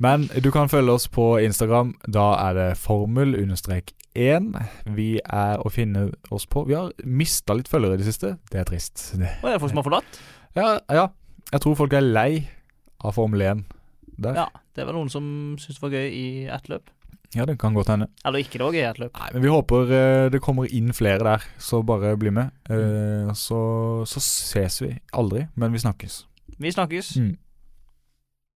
Men 0.04 0.28
du 0.44 0.52
kan 0.56 0.72
følge 0.72 0.96
oss 0.96 1.08
på 1.12 1.34
Instagram. 1.44 1.94
Da 2.08 2.32
er 2.48 2.54
det 2.56 2.68
formel-1. 2.80 4.54
Vi 4.96 5.10
er 5.20 5.60
å 5.60 5.72
finne 5.72 6.06
oss 6.32 6.48
på 6.48 6.64
Vi 6.68 6.76
har 6.76 6.94
mista 7.04 7.56
litt 7.56 7.68
følgere 7.72 7.98
i 7.98 8.00
det 8.00 8.08
siste. 8.08 8.38
Det 8.52 8.62
er 8.62 8.68
trist. 8.68 9.10
Det. 9.20 9.34
Og 9.42 9.50
er 9.50 9.58
det 9.58 9.64
folk 9.64 9.74
som 9.74 9.82
har 9.82 9.90
forlatt? 9.90 10.22
Ja, 10.56 10.70
ja. 10.88 11.10
Jeg 11.52 11.64
tror 11.66 11.76
folk 11.82 11.96
er 11.98 12.08
lei 12.08 12.32
av 13.04 13.16
Formel 13.18 13.44
1 13.44 13.68
der. 14.24 14.40
Ja. 14.44 14.48
Det 14.76 14.86
var 14.88 14.96
noen 14.96 15.12
som 15.12 15.26
syntes 15.60 15.80
det 15.80 15.86
var 15.86 15.96
gøy 15.98 16.08
i 16.16 16.30
ett 16.52 16.70
løp. 16.72 16.92
Ja, 17.36 17.46
det 17.46 17.60
kan 17.62 17.76
godt 17.78 17.92
hende. 17.94 18.08
Eller 18.26 18.42
ikke 18.42 18.58
det 18.58 18.66
var 18.66 18.74
gøy 18.74 18.82
i 18.82 18.90
ett 18.90 19.02
løp. 19.04 19.20
Nei, 19.20 19.30
men 19.36 19.44
vi 19.44 19.52
håper 19.54 19.92
eh, 19.94 20.30
det 20.34 20.42
kommer 20.42 20.72
inn 20.74 20.94
flere 20.98 21.26
der, 21.26 21.46
så 21.62 21.84
bare 21.86 22.16
bli 22.18 22.34
med. 22.34 22.56
Eh, 22.70 23.30
så, 23.38 23.60
så 24.10 24.24
ses 24.24 24.82
vi 24.82 24.96
aldri, 25.14 25.46
men 25.56 25.76
vi 25.76 25.84
snakkes. 25.84 26.24
Vi 26.60 26.74
snakkes. 26.74 27.14
Mm. 27.22 27.36